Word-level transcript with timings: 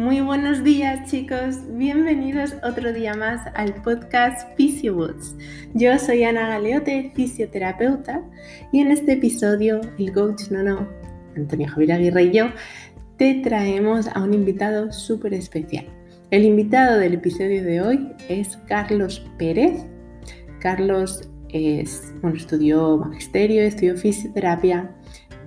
Muy 0.00 0.22
buenos 0.22 0.64
días 0.64 1.10
chicos, 1.10 1.56
bienvenidos 1.76 2.54
otro 2.62 2.90
día 2.90 3.12
más 3.12 3.42
al 3.52 3.74
podcast 3.82 4.48
PhysioBoots. 4.56 5.36
Yo 5.74 5.98
soy 5.98 6.24
Ana 6.24 6.48
Galeote, 6.48 7.12
fisioterapeuta, 7.14 8.22
y 8.72 8.80
en 8.80 8.92
este 8.92 9.12
episodio 9.12 9.82
el 9.98 10.10
coach 10.14 10.44
no 10.50 10.62
no, 10.62 10.88
Antonio 11.36 11.68
Javier 11.68 11.92
Aguirre 11.92 12.22
y 12.22 12.30
yo, 12.30 12.46
te 13.18 13.42
traemos 13.44 14.08
a 14.08 14.22
un 14.22 14.32
invitado 14.32 14.90
súper 14.90 15.34
especial. 15.34 15.84
El 16.30 16.46
invitado 16.46 16.98
del 16.98 17.12
episodio 17.12 17.62
de 17.62 17.82
hoy 17.82 18.08
es 18.30 18.56
Carlos 18.68 19.22
Pérez. 19.36 19.84
Carlos 20.60 21.28
es, 21.50 22.10
bueno, 22.22 22.38
estudió 22.38 22.96
magisterio, 22.96 23.64
estudió 23.64 23.98
fisioterapia 23.98 24.96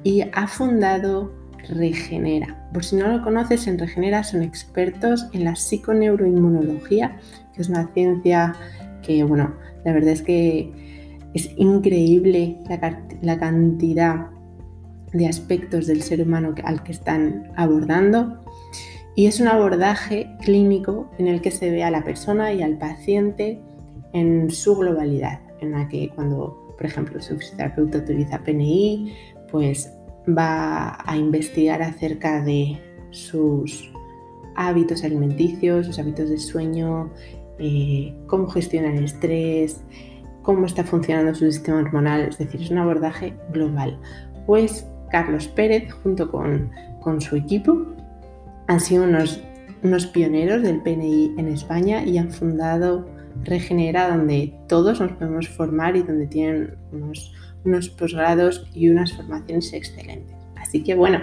y 0.04 0.22
ha 0.32 0.46
fundado 0.46 1.43
Regenera. 1.70 2.68
Por 2.74 2.84
si 2.84 2.96
no 2.96 3.08
lo 3.08 3.24
conoces, 3.24 3.68
en 3.68 3.80
Regenera 3.80 4.24
son 4.24 4.44
expertos 4.44 5.28
en 5.34 5.46
la 5.46 5.56
psiconeuroinmunología, 5.56 7.18
que 7.54 7.62
es 7.62 7.70
una 7.70 7.88
ciencia 7.94 8.56
que, 9.02 9.24
bueno, 9.24 9.56
la 9.86 9.94
verdad 9.94 10.12
es 10.12 10.22
que 10.22 10.72
es 11.34 11.50
increíble 11.58 12.58
la, 13.22 13.40
cantidad 13.40 14.28
de 15.12 15.28
aspectos 15.28 15.88
del 15.88 16.02
ser 16.02 16.22
humano 16.22 16.54
al 16.64 16.84
que 16.84 16.92
están 16.92 17.52
abordando. 17.56 18.40
Y 19.16 19.28
es 19.28 19.40
un 19.40 19.48
abordaje 19.48 20.30
clínico 20.42 21.12
en 21.20 21.28
el 21.28 21.42
que 21.42 21.52
se 21.52 21.70
ve 21.70 21.84
a 21.84 21.92
la 21.92 22.04
persona 22.04 22.52
y 22.54 22.64
al 22.64 22.78
paciente 22.78 23.62
en 24.14 24.50
su 24.50 24.76
globalidad, 24.76 25.42
en 25.60 25.72
la 25.72 25.88
que 25.88 26.10
cuando, 26.10 26.74
por 26.78 26.86
ejemplo, 26.86 27.22
su 27.22 27.38
fisioterapeuta 27.38 28.00
utiliza 28.00 28.40
PNI, 28.40 29.14
pues 29.52 29.92
va 30.28 30.98
a 31.06 31.18
investigar 31.18 31.82
acerca 31.82 32.44
de 32.44 32.80
sus 33.12 33.92
hábitos 34.56 35.04
alimenticios, 35.04 35.88
sus 35.88 36.00
hábitos 36.00 36.30
de 36.30 36.38
sueño, 36.38 37.12
eh, 37.60 38.16
cómo 38.28 38.48
gestiona 38.48 38.94
el 38.94 39.04
estrés, 39.04 39.84
cómo 40.42 40.66
está 40.66 40.84
funcionando 40.84 41.34
su 41.34 41.52
sistema 41.52 41.80
hormonal, 41.80 42.22
es 42.22 42.38
decir, 42.38 42.62
es 42.62 42.70
un 42.70 42.78
abordaje 42.78 43.34
global. 43.52 44.00
Pues 44.46 44.88
Carlos 45.10 45.48
Pérez, 45.48 45.92
junto 46.04 46.32
con, 46.32 46.72
su 47.20 47.36
equipo, 47.36 47.86
han 48.68 48.80
sido 48.80 49.04
unos, 49.04 49.42
unos 49.84 50.08
pioneros 50.08 50.64
del 50.64 50.82
PNI 50.82 51.36
en 51.38 51.48
España 51.50 52.04
y 52.04 52.18
han 52.18 52.32
fundado 52.32 53.06
Regenera, 53.44 54.16
donde 54.16 54.54
todos 54.68 55.02
nos 55.02 55.12
podemos 55.14 55.50
formar 55.50 55.96
y 55.96 56.04
donde 56.04 56.28
tienen 56.28 56.76
unos 56.92 57.34
unos 57.66 57.90
posgrados 57.90 58.70
y 58.74 58.90
unas 58.90 59.14
formaciones 59.14 59.74
excelentes. 59.74 60.36
Así 60.56 60.84
que 60.84 60.96
bueno, 60.96 61.20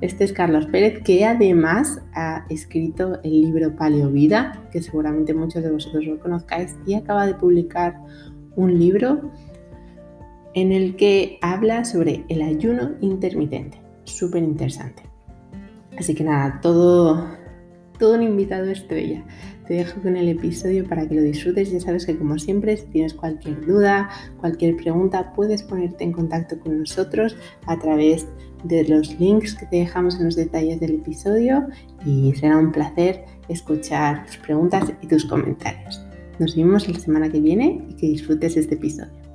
este 0.00 0.24
es 0.24 0.32
Carlos 0.32 0.66
Pérez, 0.66 1.02
que 1.02 1.24
además 1.24 2.02
ha 2.14 2.44
escrito 2.50 3.18
el 3.22 3.42
libro 3.42 3.74
Paleo 3.76 4.10
Vida, 4.10 4.68
que 4.70 4.82
seguramente 4.82 5.32
muchos 5.32 5.62
de 5.62 5.70
vosotros 5.70 6.04
lo 6.04 6.20
conozcáis, 6.20 6.76
y 6.86 6.94
acaba 6.94 7.26
de 7.26 7.34
publicar 7.34 7.98
un 8.56 8.78
libro 8.78 9.32
en 10.54 10.72
el 10.72 10.96
que 10.96 11.38
habla 11.40 11.84
sobre 11.84 12.24
el 12.28 12.42
ayuno 12.42 12.92
intermitente. 13.00 13.80
Súper 14.04 14.42
interesante. 14.42 15.02
Así 15.98 16.14
que 16.14 16.24
nada, 16.24 16.60
todo, 16.60 17.26
todo 17.98 18.14
un 18.14 18.22
invitado 18.22 18.66
estrella. 18.66 19.24
Te 19.66 19.74
dejo 19.74 20.00
con 20.00 20.16
el 20.16 20.28
episodio 20.28 20.86
para 20.88 21.08
que 21.08 21.16
lo 21.16 21.22
disfrutes. 21.22 21.72
Ya 21.72 21.80
sabes 21.80 22.06
que 22.06 22.16
como 22.16 22.38
siempre, 22.38 22.76
si 22.76 22.86
tienes 22.86 23.14
cualquier 23.14 23.66
duda, 23.66 24.08
cualquier 24.40 24.76
pregunta, 24.76 25.32
puedes 25.34 25.62
ponerte 25.62 26.04
en 26.04 26.12
contacto 26.12 26.58
con 26.60 26.78
nosotros 26.78 27.36
a 27.66 27.78
través 27.78 28.26
de 28.64 28.84
los 28.88 29.18
links 29.18 29.54
que 29.54 29.66
te 29.66 29.76
dejamos 29.76 30.18
en 30.18 30.26
los 30.26 30.36
detalles 30.36 30.80
del 30.80 30.94
episodio 30.94 31.66
y 32.04 32.32
será 32.34 32.58
un 32.58 32.72
placer 32.72 33.24
escuchar 33.48 34.24
tus 34.26 34.36
preguntas 34.38 34.92
y 35.02 35.06
tus 35.06 35.24
comentarios. 35.24 36.00
Nos 36.38 36.54
vemos 36.56 36.88
la 36.88 36.98
semana 36.98 37.28
que 37.28 37.40
viene 37.40 37.84
y 37.88 37.94
que 37.94 38.08
disfrutes 38.08 38.56
este 38.56 38.74
episodio. 38.74 39.25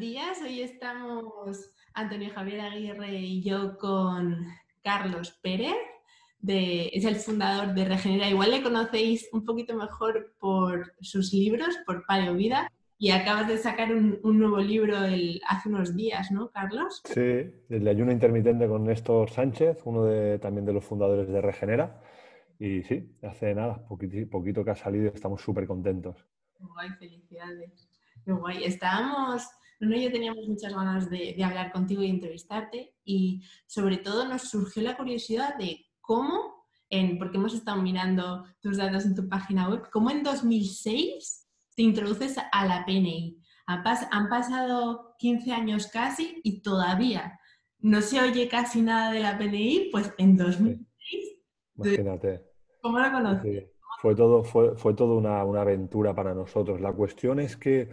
Días, 0.00 0.40
hoy 0.42 0.62
estamos 0.62 1.74
Antonio 1.92 2.30
Javier 2.34 2.62
Aguirre 2.62 3.18
y 3.18 3.42
yo 3.42 3.76
con 3.76 4.46
Carlos 4.82 5.38
Pérez, 5.42 5.76
es 6.42 7.04
el 7.04 7.16
fundador 7.16 7.74
de 7.74 7.84
Regenera. 7.84 8.30
Igual 8.30 8.50
le 8.50 8.62
conocéis 8.62 9.28
un 9.30 9.44
poquito 9.44 9.76
mejor 9.76 10.32
por 10.40 10.94
sus 11.02 11.34
libros, 11.34 11.76
por 11.84 12.06
Paleo 12.06 12.34
Vida, 12.34 12.72
y 12.96 13.10
acabas 13.10 13.46
de 13.46 13.58
sacar 13.58 13.94
un, 13.94 14.18
nuevo 14.22 14.56
libro 14.56 14.96
hace 15.46 15.68
unos 15.68 15.94
días, 15.94 16.30
¿no, 16.30 16.50
Carlos? 16.50 17.02
Sí, 17.04 17.20
el 17.68 17.84
de 17.84 17.90
ayuno 17.90 18.10
intermitente 18.10 18.66
con 18.66 18.84
Néstor 18.84 19.28
Sánchez, 19.28 19.82
uno 19.84 20.04
de, 20.04 20.38
también 20.38 20.64
de 20.64 20.72
los 20.72 20.84
fundadores 20.84 21.28
de 21.28 21.42
Regenera. 21.42 22.00
Y 22.58 22.84
sí, 22.84 23.16
hace 23.22 23.54
nada, 23.54 23.86
poquito, 23.86 24.16
poquito 24.30 24.64
que 24.64 24.70
ha 24.70 24.76
salido 24.76 25.04
y 25.04 25.08
estamos 25.08 25.42
súper 25.42 25.66
contentos. 25.66 26.16
Guay, 26.58 26.88
felicidades. 26.98 27.86
Guay. 28.24 28.64
Estábamos 28.64 29.46
no, 29.80 29.96
yo 29.96 30.12
teníamos 30.12 30.46
muchas 30.46 30.74
ganas 30.74 31.08
de, 31.08 31.42
hablar 31.42 31.72
contigo 31.72 32.02
y 32.02 32.10
entrevistarte 32.10 32.94
y 33.02 33.42
sobre 33.66 33.96
todo 33.96 34.28
nos 34.28 34.42
surgió 34.42 34.82
la 34.82 34.96
curiosidad 34.96 35.56
de 35.56 35.86
cómo, 36.00 36.66
en, 36.90 37.18
porque 37.18 37.38
hemos 37.38 37.54
estado 37.54 37.80
mirando 37.80 38.44
tus 38.60 38.76
datos 38.76 39.06
en 39.06 39.14
tu 39.14 39.26
página 39.28 39.68
web, 39.68 39.88
cómo 39.90 40.10
en 40.10 40.22
2006 40.22 41.48
te 41.74 41.82
introduces 41.82 42.36
a 42.52 42.66
la 42.66 42.84
PNI. 42.84 43.38
Han, 43.66 44.28
pasado 44.28 45.14
15 45.18 45.52
años 45.52 45.86
casi 45.86 46.40
y 46.42 46.60
todavía 46.60 47.38
no 47.78 48.02
se 48.02 48.20
oye 48.20 48.48
casi 48.48 48.82
nada 48.82 49.12
de 49.12 49.20
la 49.20 49.38
PNI, 49.38 49.88
pues 49.90 50.12
en 50.18 50.36
2006... 50.36 50.86
Imagínate. 51.76 52.44
¿Cómo 52.82 52.98
lo 52.98 53.10
conoces? 53.12 53.70
Fue 54.02 54.14
todo, 54.14 54.42
fue, 54.44 54.76
fue 54.76 54.92
todo 54.92 55.16
una, 55.16 55.42
una 55.44 55.62
aventura 55.62 56.14
para 56.14 56.34
nosotros. 56.34 56.80
La 56.80 56.92
cuestión 56.92 57.38
es 57.38 57.56
que 57.56 57.90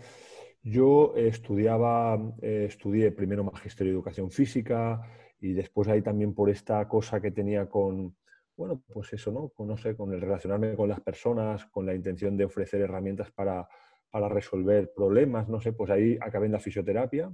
yo 0.69 1.13
estudiaba, 1.16 2.19
eh, 2.41 2.66
estudié 2.67 3.11
primero 3.11 3.44
Magisterio 3.44 3.94
de 3.94 3.97
Educación 3.97 4.31
Física 4.31 5.01
y 5.39 5.53
después 5.53 5.88
ahí 5.88 6.01
también 6.01 6.33
por 6.33 6.50
esta 6.50 6.88
cosa 6.88 7.22
que 7.22 7.31
tenía 7.31 7.69
con, 7.69 8.16
bueno, 8.55 8.83
pues 8.88 9.13
eso, 9.13 9.31
¿no? 9.31 9.50
Con, 9.50 9.67
no 9.67 9.78
sé, 9.78 9.95
con 9.95 10.13
el 10.13 10.19
relacionarme 10.19 10.75
con 10.75 10.89
las 10.89 11.00
personas, 11.00 11.66
con 11.67 11.85
la 11.85 11.94
intención 11.94 12.35
de 12.35 12.45
ofrecer 12.45 12.81
herramientas 12.81 13.31
para, 13.31 13.67
para 14.09 14.28
resolver 14.28 14.91
problemas, 14.94 15.47
no 15.47 15.61
sé, 15.61 15.72
pues 15.72 15.89
ahí 15.89 16.17
acabé 16.19 16.47
en 16.47 16.53
la 16.53 16.59
fisioterapia 16.59 17.31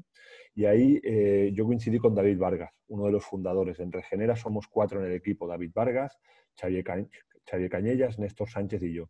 y 0.53 0.65
ahí 0.65 1.01
eh, 1.03 1.51
yo 1.53 1.65
coincidí 1.65 1.97
con 1.97 2.13
David 2.13 2.38
Vargas, 2.38 2.71
uno 2.88 3.05
de 3.05 3.13
los 3.13 3.23
fundadores. 3.23 3.79
En 3.79 3.91
Regenera 3.91 4.35
somos 4.35 4.67
cuatro 4.67 5.00
en 5.00 5.07
el 5.07 5.13
equipo, 5.13 5.47
David 5.47 5.71
Vargas, 5.73 6.19
Xavier, 6.59 6.83
Cañellas, 7.69 8.19
Néstor 8.19 8.50
Sánchez 8.50 8.83
y 8.83 8.94
yo. 8.94 9.09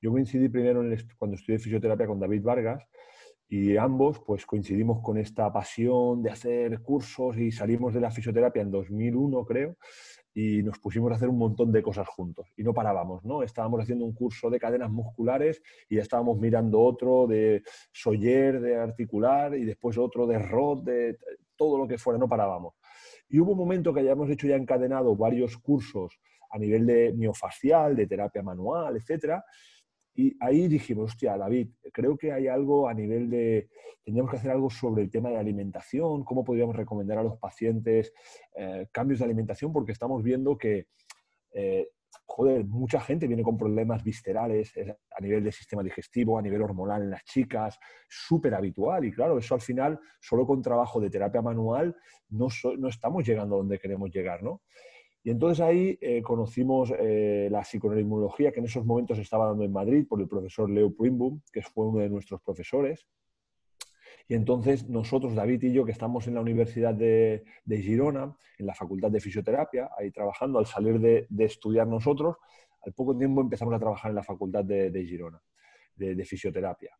Yo 0.00 0.10
coincidí 0.10 0.48
primero 0.48 0.82
cuando 1.16 1.36
estudié 1.36 1.58
fisioterapia 1.58 2.06
con 2.06 2.20
David 2.20 2.42
Vargas 2.42 2.84
y 3.52 3.76
ambos 3.76 4.18
pues 4.20 4.46
coincidimos 4.46 5.02
con 5.02 5.18
esta 5.18 5.52
pasión 5.52 6.22
de 6.22 6.30
hacer 6.30 6.80
cursos 6.80 7.36
y 7.36 7.52
salimos 7.52 7.92
de 7.92 8.00
la 8.00 8.10
fisioterapia 8.10 8.62
en 8.62 8.70
2001 8.70 9.44
creo 9.44 9.76
y 10.32 10.62
nos 10.62 10.78
pusimos 10.78 11.12
a 11.12 11.16
hacer 11.16 11.28
un 11.28 11.36
montón 11.36 11.70
de 11.70 11.82
cosas 11.82 12.08
juntos 12.08 12.50
y 12.56 12.62
no 12.62 12.72
parábamos, 12.72 13.22
¿no? 13.26 13.42
Estábamos 13.42 13.82
haciendo 13.82 14.06
un 14.06 14.14
curso 14.14 14.48
de 14.48 14.58
cadenas 14.58 14.90
musculares 14.90 15.60
y 15.86 15.96
ya 15.96 16.00
estábamos 16.00 16.38
mirando 16.38 16.80
otro 16.80 17.26
de 17.26 17.62
Soyer, 17.92 18.58
de 18.58 18.76
articular 18.76 19.54
y 19.54 19.66
después 19.66 19.98
otro 19.98 20.26
de 20.26 20.38
Rod, 20.38 20.84
de 20.84 21.18
todo 21.54 21.76
lo 21.76 21.86
que 21.86 21.98
fuera, 21.98 22.18
no 22.18 22.30
parábamos. 22.30 22.72
Y 23.28 23.38
hubo 23.38 23.52
un 23.52 23.58
momento 23.58 23.92
que 23.92 24.00
hayamos 24.00 24.30
hecho 24.30 24.46
ya 24.46 24.56
encadenado 24.56 25.14
varios 25.14 25.58
cursos 25.58 26.18
a 26.48 26.58
nivel 26.58 26.86
de 26.86 27.12
miofascial, 27.12 27.96
de 27.96 28.06
terapia 28.06 28.42
manual, 28.42 28.96
etcétera, 28.96 29.44
y 30.14 30.36
ahí 30.40 30.68
dijimos, 30.68 31.12
hostia, 31.12 31.36
David, 31.38 31.70
creo 31.92 32.16
que 32.16 32.32
hay 32.32 32.46
algo 32.46 32.88
a 32.88 32.94
nivel 32.94 33.30
de, 33.30 33.68
tendríamos 34.04 34.30
que 34.30 34.36
hacer 34.36 34.50
algo 34.50 34.68
sobre 34.68 35.02
el 35.02 35.10
tema 35.10 35.30
de 35.30 35.38
alimentación, 35.38 36.24
cómo 36.24 36.44
podríamos 36.44 36.76
recomendar 36.76 37.18
a 37.18 37.22
los 37.22 37.38
pacientes 37.38 38.12
eh, 38.54 38.88
cambios 38.92 39.20
de 39.20 39.24
alimentación, 39.24 39.72
porque 39.72 39.92
estamos 39.92 40.22
viendo 40.22 40.58
que, 40.58 40.88
eh, 41.54 41.88
joder, 42.26 42.66
mucha 42.66 43.00
gente 43.00 43.26
viene 43.26 43.42
con 43.42 43.56
problemas 43.56 44.04
viscerales 44.04 44.74
a 44.76 45.20
nivel 45.20 45.44
de 45.44 45.52
sistema 45.52 45.82
digestivo, 45.82 46.38
a 46.38 46.42
nivel 46.42 46.60
hormonal 46.60 47.02
en 47.02 47.10
las 47.10 47.24
chicas, 47.24 47.78
súper 48.06 48.54
habitual. 48.54 49.06
Y 49.06 49.12
claro, 49.12 49.38
eso 49.38 49.54
al 49.54 49.62
final, 49.62 49.98
solo 50.20 50.46
con 50.46 50.60
trabajo 50.60 51.00
de 51.00 51.08
terapia 51.08 51.40
manual, 51.40 51.96
no, 52.28 52.48
no 52.78 52.88
estamos 52.88 53.26
llegando 53.26 53.54
a 53.54 53.58
donde 53.58 53.78
queremos 53.78 54.10
llegar, 54.10 54.42
¿no? 54.42 54.60
Y 55.24 55.30
entonces 55.30 55.60
ahí 55.60 55.98
eh, 56.00 56.20
conocimos 56.22 56.92
eh, 56.98 57.48
la 57.50 57.62
psiconeuroinmunología 57.62 58.50
que 58.50 58.58
en 58.58 58.66
esos 58.66 58.84
momentos 58.84 59.18
estaba 59.18 59.46
dando 59.46 59.64
en 59.64 59.72
Madrid 59.72 60.04
por 60.08 60.20
el 60.20 60.28
profesor 60.28 60.68
Leo 60.68 60.92
Primbum, 60.92 61.40
que 61.52 61.62
fue 61.62 61.86
uno 61.86 62.00
de 62.00 62.08
nuestros 62.08 62.40
profesores. 62.42 63.06
Y 64.26 64.34
entonces 64.34 64.88
nosotros, 64.88 65.34
David 65.34 65.62
y 65.62 65.72
yo, 65.72 65.84
que 65.84 65.92
estamos 65.92 66.26
en 66.26 66.34
la 66.34 66.40
Universidad 66.40 66.94
de, 66.94 67.44
Girona, 67.68 68.36
en 68.58 68.66
la 68.66 68.74
Facultad 68.74 69.10
de 69.10 69.20
Fisioterapia, 69.20 69.90
ahí 69.96 70.10
trabajando, 70.10 70.58
al 70.58 70.66
salir 70.66 70.98
de, 70.98 71.26
estudiar 71.38 71.86
nosotros, 71.86 72.36
al 72.84 72.92
poco 72.92 73.16
tiempo 73.16 73.40
empezamos 73.40 73.74
a 73.74 73.78
trabajar 73.78 74.10
en 74.10 74.16
la 74.16 74.24
Facultad 74.24 74.64
de, 74.64 75.04
Girona, 75.06 75.40
de, 75.94 76.24
Fisioterapia. 76.24 76.96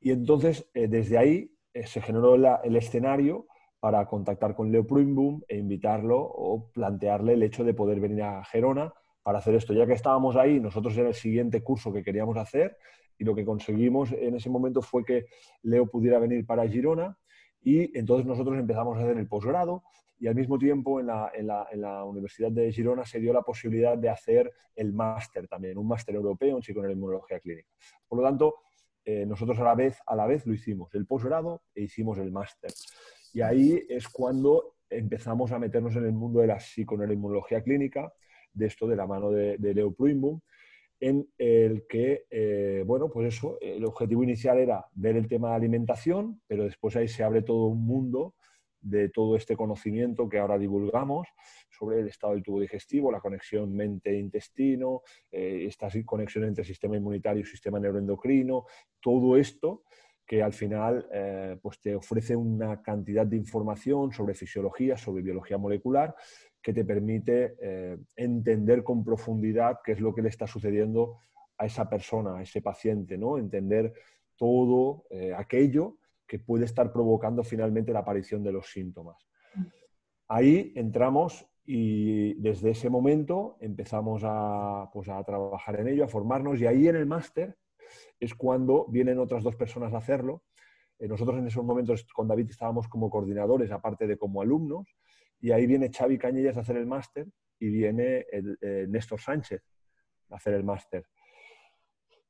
Y 0.00 0.12
entonces, 0.12 0.68
eh, 0.72 0.88
desde 0.88 1.18
ahí, 1.18 1.52
se 1.84 2.00
generó 2.00 2.36
el 2.36 2.76
escenario 2.76 3.46
para 3.86 4.04
contactar 4.04 4.56
con 4.56 4.72
Leo 4.72 4.84
Pruimbum 4.84 5.42
e 5.46 5.56
invitarlo 5.56 6.18
o 6.18 6.72
plantearle 6.72 7.34
el 7.34 7.42
hecho 7.44 7.62
de 7.62 7.72
poder 7.72 8.00
venir 8.00 8.20
a 8.24 8.44
Gerona 8.44 8.92
para 9.22 9.38
hacer 9.38 9.54
esto. 9.54 9.72
Ya 9.74 9.86
que 9.86 9.92
estábamos 9.92 10.34
ahí, 10.34 10.58
nosotros 10.58 10.96
era 10.96 11.06
el 11.06 11.14
siguiente 11.14 11.62
curso 11.62 11.92
que 11.92 12.02
queríamos 12.02 12.36
hacer 12.36 12.78
y 13.16 13.22
lo 13.22 13.32
que 13.32 13.44
conseguimos 13.44 14.10
en 14.10 14.34
ese 14.34 14.50
momento 14.50 14.82
fue 14.82 15.04
que 15.04 15.26
Leo 15.62 15.86
pudiera 15.86 16.18
venir 16.18 16.44
para 16.44 16.66
Girona 16.68 17.16
y 17.62 17.96
entonces 17.96 18.26
nosotros 18.26 18.58
empezamos 18.58 18.98
a 18.98 19.02
hacer 19.02 19.18
el 19.18 19.28
posgrado 19.28 19.84
y 20.18 20.26
al 20.26 20.34
mismo 20.34 20.58
tiempo 20.58 20.98
en 20.98 21.06
la, 21.06 21.30
en, 21.32 21.46
la, 21.46 21.68
en 21.70 21.80
la, 21.82 22.02
Universidad 22.02 22.50
de 22.50 22.72
Girona 22.72 23.04
se 23.04 23.20
dio 23.20 23.32
la 23.32 23.42
posibilidad 23.42 23.96
de 23.96 24.08
hacer 24.08 24.52
el 24.74 24.92
máster 24.94 25.46
también, 25.46 25.78
un 25.78 25.86
máster 25.86 26.16
europeo 26.16 26.56
en 26.56 26.62
psiconeuroinmunología 26.62 27.38
clínica. 27.38 27.68
Por 28.08 28.18
lo 28.18 28.24
tanto, 28.24 28.56
eh, 29.04 29.24
nosotros 29.24 29.56
a 29.60 29.62
la, 29.62 29.76
vez, 29.76 30.00
a 30.04 30.16
la 30.16 30.26
vez 30.26 30.44
lo 30.44 30.52
hicimos, 30.52 30.92
el 30.96 31.06
posgrado 31.06 31.62
e 31.72 31.82
hicimos 31.82 32.18
el 32.18 32.32
máster. 32.32 32.72
Y 33.36 33.42
ahí 33.42 33.84
es 33.90 34.08
cuando 34.08 34.76
empezamos 34.88 35.52
a 35.52 35.58
meternos 35.58 35.94
en 35.94 36.06
el 36.06 36.12
mundo 36.14 36.40
de 36.40 36.46
la 36.46 36.58
psiconeuroinmunología 36.58 37.62
clínica, 37.62 38.10
de 38.50 38.64
esto 38.64 38.86
de 38.86 38.96
la 38.96 39.06
mano 39.06 39.30
de, 39.30 39.58
Leo 39.74 39.92
Pruimbum, 39.92 40.40
en 40.98 41.28
el 41.36 41.86
que, 41.86 42.24
eh, 42.30 42.82
bueno, 42.86 43.10
pues 43.10 43.34
eso, 43.34 43.58
el 43.60 43.84
objetivo 43.84 44.24
inicial 44.24 44.56
era 44.56 44.86
ver 44.94 45.18
el 45.18 45.28
tema 45.28 45.50
de 45.50 45.56
alimentación, 45.56 46.40
pero 46.46 46.64
después 46.64 46.96
ahí 46.96 47.08
se 47.08 47.24
abre 47.24 47.42
todo 47.42 47.66
un 47.66 47.84
mundo 47.84 48.36
de 48.80 49.10
todo 49.10 49.36
este 49.36 49.54
conocimiento 49.54 50.30
que 50.30 50.38
ahora 50.38 50.56
divulgamos 50.56 51.28
sobre 51.68 52.00
el 52.00 52.08
estado 52.08 52.32
del 52.32 52.42
tubo 52.42 52.58
digestivo, 52.58 53.12
la 53.12 53.20
conexión 53.20 53.70
mente-intestino, 53.74 55.02
eh, 55.30 55.66
esta 55.68 55.88
conexión 56.06 56.44
entre 56.44 56.64
sistema 56.64 56.96
inmunitario 56.96 57.42
y 57.42 57.44
sistema 57.44 57.78
neuroendocrino, 57.78 58.64
todo 58.98 59.36
esto 59.36 59.82
que 60.26 60.42
al 60.42 60.52
final 60.52 61.06
eh, 61.12 61.56
pues 61.62 61.80
te 61.80 61.94
ofrece 61.94 62.34
una 62.34 62.82
cantidad 62.82 63.26
de 63.26 63.36
información 63.36 64.12
sobre 64.12 64.34
fisiología, 64.34 64.96
sobre 64.96 65.22
biología 65.22 65.56
molecular, 65.56 66.14
que 66.60 66.72
te 66.72 66.84
permite 66.84 67.56
eh, 67.60 67.98
entender 68.16 68.82
con 68.82 69.04
profundidad 69.04 69.78
qué 69.84 69.92
es 69.92 70.00
lo 70.00 70.14
que 70.14 70.22
le 70.22 70.28
está 70.28 70.46
sucediendo 70.46 71.20
a 71.58 71.66
esa 71.66 71.88
persona, 71.88 72.38
a 72.38 72.42
ese 72.42 72.60
paciente, 72.60 73.16
¿no? 73.16 73.38
Entender 73.38 73.92
todo 74.36 75.04
aquello 75.38 75.96
que 76.26 76.38
puede 76.38 76.66
estar 76.66 76.92
provocando 76.92 77.42
finalmente 77.42 77.92
la 77.92 78.00
aparición 78.00 78.42
de 78.42 78.52
los 78.52 78.70
síntomas. 78.70 79.26
Ahí 80.28 80.72
entramos 80.74 81.48
y 81.64 82.34
desde 82.34 82.70
ese 82.70 82.90
momento 82.90 83.56
empezamos 83.60 84.22
a, 84.24 84.90
pues, 84.92 85.08
a 85.08 85.22
trabajar 85.24 85.80
en 85.80 85.88
ello, 85.88 86.04
a 86.04 86.08
formarnos 86.08 86.60
y 86.60 86.66
ahí 86.66 86.88
en 86.88 86.96
el 86.96 87.06
máster 87.06 87.56
es 88.18 88.34
cuando 88.34 88.86
vienen 88.88 89.18
otras 89.18 89.42
dos 89.42 89.56
personas 89.56 89.92
a 89.94 89.98
hacerlo. 89.98 90.42
Eh, 90.98 91.08
nosotros 91.08 91.38
en 91.38 91.46
esos 91.46 91.64
momentos 91.64 92.04
con 92.12 92.28
David 92.28 92.50
estábamos 92.50 92.88
como 92.88 93.10
coordinadores, 93.10 93.70
aparte 93.70 94.06
de 94.06 94.16
como 94.16 94.42
alumnos, 94.42 94.96
y 95.40 95.50
ahí 95.52 95.66
viene 95.66 95.90
Xavi 95.90 96.18
Cañellas 96.18 96.56
a 96.56 96.60
hacer 96.60 96.76
el 96.76 96.86
máster 96.86 97.26
y 97.58 97.68
viene 97.68 98.26
el, 98.30 98.58
eh, 98.60 98.86
Néstor 98.88 99.20
Sánchez 99.20 99.62
a 100.30 100.36
hacer 100.36 100.54
el 100.54 100.64
máster. 100.64 101.06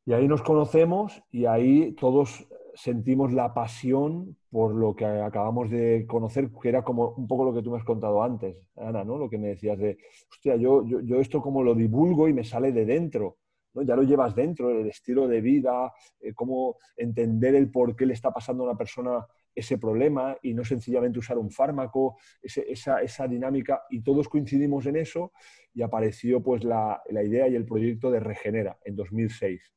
Y 0.05 0.13
ahí 0.13 0.29
nos 0.29 0.43
conocemos 0.43 1.23
y 1.31 1.47
ahí 1.47 1.93
todos 1.93 2.47
sentimos 2.77 3.33
la 3.33 3.55
pasión 3.55 4.37
por 4.51 4.75
lo 4.75 4.95
que 4.95 5.05
acabamos 5.05 5.71
de 5.71 6.07
conocer, 6.07 6.51
que 6.63 6.69
era 6.69 6.85
como 6.85 7.11
un 7.11 7.27
poco 7.27 7.45
lo 7.45 7.55
que 7.55 7.63
tú 7.63 7.71
me 7.71 7.79
has 7.79 7.85
contado 7.85 8.23
antes, 8.23 8.57
Ana, 8.77 9.03
¿no? 9.03 9.19
Lo 9.19 9.29
que 9.29 9.39
me 9.39 9.49
decías 9.49 9.79
de, 9.79 9.99
hostia, 10.31 10.57
yo, 10.57 10.85
yo, 10.85 11.21
esto 11.21 11.41
como 11.41 11.63
lo 11.63 11.75
divulgo 11.75 12.29
y 12.29 12.35
me 12.35 12.45
sale 12.45 12.73
de 12.73 12.85
dentro, 12.85 13.39
¿no? 13.77 13.83
Ya 13.83 13.95
lo 13.95 14.03
llevas 14.03 14.35
dentro, 14.35 14.71
el 14.71 14.89
estilo 14.89 15.29
de 15.29 15.41
vida, 15.41 15.93
eh, 16.21 16.33
cómo 16.35 16.79
entender 16.97 17.55
el 17.55 17.71
por 17.71 17.95
qué 17.95 18.07
le 18.07 18.15
está 18.15 18.33
pasando 18.33 18.65
a 18.65 18.71
una 18.71 18.79
persona 18.79 19.25
ese 19.55 19.79
problema 19.79 20.37
y 20.43 20.53
no 20.53 20.65
sencillamente 20.65 21.19
usar 21.19 21.39
un 21.39 21.51
fármaco, 21.51 22.19
esa, 22.43 23.01
esa, 23.01 23.29
dinámica, 23.29 23.83
y 23.91 24.03
todos 24.03 24.29
coincidimos 24.29 24.87
en 24.87 24.97
eso 24.97 25.33
y 25.73 25.83
apareció 25.83 26.43
pues 26.43 26.65
la, 26.65 27.01
la 27.11 27.23
idea 27.23 27.47
y 27.49 27.55
el 27.55 27.65
proyecto 27.65 28.11
de 28.11 28.21
Regenera 28.21 28.79
en 28.85 28.97
2006. 28.97 29.73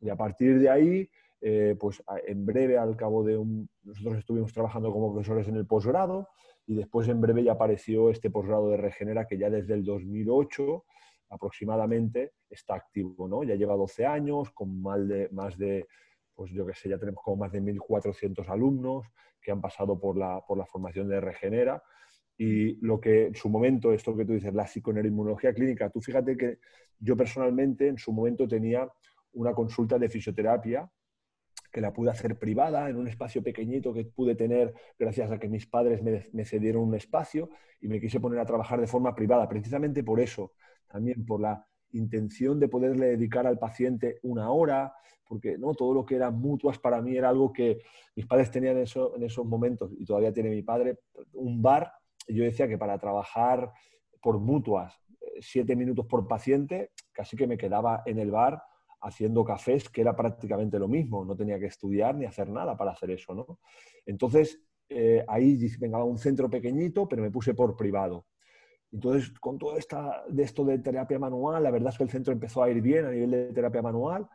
Y 0.00 0.10
a 0.10 0.16
partir 0.16 0.58
de 0.60 0.70
ahí 0.70 1.10
eh, 1.40 1.76
pues 1.78 2.02
en 2.26 2.44
breve, 2.44 2.78
al 2.78 2.96
cabo 2.96 3.22
de 3.24 3.36
un... 3.36 3.68
Nosotros 3.82 4.18
estuvimos 4.18 4.52
trabajando 4.52 4.92
como 4.92 5.12
profesores 5.12 5.48
en 5.48 5.56
el 5.56 5.66
posgrado 5.66 6.28
y 6.66 6.74
después 6.74 7.08
en 7.08 7.20
breve 7.20 7.44
ya 7.44 7.52
apareció 7.52 8.10
este 8.10 8.30
posgrado 8.30 8.70
de 8.70 8.76
Regenera 8.76 9.26
que 9.26 9.38
ya 9.38 9.48
desde 9.48 9.74
el 9.74 9.84
2008 9.84 10.84
aproximadamente 11.30 12.32
está 12.48 12.74
activo, 12.74 13.28
¿no? 13.28 13.42
Ya 13.42 13.54
lleva 13.54 13.76
12 13.76 14.06
años, 14.06 14.50
con 14.50 14.80
más 14.82 15.06
de, 15.06 15.28
más 15.30 15.56
de 15.58 15.86
pues 16.34 16.52
yo 16.52 16.64
que 16.64 16.74
sé, 16.74 16.88
ya 16.88 16.98
tenemos 16.98 17.22
como 17.24 17.38
más 17.38 17.52
de 17.52 17.60
1.400 17.60 18.48
alumnos 18.48 19.06
que 19.40 19.50
han 19.50 19.60
pasado 19.60 19.98
por 19.98 20.16
la, 20.16 20.40
por 20.46 20.56
la 20.56 20.66
formación 20.66 21.08
de 21.08 21.20
Regenera. 21.20 21.82
Y 22.36 22.76
lo 22.86 23.00
que 23.00 23.26
en 23.26 23.34
su 23.34 23.48
momento, 23.48 23.92
esto 23.92 24.16
que 24.16 24.24
tú 24.24 24.34
dices, 24.34 24.54
la 24.54 24.66
psiconeuroinmunología 24.66 25.52
clínica, 25.52 25.90
tú 25.90 26.00
fíjate 26.00 26.36
que 26.36 26.58
yo 27.00 27.16
personalmente 27.16 27.88
en 27.88 27.98
su 27.98 28.12
momento 28.12 28.46
tenía 28.46 28.88
una 29.32 29.52
consulta 29.52 29.98
de 29.98 30.08
fisioterapia 30.08 30.88
que 31.72 31.80
la 31.80 31.92
pude 31.92 32.10
hacer 32.10 32.38
privada 32.38 32.88
en 32.88 32.96
un 32.96 33.08
espacio 33.08 33.42
pequeñito 33.42 33.92
que 33.92 34.04
pude 34.04 34.34
tener 34.34 34.74
gracias 34.98 35.30
a 35.30 35.38
que 35.38 35.48
mis 35.48 35.66
padres 35.66 36.02
me, 36.02 36.44
cedieron 36.44 36.82
un 36.82 36.94
espacio 36.94 37.50
y 37.80 37.88
me 37.88 38.00
quise 38.00 38.20
poner 38.20 38.38
a 38.38 38.46
trabajar 38.46 38.80
de 38.80 38.86
forma 38.86 39.14
privada, 39.14 39.48
precisamente 39.48 40.02
por 40.02 40.20
eso, 40.20 40.52
también 40.88 41.24
por 41.24 41.40
la 41.40 41.64
intención 41.92 42.58
de 42.58 42.68
poderle 42.68 43.06
dedicar 43.08 43.46
al 43.46 43.58
paciente 43.58 44.18
una 44.22 44.50
hora, 44.50 44.92
porque 45.26 45.58
no 45.58 45.74
todo 45.74 45.94
lo 45.94 46.04
que 46.04 46.16
eran 46.16 46.38
mutuas 46.40 46.78
para 46.78 47.00
mí 47.00 47.16
era 47.16 47.28
algo 47.28 47.52
que 47.52 47.80
mis 48.16 48.26
padres 48.26 48.50
tenían 48.50 48.78
eso, 48.78 49.14
en 49.16 49.22
esos 49.22 49.46
momentos 49.46 49.92
y 49.98 50.04
todavía 50.04 50.32
tiene 50.32 50.50
mi 50.50 50.62
padre, 50.62 50.98
un 51.34 51.62
bar, 51.62 51.92
yo 52.26 52.44
decía 52.44 52.68
que 52.68 52.78
para 52.78 52.98
trabajar 52.98 53.72
por 54.20 54.38
mutuas, 54.38 54.94
eh, 55.20 55.38
siete 55.40 55.76
minutos 55.76 56.06
por 56.06 56.26
paciente, 56.26 56.92
casi 57.12 57.36
que 57.36 57.46
me 57.46 57.56
quedaba 57.56 58.02
en 58.06 58.18
el 58.18 58.30
bar 58.30 58.62
haciendo 59.00 59.44
cafés, 59.44 59.88
que 59.88 60.00
era 60.00 60.16
prácticamente 60.16 60.78
lo 60.78 60.88
mismo, 60.88 61.24
no 61.24 61.36
tenía 61.36 61.58
que 61.58 61.66
estudiar 61.66 62.16
ni 62.16 62.24
hacer 62.24 62.48
nada 62.48 62.76
para 62.76 62.92
hacer 62.92 63.10
eso, 63.12 63.34
¿no? 63.34 63.60
Entonces, 64.04 64.60
eh, 64.88 65.24
ahí 65.28 65.58
venga 65.78 66.02
un 66.02 66.18
centro 66.18 66.48
pequeñito, 66.50 67.08
pero 67.08 67.22
me 67.22 67.30
puse 67.30 67.54
por 67.54 67.76
privado. 67.76 68.26
Entonces, 68.92 69.30
con 69.38 69.58
todo 69.58 69.76
esta, 69.76 70.24
de 70.28 70.42
esto 70.42 70.64
de 70.64 70.78
terapia 70.78 71.18
manual, 71.18 71.62
la 71.62 71.70
verdad 71.70 71.92
es 71.92 71.98
que 71.98 72.04
el 72.04 72.10
centro 72.10 72.32
empezó 72.32 72.62
a 72.62 72.70
ir 72.70 72.80
bien 72.80 73.04
a 73.04 73.10
nivel 73.10 73.30
de 73.30 73.52
terapia 73.52 73.82
manual, 73.82 74.28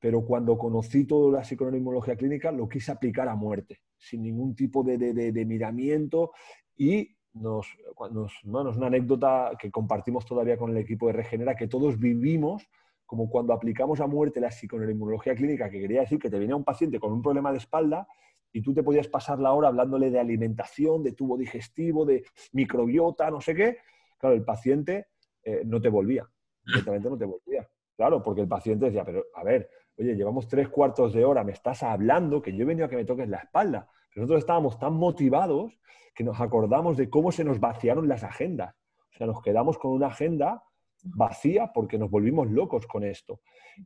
pero 0.00 0.24
cuando 0.24 0.58
conocí 0.58 1.04
toda 1.04 1.38
la 1.38 1.44
psiconeuroinmunología 1.44 2.16
clínica, 2.16 2.50
lo 2.52 2.68
quise 2.68 2.92
aplicar 2.92 3.28
a 3.28 3.36
muerte, 3.36 3.80
sin 3.96 4.22
ningún 4.22 4.54
tipo 4.54 4.82
de, 4.82 4.98
de, 4.98 5.44
miramiento 5.44 6.32
y 6.76 7.16
nos, 7.32 7.66
nos, 8.10 8.32
no, 8.44 8.68
es 8.68 8.76
una 8.76 8.88
anécdota 8.88 9.52
que 9.58 9.70
compartimos 9.70 10.26
todavía 10.26 10.56
con 10.56 10.70
el 10.70 10.76
equipo 10.76 11.06
de 11.06 11.14
Regenera, 11.14 11.56
que 11.56 11.68
todos 11.68 11.98
vivimos 11.98 12.68
como 13.06 13.28
cuando 13.28 13.52
aplicamos 13.52 14.00
a 14.00 14.06
muerte 14.06 14.40
la 14.40 14.50
psiconeuroinmunología 14.50 15.34
clínica, 15.34 15.70
que 15.70 15.80
quería 15.80 16.00
decir 16.00 16.18
que 16.18 16.30
te 16.30 16.38
venía 16.38 16.56
un 16.56 16.64
paciente 16.64 16.98
con 16.98 17.12
un 17.12 17.22
problema 17.22 17.52
de 17.52 17.58
espalda 17.58 18.08
y 18.52 18.62
tú 18.62 18.72
te 18.72 18.82
podías 18.82 19.08
pasar 19.08 19.38
la 19.40 19.52
hora 19.52 19.68
hablándole 19.68 20.10
de 20.10 20.20
alimentación, 20.20 21.02
de 21.02 21.12
tubo 21.12 21.36
digestivo, 21.36 22.04
de 22.04 22.24
microbiota, 22.52 23.30
no 23.30 23.40
sé 23.40 23.54
qué. 23.54 23.78
Claro, 24.24 24.36
el 24.36 24.44
paciente 24.44 25.08
eh, 25.42 25.64
no 25.66 25.82
te 25.82 25.90
volvía, 25.90 26.26
directamente 26.64 27.10
no 27.10 27.18
te 27.18 27.26
volvía. 27.26 27.68
Claro, 27.94 28.22
porque 28.22 28.40
el 28.40 28.48
paciente 28.48 28.86
decía, 28.86 29.04
pero 29.04 29.26
a 29.34 29.44
ver, 29.44 29.68
oye, 29.98 30.16
llevamos 30.16 30.48
tres 30.48 30.70
cuartos 30.70 31.12
de 31.12 31.26
hora, 31.26 31.44
me 31.44 31.52
estás 31.52 31.82
hablando 31.82 32.40
que 32.40 32.56
yo 32.56 32.62
he 32.62 32.64
venido 32.64 32.86
a 32.86 32.88
que 32.88 32.96
me 32.96 33.04
toques 33.04 33.28
la 33.28 33.36
espalda. 33.36 33.86
Nosotros 34.16 34.38
estábamos 34.38 34.78
tan 34.78 34.94
motivados 34.94 35.78
que 36.14 36.24
nos 36.24 36.40
acordamos 36.40 36.96
de 36.96 37.10
cómo 37.10 37.32
se 37.32 37.44
nos 37.44 37.60
vaciaron 37.60 38.08
las 38.08 38.24
agendas. 38.24 38.74
O 39.14 39.18
sea, 39.18 39.26
nos 39.26 39.42
quedamos 39.42 39.76
con 39.76 39.92
una 39.92 40.06
agenda 40.06 40.62
vacía 41.02 41.70
porque 41.74 41.98
nos 41.98 42.10
volvimos 42.10 42.48
locos 42.50 42.86
con 42.86 43.04
esto. 43.04 43.42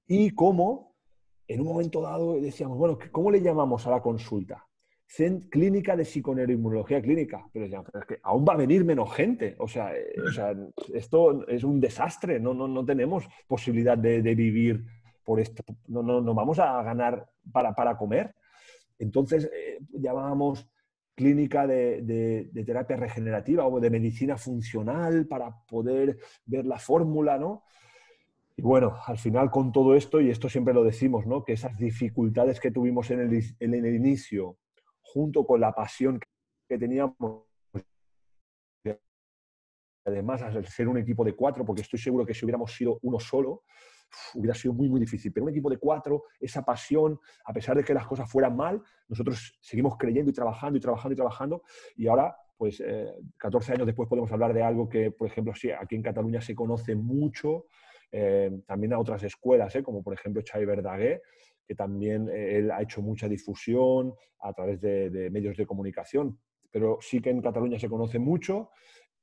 Y 0.06 0.36
cómo, 0.36 0.94
en 1.48 1.62
un 1.62 1.66
momento 1.66 2.00
dado, 2.00 2.34
decíamos, 2.34 2.78
bueno, 2.78 2.96
¿cómo 3.10 3.32
le 3.32 3.42
llamamos 3.42 3.88
a 3.88 3.90
la 3.90 4.00
consulta? 4.00 4.68
Clínica 5.50 5.96
de 5.96 6.04
psiconeuroinmunología 6.04 7.00
clínica. 7.00 7.44
Pero 7.52 7.64
decíamos, 7.64 7.88
es 7.94 8.06
que 8.06 8.20
aún 8.22 8.44
va 8.48 8.54
a 8.54 8.58
venir 8.58 8.84
menos 8.84 9.12
gente. 9.14 9.56
O 9.58 9.66
sea, 9.66 9.94
eh, 9.96 10.14
esto 10.92 11.46
es 11.48 11.64
un 11.64 11.80
desastre. 11.80 12.38
No, 12.38 12.54
no, 12.54 12.68
no 12.68 12.84
tenemos 12.84 13.28
posibilidad 13.46 13.96
de, 13.96 14.20
vivir 14.20 14.84
por 15.24 15.40
esto. 15.40 15.62
No, 15.86 16.02
no, 16.02 16.20
no, 16.20 16.34
vamos 16.34 16.58
a 16.58 16.82
ganar 16.82 17.28
para, 17.50 17.74
para 17.74 17.96
comer. 17.96 18.34
Entonces, 18.98 19.50
eh, 19.52 19.78
llamábamos 19.92 20.68
clínica 21.18 21.66
de, 21.66 22.48
terapia 22.64 22.96
regenerativa 22.96 23.66
o 23.66 23.80
de 23.80 23.90
medicina 23.90 24.36
funcional 24.36 25.26
para 25.26 25.52
poder 25.66 26.16
ver 26.46 26.64
la 26.64 26.78
fórmula, 26.78 27.36
¿no? 27.36 27.64
Y 28.56 28.62
bueno, 28.62 28.96
al 29.04 29.18
final 29.18 29.50
con 29.50 29.72
todo 29.72 29.96
esto, 29.96 30.20
y 30.20 30.30
esto 30.30 30.48
siempre 30.48 30.74
lo 30.74 30.84
decimos, 30.84 31.26
¿no? 31.26 31.44
Que 31.44 31.54
esas 31.54 31.76
dificultades 31.76 32.60
que 32.60 32.70
tuvimos 32.70 33.10
en 33.10 33.20
el, 33.20 33.42
en 33.58 33.74
el 33.74 33.94
inicio, 33.96 34.58
junto 35.12 35.44
con 35.46 35.60
la 35.60 35.72
pasión 35.72 36.20
que 36.68 36.78
teníamos, 36.78 37.44
además 40.04 40.42
al 40.42 40.66
ser 40.66 40.88
un 40.88 40.98
equipo 40.98 41.24
de 41.24 41.34
cuatro, 41.34 41.64
porque 41.64 41.82
estoy 41.82 41.98
seguro 41.98 42.24
que 42.24 42.34
si 42.34 42.44
hubiéramos 42.44 42.72
sido 42.72 42.98
uno 43.02 43.18
solo, 43.18 43.62
hubiera 44.34 44.54
sido 44.54 44.72
muy, 44.72 44.88
muy 44.88 45.00
difícil. 45.00 45.32
Pero 45.32 45.44
un 45.44 45.50
equipo 45.50 45.68
de 45.68 45.78
cuatro, 45.78 46.24
esa 46.40 46.62
pasión, 46.64 47.18
a 47.44 47.52
pesar 47.52 47.76
de 47.76 47.84
que 47.84 47.92
las 47.92 48.06
cosas 48.06 48.30
fueran 48.30 48.56
mal, 48.56 48.82
nosotros 49.08 49.58
seguimos 49.60 49.96
creyendo 49.98 50.30
y 50.30 50.34
trabajando 50.34 50.78
y 50.78 50.80
trabajando 50.80 51.12
y 51.12 51.16
trabajando. 51.16 51.62
Y 51.96 52.06
ahora, 52.06 52.36
pues 52.56 52.82
14 53.36 53.72
años 53.72 53.86
después 53.86 54.08
podemos 54.08 54.30
hablar 54.32 54.52
de 54.54 54.62
algo 54.62 54.88
que, 54.88 55.10
por 55.10 55.26
ejemplo, 55.26 55.52
aquí 55.52 55.94
en 55.94 56.02
Cataluña 56.02 56.40
se 56.40 56.54
conoce 56.54 56.94
mucho, 56.94 57.66
también 58.66 58.94
a 58.94 58.98
otras 58.98 59.22
escuelas, 59.22 59.76
como 59.84 60.02
por 60.02 60.14
ejemplo 60.14 60.42
Xavi 60.42 60.64
Verdaguer, 60.64 61.22
que 61.68 61.74
también 61.74 62.30
él 62.30 62.70
ha 62.70 62.80
hecho 62.80 63.02
mucha 63.02 63.28
difusión 63.28 64.14
a 64.40 64.54
través 64.54 64.80
de 64.80 65.28
medios 65.30 65.56
de 65.56 65.66
comunicación, 65.66 66.40
pero 66.70 66.98
sí 67.00 67.20
que 67.20 67.30
en 67.30 67.42
Cataluña 67.42 67.78
se 67.78 67.88
conoce 67.88 68.18
mucho, 68.18 68.70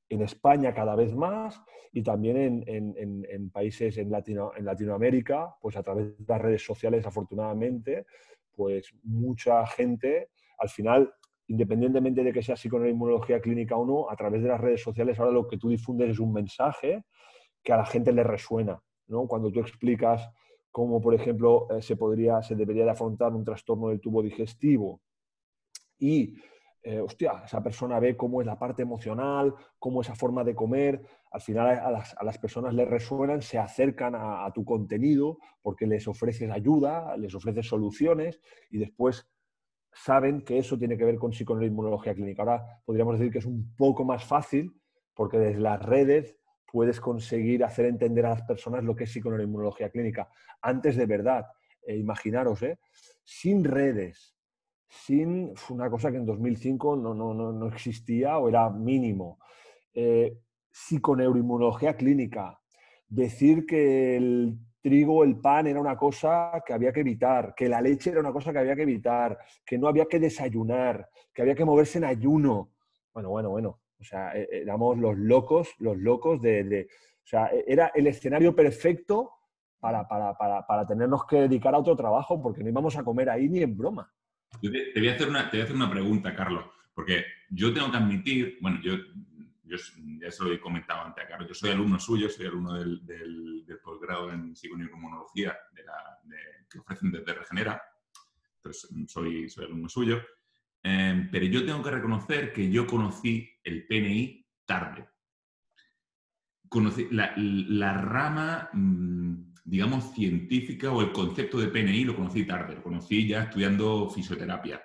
en 0.09 0.21
España 0.21 0.73
cada 0.73 0.95
vez 0.95 1.15
más 1.15 1.61
y 1.91 2.03
también 2.03 2.63
en, 2.67 3.49
países 3.49 3.97
en, 3.97 4.11
Latino, 4.11 4.51
en 4.55 4.65
Latinoamérica, 4.65 5.55
pues 5.61 5.77
a 5.77 5.83
través 5.83 6.17
de 6.17 6.25
las 6.27 6.41
redes 6.41 6.63
sociales, 6.63 7.05
afortunadamente, 7.05 8.05
pues 8.53 8.93
mucha 9.03 9.65
gente, 9.65 10.29
al 10.59 10.69
final, 10.69 11.13
independientemente 11.47 12.23
de 12.23 12.33
que 12.33 12.43
sea 12.43 12.55
inmunología 12.63 13.39
clínica 13.39 13.75
o 13.77 13.85
no, 13.85 14.09
a 14.09 14.15
través 14.15 14.43
de 14.43 14.49
las 14.49 14.59
redes 14.59 14.81
sociales 14.81 15.19
ahora 15.19 15.31
lo 15.31 15.47
que 15.47 15.57
tú 15.57 15.69
difundes 15.69 16.11
es 16.11 16.19
un 16.19 16.33
mensaje 16.33 17.03
que 17.63 17.73
a 17.73 17.77
la 17.77 17.85
gente 17.85 18.11
le 18.11 18.23
resuena, 18.23 18.79
¿no? 19.07 19.27
Cuando 19.27 19.51
tú 19.51 19.59
explicas 19.59 20.29
cómo, 20.75 20.99
por 20.99 21.15
ejemplo, 21.15 21.67
eh, 21.69 21.81
se, 21.81 21.95
podría, 21.95 22.43
se 22.43 22.53
debería 22.53 22.83
de 22.83 22.91
afrontar 22.91 23.31
un 23.33 23.45
trastorno 23.45 23.87
del 23.87 24.01
tubo 24.01 24.21
digestivo 24.21 24.99
y 25.97 26.35
eh, 26.83 26.99
hostia, 26.99 27.43
esa 27.45 27.63
persona 27.63 27.97
ve 27.97 28.17
cómo 28.17 28.41
es 28.41 28.45
la 28.45 28.59
parte 28.59 28.81
emocional, 28.81 29.55
cómo 29.79 30.01
esa 30.01 30.15
forma 30.15 30.43
de 30.43 30.53
comer, 30.53 31.01
al 31.31 31.39
final 31.39 31.79
a 31.79 32.23
las, 32.25 32.37
personas 32.39 32.73
les 32.73 32.89
resuenan, 32.89 33.41
se 33.41 33.57
acercan 33.57 34.15
a, 34.17 34.51
tu 34.53 34.65
contenido 34.65 35.37
porque 35.61 35.87
les 35.87 36.09
ofreces 36.09 36.51
ayuda, 36.51 37.15
les 37.15 37.33
ofreces 37.33 37.65
soluciones 37.65 38.41
y 38.69 38.77
después 38.77 39.25
saben 39.93 40.41
que 40.41 40.57
eso 40.57 40.77
tiene 40.77 40.97
que 40.97 41.05
ver 41.05 41.17
con 41.17 41.31
psiconeuroinmunología 41.31 42.13
clínica. 42.13 42.41
Ahora 42.41 42.81
podríamos 42.83 43.17
decir 43.17 43.31
que 43.31 43.39
es 43.39 43.45
un 43.45 43.73
poco 43.77 44.03
más 44.03 44.25
fácil 44.25 44.73
porque 45.13 45.39
desde 45.39 45.61
las 45.61 45.81
redes 45.81 46.35
puedes 46.71 46.99
conseguir 46.99 47.63
hacer 47.63 47.85
entender 47.85 48.25
a 48.25 48.31
las 48.31 48.41
personas 48.43 48.83
lo 48.83 48.95
que 48.95 49.05
es 49.05 49.11
psiconeuroinmunología 49.11 49.89
clínica. 49.89 50.29
Antes 50.61 50.95
de 50.95 51.05
verdad, 51.05 51.45
eh, 51.85 51.95
imaginaros, 51.97 52.61
¿eh? 52.63 52.79
sin 53.23 53.63
redes, 53.63 54.35
sin 54.87 55.53
una 55.69 55.89
cosa 55.89 56.11
que 56.11 56.17
en 56.17 56.25
2005 56.25 56.95
no, 56.95 57.13
no, 57.13 57.33
no 57.33 57.67
existía 57.67 58.37
o 58.37 58.49
era 58.49 58.69
mínimo. 58.69 59.39
Eh, 59.93 60.37
psiconeuroinmunología 60.71 61.95
clínica, 61.95 62.59
decir 63.07 63.65
que 63.65 64.17
el 64.17 64.57
trigo, 64.81 65.23
el 65.23 65.39
pan 65.39 65.67
era 65.67 65.79
una 65.79 65.95
cosa 65.97 66.61
que 66.65 66.73
había 66.73 66.91
que 66.91 66.99
evitar, 66.99 67.55
que 67.55 67.69
la 67.69 67.81
leche 67.81 68.11
era 68.11 68.19
una 68.19 68.33
cosa 68.33 68.51
que 68.51 68.59
había 68.59 68.75
que 68.75 68.83
evitar, 68.83 69.37
que 69.65 69.77
no 69.77 69.87
había 69.87 70.05
que 70.05 70.19
desayunar, 70.19 71.09
que 71.33 71.41
había 71.41 71.55
que 71.55 71.65
moverse 71.65 71.97
en 71.97 72.03
ayuno. 72.03 72.73
Bueno, 73.13 73.29
bueno, 73.29 73.49
bueno. 73.49 73.79
O 73.99 74.03
sea, 74.03 74.35
e, 74.35 74.47
éramos 74.51 74.97
los 74.97 75.17
locos, 75.17 75.69
los 75.79 75.97
locos 75.97 76.41
de... 76.41 76.87
o 77.23 77.27
sea, 77.27 77.47
e, 77.47 77.65
era 77.67 77.91
el 77.95 78.07
escenario 78.07 78.55
perfecto 78.55 79.31
para, 79.79 80.07
para, 80.07 80.35
para, 80.37 80.65
para 80.65 80.87
tenernos 80.87 81.25
que 81.25 81.41
dedicar 81.41 81.75
a 81.75 81.79
otro 81.79 81.95
trabajo 81.95 82.41
porque 82.41 82.63
no 82.63 82.69
íbamos 82.69 82.97
a 82.97 83.03
comer 83.03 83.29
ahí 83.29 83.47
ni 83.49 83.61
en 83.61 83.77
broma. 83.77 84.11
Te, 84.61 84.69
voy 84.99 85.09
a 85.09 85.13
hacer 85.13 85.29
una, 85.29 85.49
te 85.49 85.57
voy 85.57 85.61
a 85.61 85.63
hacer 85.65 85.75
una 85.75 85.91
pregunta, 85.91 86.35
Carlos, 86.35 86.65
porque 86.93 87.25
yo 87.49 87.73
tengo 87.73 87.91
que 87.91 87.97
admitir, 87.97 88.57
bueno, 88.61 88.79
yo, 88.81 88.95
yo 89.63 89.77
ya 90.19 90.31
se 90.31 90.43
lo 90.43 90.51
he 90.51 90.59
comentado 90.59 91.01
antes 91.01 91.23
a 91.23 91.27
Carlos, 91.27 91.47
yo 91.47 91.53
soy 91.53 91.71
alumno 91.71 91.99
suyo, 91.99 92.29
soy 92.29 92.47
alumno 92.47 92.73
del, 92.73 93.05
del, 93.05 93.79
posgrado 93.83 94.31
en 94.31 94.55
psiconeuroinmunología 94.55 95.55
de 95.73 95.83
de, 95.83 96.37
que 96.69 96.79
ofrecen 96.79 97.11
desde 97.11 97.33
Regenera, 97.33 97.81
entonces 98.55 98.89
soy, 99.07 99.49
soy 99.49 99.65
alumno 99.65 99.89
suyo, 99.89 100.21
em, 100.81 101.29
pero 101.29 101.45
yo 101.45 101.65
tengo 101.65 101.83
que 101.83 101.91
reconocer 101.91 102.51
que 102.53 102.71
yo 102.71 102.87
conocí 102.87 103.47
el 103.65 103.85
PNI 103.85 104.47
tarde. 104.65 105.09
La 107.11 107.93
rama... 107.93 108.69
Mm, 108.71 109.15
digamos, 109.65 110.13
científica 110.13 110.91
o 110.91 111.01
el 111.01 111.11
concepto 111.11 111.57
de 111.57 111.67
PNI 111.67 112.05
lo 112.05 112.15
conocí 112.15 112.45
tarde, 112.45 112.75
lo 112.75 112.83
conocí 112.83 113.27
ya 113.27 113.43
estudiando 113.43 114.07
fisioterapia. 114.11 114.81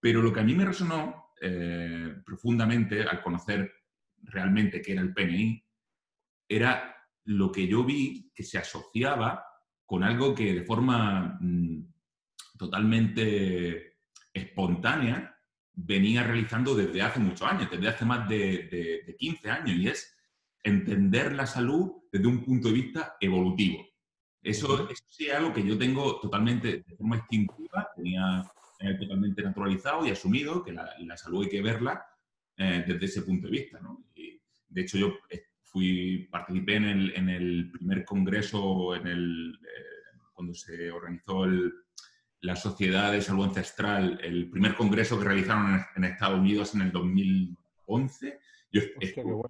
Pero 0.00 0.22
lo 0.22 0.32
que 0.32 0.40
a 0.40 0.44
mí 0.44 0.54
me 0.54 0.64
resonó 0.64 1.32
eh, 1.40 2.14
profundamente 2.24 3.02
al 3.02 3.20
conocer 3.20 3.72
realmente 4.22 4.80
qué 4.80 4.92
era 4.92 5.02
el 5.02 5.12
PNI 5.12 5.64
era 6.48 6.94
lo 7.24 7.50
que 7.50 7.66
yo 7.66 7.84
vi 7.84 8.30
que 8.32 8.44
se 8.44 8.58
asociaba 8.58 9.44
con 9.84 10.04
algo 10.04 10.32
que 10.32 10.54
de 10.54 10.62
forma 10.62 11.36
mm, 11.40 11.92
totalmente 12.56 13.96
espontánea 14.32 15.36
venía 15.80 16.22
realizando 16.22 16.74
desde 16.74 17.02
hace 17.02 17.20
muchos 17.20 17.42
años, 17.42 17.70
desde 17.70 17.88
hace 17.88 18.04
más 18.04 18.28
de, 18.28 19.04
de 19.06 19.16
15 19.16 19.50
años, 19.50 19.76
y 19.76 19.88
es 19.88 20.16
entender 20.62 21.34
la 21.34 21.46
salud 21.46 21.92
desde 22.10 22.26
un 22.26 22.44
punto 22.44 22.68
de 22.68 22.74
vista 22.74 23.16
evolutivo. 23.20 23.86
Eso, 24.42 24.88
sí 25.08 25.26
es 25.26 25.34
algo 25.34 25.52
que 25.52 25.66
yo 25.66 25.76
tengo 25.76 26.20
totalmente 26.20 26.84
de 26.86 26.96
forma 26.96 27.16
instintiva, 27.16 27.88
tenía 27.94 28.44
eh, 28.80 28.94
totalmente 28.94 29.42
naturalizado 29.42 30.06
y 30.06 30.10
asumido 30.10 30.62
que 30.62 30.72
la, 30.72 31.16
salud 31.16 31.44
hay 31.44 31.50
que 31.50 31.62
verla 31.62 32.04
eh, 32.56 32.84
desde 32.86 33.06
ese 33.06 33.22
punto 33.22 33.46
de 33.46 33.52
vista. 33.52 33.80
de 34.68 34.80
hecho, 34.80 34.98
yo 34.98 35.14
eh, 35.30 35.42
fui, 35.62 36.28
participé 36.30 36.76
en 36.76 36.84
el, 36.84 37.14
en 37.14 37.28
el 37.28 37.70
primer 37.70 38.04
congreso, 38.04 38.94
en 38.94 39.06
el, 39.06 39.58
cuando 40.32 40.54
se 40.54 40.90
organizó 40.90 41.44
la 42.40 42.56
Sociedad 42.56 43.12
de 43.12 43.20
Salud 43.20 43.46
Ancestral, 43.46 44.20
el 44.22 44.48
primer 44.50 44.74
congreso 44.74 45.18
que 45.18 45.24
realizaron 45.24 45.84
en, 45.96 46.04
Estados 46.04 46.38
Unidos 46.38 46.74
en 46.74 46.82
el 46.82 46.92
2011. 46.92 48.38
Yo 48.70 48.82
estuve 49.00 49.42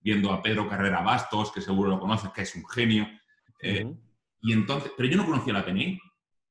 viendo 0.00 0.32
a 0.32 0.42
Pedro 0.42 0.68
Carrera 0.68 1.02
Bastos, 1.02 1.52
que 1.52 1.60
seguro 1.60 1.90
lo 1.90 2.00
conoces, 2.00 2.30
que 2.30 2.42
es 2.42 2.54
un 2.54 2.66
genio. 2.68 3.06
Y 3.60 4.52
entonces, 4.52 4.92
pero 4.96 5.08
yo 5.08 5.16
no 5.16 5.26
conocía 5.26 5.52
la 5.52 5.64
PNI. 5.64 6.00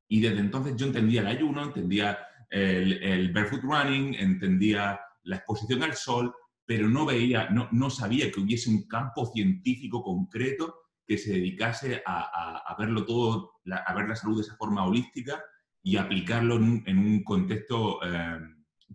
Y 0.07 0.19
desde 0.19 0.39
entonces 0.39 0.75
yo 0.75 0.85
entendía 0.85 1.21
el 1.21 1.27
ayuno, 1.27 1.63
entendía 1.63 2.19
el, 2.49 3.31
barefoot 3.33 3.63
running, 3.63 4.13
entendía 4.15 4.99
la 5.23 5.37
exposición 5.37 5.83
al 5.83 5.95
sol, 5.95 6.33
pero 6.65 6.87
no 6.87 7.05
veía, 7.05 7.49
no, 7.49 7.69
no 7.71 7.89
sabía 7.89 8.31
que 8.31 8.39
hubiese 8.39 8.69
un 8.69 8.87
campo 8.87 9.25
científico 9.25 10.03
concreto 10.03 10.75
que 11.07 11.17
se 11.17 11.33
dedicase 11.33 12.03
a, 12.05 12.75
verlo 12.77 13.03
todo, 13.05 13.53
a 13.71 13.93
ver 13.93 14.07
la 14.07 14.15
salud 14.15 14.37
de 14.37 14.43
esa 14.43 14.55
forma 14.55 14.85
holística 14.85 15.41
y 15.83 15.97
aplicarlo 15.97 16.55
en 16.57 16.97
un, 16.97 17.23
contexto 17.23 17.99
eh, 18.03 18.39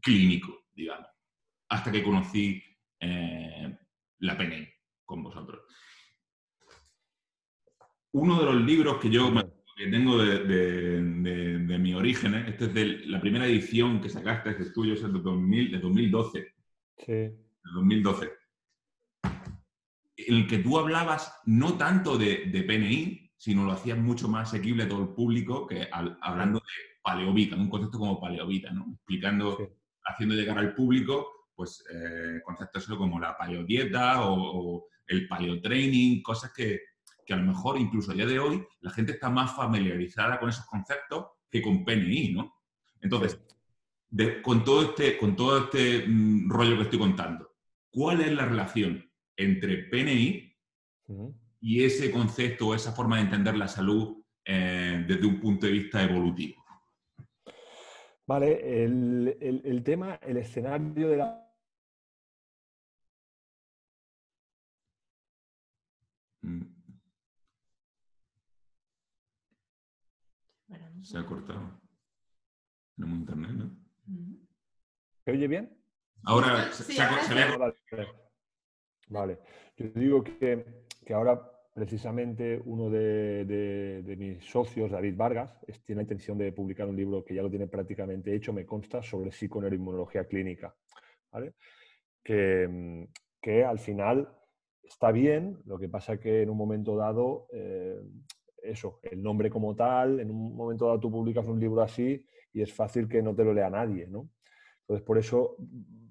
clínico, 0.01 0.67
digamos, 0.73 1.09
hasta 1.69 1.91
que 1.91 2.03
conocí 2.03 2.63
eh, 3.01 3.77
la 4.21 4.37
PNI 4.37 4.69
con 5.05 5.23
vosotros 5.23 5.63
uno 8.17 8.39
de 8.39 8.47
los 8.47 8.63
libros 8.63 8.97
que 8.97 9.11
yo 9.11 9.31
tengo 9.77 10.19
de, 10.19 11.79
mi 11.79 11.93
origen, 11.93 12.35
¿eh? 12.35 12.45
este 12.49 12.65
es 12.65 12.75
de 12.75 12.85
la 13.07 13.21
primera 13.21 13.47
edición 13.47 14.01
que 14.01 14.09
sacaste, 14.09 14.51
este 14.51 14.71
tuyo, 14.71 14.95
es 14.95 15.03
de, 15.03 15.09
2000, 15.09 15.73
de 15.73 15.79
2012. 15.79 16.55
Sí. 16.97 17.13
De 17.13 17.37
2012. 17.75 18.31
En 20.17 20.35
el 20.35 20.47
que 20.47 20.59
tú 20.59 20.79
hablabas 20.79 21.41
no 21.45 21.77
tanto 21.77 22.17
de, 22.17 22.65
PNI, 22.67 23.26
sino 23.37 23.65
lo 23.65 23.73
hacías 23.73 23.99
mucho 23.99 24.29
más 24.29 24.49
asequible 24.49 24.85
a 24.85 24.89
todo 24.89 25.03
el 25.03 25.09
público, 25.11 25.67
que 25.67 25.89
hablando 25.91 26.59
de 26.59 26.65
paleovita, 27.03 27.57
un 27.57 27.69
concepto 27.69 27.99
como 27.99 28.21
paleovita, 28.21 28.71
¿no? 28.71 28.87
Explicando, 28.95 29.77
haciendo 30.05 30.35
llegar 30.35 30.59
al 30.59 30.75
público, 30.75 31.49
pues, 31.55 31.85
eh, 31.93 32.41
conceptos 32.45 32.87
como 32.87 33.21
la 33.21 33.37
paleodieta 33.37 34.23
o, 34.23 34.75
o 34.77 34.87
el 35.07 35.29
paleotraining, 35.29 36.23
cosas 36.23 36.53
que, 36.53 36.81
que 37.25 37.35
a 37.35 37.37
lo 37.37 37.45
mejor 37.45 37.79
incluso 37.79 38.13
a 38.13 38.15
día 38.15 38.27
de 38.27 38.39
hoy 38.39 38.65
la 38.81 38.91
gente 38.91 39.13
está 39.13 39.29
más 39.29 39.55
familiarizada 39.55 40.39
con 40.39 40.49
esos 40.49 40.65
conceptos 40.67 41.27
que 41.51 41.61
con 41.61 41.85
PNI, 41.85 42.33
¿no? 42.33 42.55
Entonces, 43.01 43.41
con 44.43 44.65
todo 44.65 44.83
este, 44.83 45.19
con 45.19 45.37
todo 45.37 45.65
este 45.65 46.07
mm, 46.07 46.49
rollo 46.51 46.77
que 46.77 46.83
estoy 46.85 46.99
contando, 46.99 47.55
¿cuál 47.91 48.21
es 48.21 48.33
la 48.33 48.47
relación 48.47 49.11
entre 49.37 49.85
PNI 49.85 50.57
y 51.61 51.85
ese 51.85 52.11
concepto 52.11 52.69
o 52.69 52.75
esa 52.75 52.93
forma 52.93 53.17
de 53.17 53.23
entender 53.23 53.57
la 53.57 53.69
salud 53.69 54.23
eh, 54.45 55.05
desde 55.07 55.27
un 55.27 55.41
punto 55.41 55.67
de 55.67 55.73
vista 55.73 56.03
evolutivo? 56.03 56.65
Vale, 58.27 58.85
el, 58.85 59.63
el 59.65 59.85
tema, 59.85 60.17
el 60.17 60.39
escenario 60.39 61.09
de 61.09 61.17
la 61.17 61.49
mm. 66.43 66.63
Se 71.03 71.19
ha 71.19 71.25
cortado. 71.25 71.81
Tenemos 72.97 73.19
internet, 73.21 73.51
¿no? 73.53 73.77
¿Se 75.25 75.31
oye 75.31 75.47
bien? 75.47 75.77
Ahora 76.25 76.73
se, 76.73 77.01
ha, 77.01 77.75
Vale. 79.09 79.39
Yo 79.77 79.87
digo 79.95 80.25
que, 80.25 80.86
ahora 81.15 81.53
precisamente 81.77 82.59
uno 82.65 82.89
de, 82.89 84.17
mis 84.19 84.43
socios, 84.45 84.91
David 84.91 85.15
Vargas, 85.15 85.59
tiene 85.85 85.99
la 85.99 86.05
intención 86.05 86.39
de 86.39 86.51
publicar 86.51 86.89
un 86.89 86.97
libro 86.97 87.23
que 87.23 87.35
ya 87.35 87.43
lo 87.43 87.51
tiene 87.51 87.67
prácticamente 87.67 88.35
hecho, 88.35 88.55
me 88.55 88.65
consta, 88.65 89.03
sobre 89.03 89.31
psiconeuroinmunología 89.31 90.25
clínica. 90.25 90.75
Que, 92.25 93.07
que, 93.43 93.63
al 93.63 93.79
final 93.79 94.27
está 94.83 95.13
bien, 95.13 95.59
lo 95.67 95.79
que 95.79 95.91
pasa 95.91 96.19
que 96.19 96.41
en 96.41 96.49
un 96.49 96.57
momento 96.57 96.97
dado, 96.97 97.47
eh, 97.53 98.01
eso, 98.63 98.99
el 99.03 99.23
nombre 99.23 99.51
como 99.51 99.77
tal, 99.77 100.21
en 100.21 100.31
un 100.31 100.57
momento 100.57 100.87
dado 100.87 100.99
tú 100.99 101.11
publicas 101.11 101.47
un 101.47 101.61
libro 101.61 101.83
así 101.83 102.25
y 102.55 102.63
es 102.63 102.73
fácil 102.73 103.07
que 103.07 103.21
no 103.21 103.35
te 103.35 103.45
lo 103.45 103.53
lea 103.53 103.69
nadie, 103.69 104.07
¿no? 104.07 104.31
Entonces, 104.81 105.05
por 105.05 105.19
eso 105.19 105.57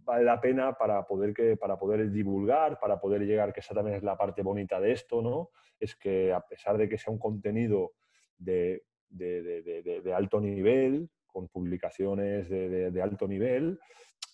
vale 0.06 0.24
la 0.24 0.40
pena 0.40 0.74
para 0.74 1.06
poder, 1.06 1.34
para 1.58 1.78
poder 1.78 2.12
divulgar, 2.12 2.80
para 2.80 3.00
poder 3.00 3.26
llegar, 3.26 3.52
que 3.52 3.60
esa 3.60 3.74
también 3.74 3.98
es 3.98 4.04
la 4.04 4.18
parte 4.18 4.42
bonita 4.42 4.80
de 4.80 4.92
esto, 4.92 5.22
¿no? 5.22 5.50
Es 5.80 5.96
que 5.96 6.32
a 6.32 6.42
pesar 6.42 6.78
de 6.78 6.88
que 6.88 6.98
sea 6.98 7.12
un 7.12 7.20
contenido 7.20 7.94
de, 8.38 8.84
de, 9.10 10.14
alto 10.16 10.40
nivel, 10.40 11.10
con 11.26 11.48
publicaciones 11.48 12.50
de, 12.50 13.02
alto 13.02 13.28
nivel, 13.28 13.80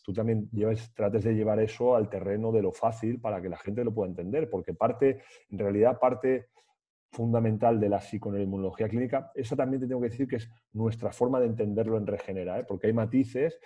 tú 0.03 0.13
también 0.13 0.49
lleves, 0.51 0.93
trates 0.93 1.23
de 1.23 1.33
llevar 1.33 1.59
eso 1.59 1.95
al 1.95 2.09
terreno 2.09 2.51
de 2.51 2.61
lo 2.61 2.71
fácil 2.71 3.19
para 3.19 3.41
que 3.41 3.49
la 3.49 3.57
gente 3.57 3.83
lo 3.83 3.93
pueda 3.93 4.09
entender, 4.09 4.49
porque 4.49 4.73
parte, 4.73 5.21
en 5.49 5.57
realidad, 5.57 5.99
parte 5.99 6.49
fundamental 7.11 7.79
de 7.79 7.89
la 7.89 7.99
psiconeuroinmunología 7.99 8.87
clínica, 8.87 9.31
eso 9.35 9.55
también 9.55 9.81
te 9.81 9.87
tengo 9.87 10.01
que 10.01 10.09
decir 10.09 10.27
que 10.27 10.37
es 10.37 10.49
nuestra 10.73 11.11
forma 11.11 11.39
de 11.39 11.47
entenderlo 11.47 11.97
en 11.97 12.07
Regenera, 12.07 12.59
¿eh? 12.59 12.65
porque 12.67 12.87
hay 12.87 12.93
matices 12.93 13.59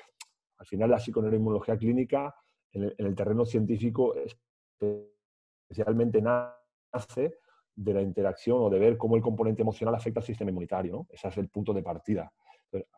al 0.57 0.65
final, 0.65 0.89
la 0.89 1.00
psiconeuroinmunología 1.00 1.77
clínica 1.77 2.33
en 2.71 2.93
el, 2.97 3.15
terreno 3.15 3.45
científico 3.45 4.13
especialmente 5.69 6.21
nace 6.21 7.39
de 7.74 7.93
la 7.93 8.01
interacción 8.01 8.57
o 8.62 8.69
de 8.69 8.79
ver 8.79 8.97
cómo 8.97 9.15
el 9.15 9.21
componente 9.21 9.62
emocional 9.62 9.95
afecta 9.95 10.19
al 10.19 10.25
sistema 10.25 10.50
inmunitario. 10.50 11.07
Ese 11.09 11.27
es 11.27 11.38
el 11.38 11.50
punto 11.50 11.74
de 11.74 11.83
partida. 11.83 12.31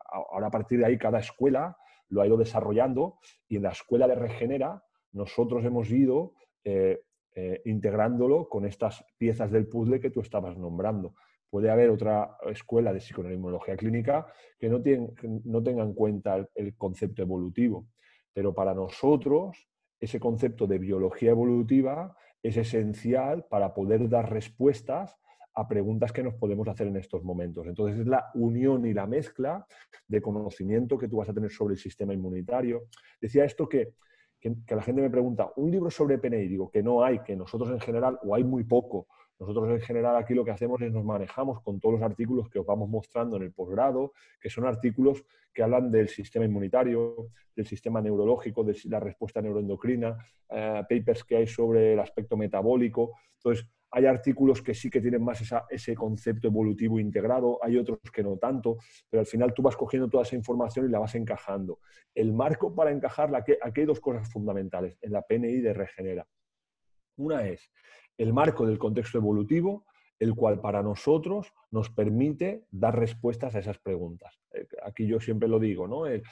ahora, 0.06 0.48
a 0.48 0.50
partir 0.50 0.78
de 0.78 0.86
ahí, 0.86 0.98
cada 0.98 1.18
escuela 1.18 1.76
lo 2.08 2.22
ha 2.22 2.26
ido 2.26 2.36
desarrollando 2.36 3.18
y 3.48 3.56
en 3.56 3.62
la 3.62 3.70
escuela 3.70 4.08
de 4.08 4.14
Regenera 4.14 4.82
nosotros 5.12 5.64
hemos 5.64 5.90
ido 5.90 6.34
eh, 6.64 7.02
eh, 7.34 7.60
integrándolo 7.66 8.48
con 8.48 8.64
estas 8.66 9.04
piezas 9.16 9.50
del 9.50 9.68
puzzle 9.68 10.00
que 10.00 10.10
tú 10.10 10.20
estabas 10.20 10.56
nombrando 10.56 11.14
puede 11.50 11.70
haber 11.70 11.90
otra 11.90 12.36
escuela 12.50 12.92
de 12.92 13.00
psiconeuroinmunología 13.00 13.76
clínica 13.76 14.26
que 14.58 14.68
no, 14.68 14.82
tenga 14.82 15.82
en 15.82 15.94
cuenta 15.94 16.46
el, 16.54 16.74
concepto 16.76 17.22
evolutivo. 17.22 17.86
Pero 18.32 18.54
para 18.54 18.74
nosotros, 18.74 19.68
ese 19.98 20.20
concepto 20.20 20.66
de 20.66 20.78
biología 20.78 21.30
evolutiva 21.30 22.16
es 22.42 22.56
esencial 22.56 23.46
para 23.48 23.74
poder 23.74 24.08
dar 24.08 24.30
respuestas 24.30 25.16
a 25.54 25.66
preguntas 25.66 26.12
que 26.12 26.22
nos 26.22 26.34
podemos 26.34 26.68
hacer 26.68 26.86
en 26.86 26.96
estos 26.96 27.24
momentos. 27.24 27.66
Entonces 27.66 28.00
es 28.00 28.06
la 28.06 28.30
unión 28.34 28.86
y 28.86 28.94
la 28.94 29.06
mezcla 29.06 29.66
de 30.06 30.22
conocimiento 30.22 30.96
que 30.96 31.08
tú 31.08 31.16
vas 31.16 31.28
a 31.28 31.34
tener 31.34 31.50
sobre 31.50 31.74
el 31.74 31.80
sistema 31.80 32.14
inmunitario. 32.14 32.84
Decía 33.20 33.44
esto 33.44 33.68
que, 33.68 33.94
que, 34.38 34.54
que 34.64 34.76
la 34.76 34.82
gente 34.82 35.02
me 35.02 35.10
pregunta, 35.10 35.50
un 35.56 35.70
libro 35.70 35.90
sobre 35.90 36.18
PNI, 36.18 36.46
digo 36.46 36.70
que 36.70 36.80
no 36.80 37.02
hay, 37.02 37.20
que 37.20 37.34
nosotros 37.34 37.70
en 37.70 37.80
general, 37.80 38.20
o 38.22 38.36
hay 38.36 38.44
muy 38.44 38.62
poco, 38.62 39.08
nosotros 39.38 39.68
en 39.70 39.80
general 39.80 40.16
aquí 40.16 40.34
lo 40.34 40.44
que 40.44 40.50
hacemos 40.50 40.80
es 40.82 40.92
nos 40.92 41.04
manejamos 41.04 41.62
con 41.62 41.78
todos 41.78 42.00
los 42.00 42.02
artículos 42.02 42.48
que 42.48 42.58
os 42.58 42.66
vamos 42.66 42.88
mostrando 42.88 43.36
en 43.36 43.44
el 43.44 43.52
posgrado, 43.52 44.12
que 44.40 44.50
son 44.50 44.66
artículos 44.66 45.24
que 45.54 45.62
hablan 45.62 45.90
del 45.90 46.08
sistema 46.08 46.44
inmunitario, 46.44 47.30
del 47.54 47.66
sistema 47.66 48.00
neurológico, 48.00 48.64
de 48.64 48.76
la 48.84 49.00
respuesta 49.00 49.40
neuroendocrina, 49.40 50.16
eh, 50.50 50.82
papers 50.88 51.24
que 51.24 51.36
hay 51.36 51.46
sobre 51.46 51.92
el 51.92 52.00
aspecto 52.00 52.36
metabólico. 52.36 53.12
Entonces, 53.36 53.68
hay 53.90 54.06
artículos 54.06 54.60
que 54.60 54.74
sí 54.74 54.90
que 54.90 55.00
tienen 55.00 55.24
más 55.24 55.42
ese 55.70 55.94
concepto 55.94 56.48
evolutivo 56.48 56.98
integrado, 56.98 57.58
hay 57.62 57.78
otros 57.78 57.98
que 58.12 58.22
no 58.22 58.36
tanto, 58.36 58.76
pero 59.08 59.20
al 59.20 59.26
final 59.26 59.54
tú 59.54 59.62
vas 59.62 59.76
cogiendo 59.76 60.08
toda 60.08 60.24
esa 60.24 60.36
información 60.36 60.86
y 60.86 60.90
la 60.90 60.98
vas 60.98 61.14
encajando. 61.14 61.78
El 62.14 62.32
marco 62.32 62.74
para 62.74 62.90
encajarla, 62.90 63.38
aquí 63.38 63.80
hay 63.80 63.86
dos 63.86 64.00
cosas 64.00 64.30
fundamentales 64.30 64.98
en 65.00 65.12
la 65.12 65.22
PNI 65.22 65.60
de 65.60 65.72
Regenera. 65.72 66.26
Una 67.16 67.48
es 67.48 67.70
el 68.18 68.32
marco 68.32 68.66
del 68.66 68.78
contexto 68.78 69.18
evolutivo, 69.18 69.84
el 70.18 70.34
cual 70.34 70.60
para 70.60 70.82
nosotros 70.82 71.52
nos 71.70 71.90
permite 71.90 72.64
dar 72.70 72.98
respuestas 72.98 73.54
a 73.54 73.60
esas 73.60 73.78
preguntas. 73.78 74.38
Eh, 74.52 74.66
aquí 74.84 75.06
yo 75.06 75.20
siempre 75.20 75.48
lo 75.48 75.58
digo, 75.58 75.86
¿no? 75.86 76.06
En 76.06 76.22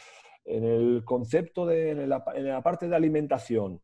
el 0.45 1.03
concepto 1.05 1.67
de, 1.67 1.91
en 1.91 2.09
la, 2.09 2.63
parte 2.63 2.89
de 2.89 2.97
alimentación, 2.97 3.81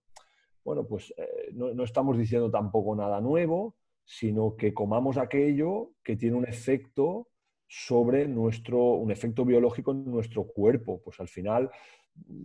bueno, 0.64 0.86
pues 0.86 1.12
eh, 1.16 1.50
no, 1.54 1.82
estamos 1.82 2.16
diciendo 2.18 2.50
tampoco 2.50 2.94
nada 2.94 3.20
nuevo, 3.20 3.76
sino 4.04 4.56
que 4.56 4.74
comamos 4.74 5.16
aquello 5.16 5.92
que 6.02 6.16
tiene 6.16 6.36
un 6.36 6.46
efecto 6.46 7.28
sobre 7.66 8.28
nuestro, 8.28 8.78
un 8.78 9.10
efecto 9.10 9.44
biológico 9.44 9.92
en 9.92 10.04
nuestro 10.04 10.44
cuerpo. 10.44 11.00
Pues 11.02 11.18
al 11.20 11.28
final, 11.28 11.70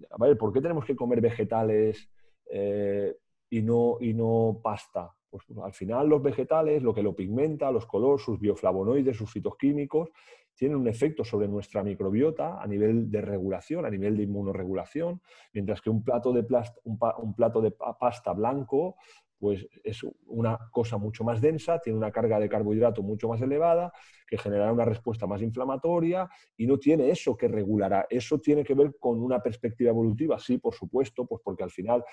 a 0.09 0.17
ver, 0.17 0.37
¿por 0.37 0.53
qué 0.53 0.61
tenemos 0.61 0.85
que 0.85 0.95
comer 0.95 1.21
vegetales 1.21 2.09
eh, 2.51 3.15
y, 3.49 3.61
no, 3.61 3.97
y 3.99 4.13
no 4.13 4.59
pasta? 4.63 5.16
Pues, 5.29 5.43
al 5.63 5.73
final 5.73 6.07
los 6.07 6.21
vegetales, 6.21 6.81
lo 6.83 6.93
que 6.93 7.03
lo 7.03 7.15
pigmenta, 7.15 7.71
los 7.71 7.85
colores, 7.85 8.23
sus 8.23 8.39
bioflavonoides, 8.39 9.17
sus 9.17 9.31
fitoquímicos, 9.31 10.09
tienen 10.55 10.77
un 10.77 10.87
efecto 10.87 11.23
sobre 11.23 11.47
nuestra 11.47 11.83
microbiota 11.83 12.61
a 12.61 12.65
nivel 12.65 13.11
de 13.11 13.21
regulación, 13.21 13.85
a 13.85 13.89
nivel 13.89 14.17
de 14.17 14.23
inmunoregulación, 14.23 15.21
mientras 15.53 15.81
que 15.81 15.89
un 15.89 16.03
plato 16.03 16.33
de, 16.33 16.45
un, 16.83 17.35
plato 17.35 17.61
de 17.61 17.71
pasta 17.71 18.33
blanco 18.33 18.95
pues 19.39 19.67
es 19.83 20.03
una 20.25 20.57
cosa 20.71 20.97
mucho 20.97 21.23
más 21.23 21.39
densa, 21.39 21.79
tiene 21.79 21.97
una 21.97 22.11
carga 22.11 22.39
de 22.39 22.49
carbohidrato 22.49 23.03
mucho 23.03 23.27
más 23.27 23.39
elevada, 23.39 23.93
que 24.27 24.37
generará 24.37 24.73
una 24.73 24.85
respuesta 24.85 25.27
más 25.27 25.43
inflamatoria 25.43 26.27
y 26.57 26.65
no 26.65 26.79
tiene 26.79 27.11
eso 27.11 27.37
que 27.37 27.47
regulará. 27.47 28.07
Eso 28.09 28.39
tiene 28.39 28.63
que 28.63 28.73
ver 28.73 28.95
con 28.99 29.21
una 29.21 29.39
perspectiva 29.39 29.91
evolutiva, 29.91 30.39
sí, 30.39 30.57
por 30.57 30.73
supuesto, 30.73 31.27
pues 31.27 31.41
porque 31.43 31.63
al 31.63 31.69
final 31.69 32.03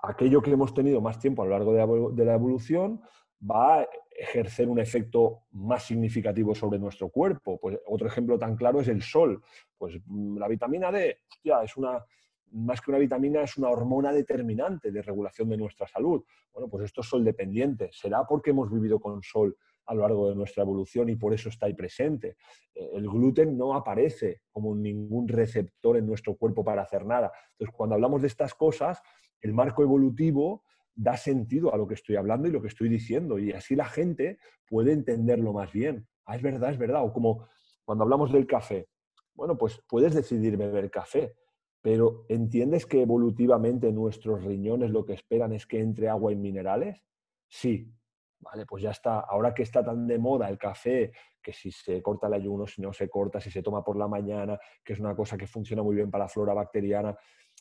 aquello 0.00 0.40
que 0.42 0.52
hemos 0.52 0.74
tenido 0.74 1.00
más 1.00 1.18
tiempo 1.18 1.42
a 1.42 1.46
lo 1.46 1.52
largo 1.52 2.10
de 2.12 2.24
la 2.24 2.34
evolución 2.34 3.00
va 3.40 3.80
a 3.80 3.88
ejercer 4.10 4.68
un 4.68 4.80
efecto 4.80 5.44
más 5.52 5.84
significativo 5.84 6.54
sobre 6.54 6.78
nuestro 6.78 7.08
cuerpo. 7.08 7.58
Pues 7.58 7.78
otro 7.86 8.08
ejemplo 8.08 8.38
tan 8.38 8.56
claro 8.56 8.80
es 8.80 8.88
el 8.88 9.02
sol. 9.02 9.42
Pues 9.76 9.98
mm, 10.04 10.38
la 10.38 10.48
vitamina 10.48 10.90
D, 10.90 11.18
hostia, 11.28 11.62
es 11.62 11.76
una, 11.76 12.04
más 12.52 12.80
que 12.80 12.90
una 12.90 12.98
vitamina, 12.98 13.42
es 13.42 13.56
una 13.56 13.68
hormona 13.68 14.12
determinante 14.12 14.90
de 14.90 15.02
regulación 15.02 15.48
de 15.48 15.56
nuestra 15.56 15.86
salud. 15.86 16.24
Bueno, 16.52 16.68
pues 16.68 16.84
esto 16.86 17.02
es 17.02 17.08
sol 17.08 17.24
dependiente. 17.24 17.90
¿Será 17.92 18.24
porque 18.26 18.50
hemos 18.50 18.70
vivido 18.70 18.98
con 18.98 19.22
sol 19.22 19.56
a 19.86 19.94
lo 19.94 20.02
largo 20.02 20.28
de 20.28 20.34
nuestra 20.34 20.64
evolución 20.64 21.08
y 21.08 21.16
por 21.16 21.32
eso 21.32 21.48
está 21.48 21.66
ahí 21.66 21.74
presente? 21.74 22.36
Eh, 22.74 22.90
el 22.94 23.08
gluten 23.08 23.56
no 23.56 23.74
aparece 23.74 24.42
como 24.50 24.74
ningún 24.74 25.28
receptor 25.28 25.96
en 25.96 26.06
nuestro 26.06 26.36
cuerpo 26.36 26.64
para 26.64 26.82
hacer 26.82 27.06
nada. 27.06 27.30
Entonces, 27.52 27.74
cuando 27.74 27.94
hablamos 27.94 28.20
de 28.20 28.28
estas 28.28 28.52
cosas, 28.54 29.00
el 29.40 29.52
marco 29.52 29.82
evolutivo 29.82 30.64
da 30.94 31.16
sentido 31.16 31.72
a 31.72 31.76
lo 31.76 31.86
que 31.86 31.94
estoy 31.94 32.16
hablando 32.16 32.48
y 32.48 32.50
lo 32.50 32.60
que 32.60 32.68
estoy 32.68 32.88
diciendo, 32.88 33.38
y 33.38 33.52
así 33.52 33.76
la 33.76 33.86
gente 33.86 34.38
puede 34.66 34.92
entenderlo 34.92 35.52
más 35.52 35.72
bien. 35.72 36.08
Ah, 36.26 36.36
es 36.36 36.42
verdad, 36.42 36.70
es 36.70 36.78
verdad. 36.78 37.04
O 37.04 37.12
como 37.12 37.46
cuando 37.84 38.04
hablamos 38.04 38.32
del 38.32 38.46
café. 38.46 38.88
Bueno, 39.34 39.56
pues 39.56 39.80
puedes 39.88 40.14
decidir 40.14 40.56
beber 40.56 40.90
café, 40.90 41.36
pero 41.80 42.26
¿entiendes 42.28 42.84
que 42.84 43.00
evolutivamente 43.02 43.92
nuestros 43.92 44.42
riñones 44.42 44.90
lo 44.90 45.04
que 45.04 45.14
esperan 45.14 45.52
es 45.52 45.66
que 45.66 45.80
entre 45.80 46.08
agua 46.08 46.32
y 46.32 46.36
minerales? 46.36 47.04
Sí. 47.48 47.92
Vale, 48.40 48.66
pues 48.66 48.82
ya 48.82 48.90
está. 48.90 49.20
Ahora 49.20 49.52
que 49.52 49.64
está 49.64 49.84
tan 49.84 50.06
de 50.06 50.18
moda 50.18 50.48
el 50.48 50.58
café, 50.58 51.12
que 51.42 51.52
si 51.52 51.70
se 51.72 52.00
corta 52.02 52.28
el 52.28 52.34
ayuno, 52.34 52.66
si 52.66 52.80
no 52.80 52.92
se 52.92 53.08
corta, 53.08 53.40
si 53.40 53.50
se 53.50 53.62
toma 53.62 53.82
por 53.82 53.96
la 53.96 54.06
mañana, 54.06 54.58
que 54.84 54.92
es 54.92 55.00
una 55.00 55.14
cosa 55.16 55.36
que 55.36 55.46
funciona 55.46 55.82
muy 55.82 55.96
bien 55.96 56.10
para 56.10 56.24
la 56.24 56.28
flora 56.28 56.54
bacteriana, 56.54 57.16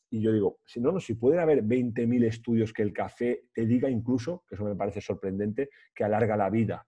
y 0.10 0.22
yo 0.22 0.32
digo, 0.32 0.60
si 0.65 0.80
no, 0.80 0.91
no, 0.91 1.00
si 1.00 1.15
pueden 1.15 1.39
haber 1.39 1.63
20.000 1.63 2.26
estudios 2.26 2.72
que 2.72 2.82
el 2.82 2.93
café 2.93 3.50
te 3.54 3.65
diga 3.65 3.89
incluso, 3.89 4.43
que 4.48 4.56
eso 4.56 4.63
me 4.63 4.76
parece 4.76 5.02
sorprendente, 5.02 5.70
que 5.93 6.04
alarga 6.04 6.38
la 6.38 6.50
vida. 6.50 6.88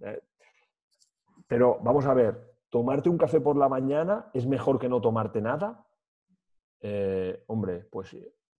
Eh, 0.00 0.20
pero 1.46 1.78
vamos 1.82 2.04
a 2.06 2.14
ver, 2.14 2.38
tomarte 2.68 3.08
un 3.08 3.16
café 3.16 3.40
por 3.40 3.56
la 3.56 3.68
mañana 3.68 4.30
es 4.34 4.46
mejor 4.46 4.78
que 4.78 4.88
no 4.88 5.00
tomarte 5.00 5.40
nada. 5.40 5.86
Eh, 6.80 7.42
hombre, 7.46 7.86
pues 7.90 8.16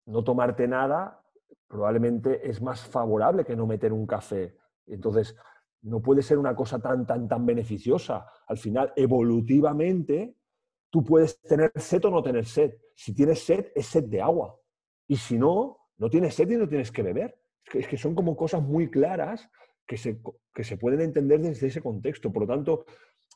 no 0.07 0.25
tomarte 0.25 0.67
nada 0.67 1.23
probablemente 1.69 2.49
es 2.49 2.63
más 2.63 2.81
favorable 2.87 3.45
que 3.45 3.55
no 3.55 3.67
meter 3.67 3.93
un 3.93 4.07
café. 4.07 4.57
Entonces, 4.87 5.37
no 5.83 6.01
puede 6.01 6.23
ser 6.23 6.39
una 6.39 6.57
cosa 6.57 6.81
tan, 6.81 7.07
tan, 7.07 7.29
tan 7.29 7.45
beneficiosa. 7.47 8.27
Al 8.47 8.57
final, 8.57 8.93
evolutivamente, 8.97 10.38
tú 10.91 11.05
puedes 11.05 11.41
tener 11.43 11.73
sed 11.77 12.05
o 12.05 12.11
no 12.11 12.23
tener 12.23 12.47
sed. 12.47 12.75
Si 12.95 13.15
tienes 13.15 13.43
sed, 13.45 13.73
es 13.75 13.87
sed 13.87 14.05
de 14.05 14.21
agua. 14.21 14.59
Y 15.07 15.17
si 15.17 15.39
no, 15.39 15.79
no 15.99 16.11
tienes 16.11 16.35
sed 16.35 16.51
y 16.51 16.57
no 16.57 16.69
tienes 16.69 16.91
que 16.91 17.03
beber. 17.03 17.39
Es 17.73 17.87
que, 17.87 17.99
son 17.99 18.15
como 18.15 18.37
cosas 18.37 18.63
muy 18.63 18.91
claras 18.91 19.49
que 19.87 19.97
se, 19.97 20.21
que 20.55 20.65
se, 20.65 20.77
pueden 20.77 21.01
entender 21.01 21.41
desde 21.41 21.67
ese 21.67 21.83
contexto. 21.83 22.33
Por 22.33 22.43
lo 22.43 22.49
tanto, 22.49 22.87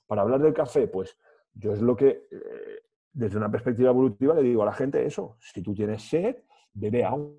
para 0.07 0.23
hablar 0.23 0.41
del 0.41 0.55
café, 0.55 0.89
pues 0.89 1.17
yo 1.55 1.73
es 1.75 1.83
lo 1.83 1.97
que, 1.97 2.27
eh, 2.31 2.83
desde 3.13 3.37
una 3.37 3.51
perspectiva 3.51 3.91
evolutiva, 3.91 4.35
le 4.35 4.43
digo 4.43 4.63
a 4.63 4.67
la 4.67 4.73
gente 4.73 5.05
eso. 5.05 5.37
Si 5.41 5.63
tú 5.63 5.75
tienes 5.75 6.03
sed, 6.03 6.37
bebe 6.73 7.05
agua. 7.05 7.39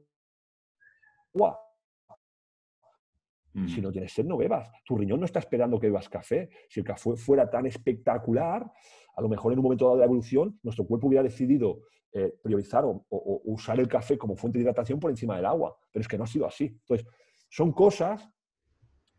Si 3.67 3.81
no 3.81 3.91
tienes 3.91 4.11
sed, 4.11 4.25
no 4.25 4.37
bebas. 4.37 4.71
Tu 4.83 4.97
riñón 4.97 5.19
no 5.19 5.25
está 5.25 5.37
esperando 5.37 5.79
que 5.79 5.85
bebas 5.87 6.09
café. 6.09 6.49
Si 6.67 6.79
el 6.79 6.85
café 6.85 7.15
fuera 7.15 7.47
tan 7.49 7.67
espectacular, 7.67 8.71
a 9.15 9.21
lo 9.21 9.29
mejor 9.29 9.53
en 9.53 9.59
un 9.59 9.63
momento 9.63 9.85
dado 9.85 9.95
de 9.95 9.99
la 10.01 10.05
evolución, 10.05 10.59
nuestro 10.63 10.85
cuerpo 10.85 11.07
hubiera 11.07 11.23
decidido 11.23 11.81
eh, 12.11 12.33
priorizar 12.41 12.83
o, 12.85 13.05
usar 13.09 13.79
el 13.79 13.87
café 13.87 14.17
como 14.17 14.35
fuente 14.35 14.57
de 14.57 14.63
hidratación 14.63 14.99
por 14.99 15.11
encima 15.11 15.35
del 15.35 15.45
agua. 15.45 15.75
Pero 15.91 16.01
es 16.01 16.07
que 16.07 16.17
no 16.17 16.23
ha 16.23 16.27
sido 16.27 16.45
así. 16.45 16.65
Entonces, 16.65 17.07
son 17.49 17.71
cosas 17.71 18.27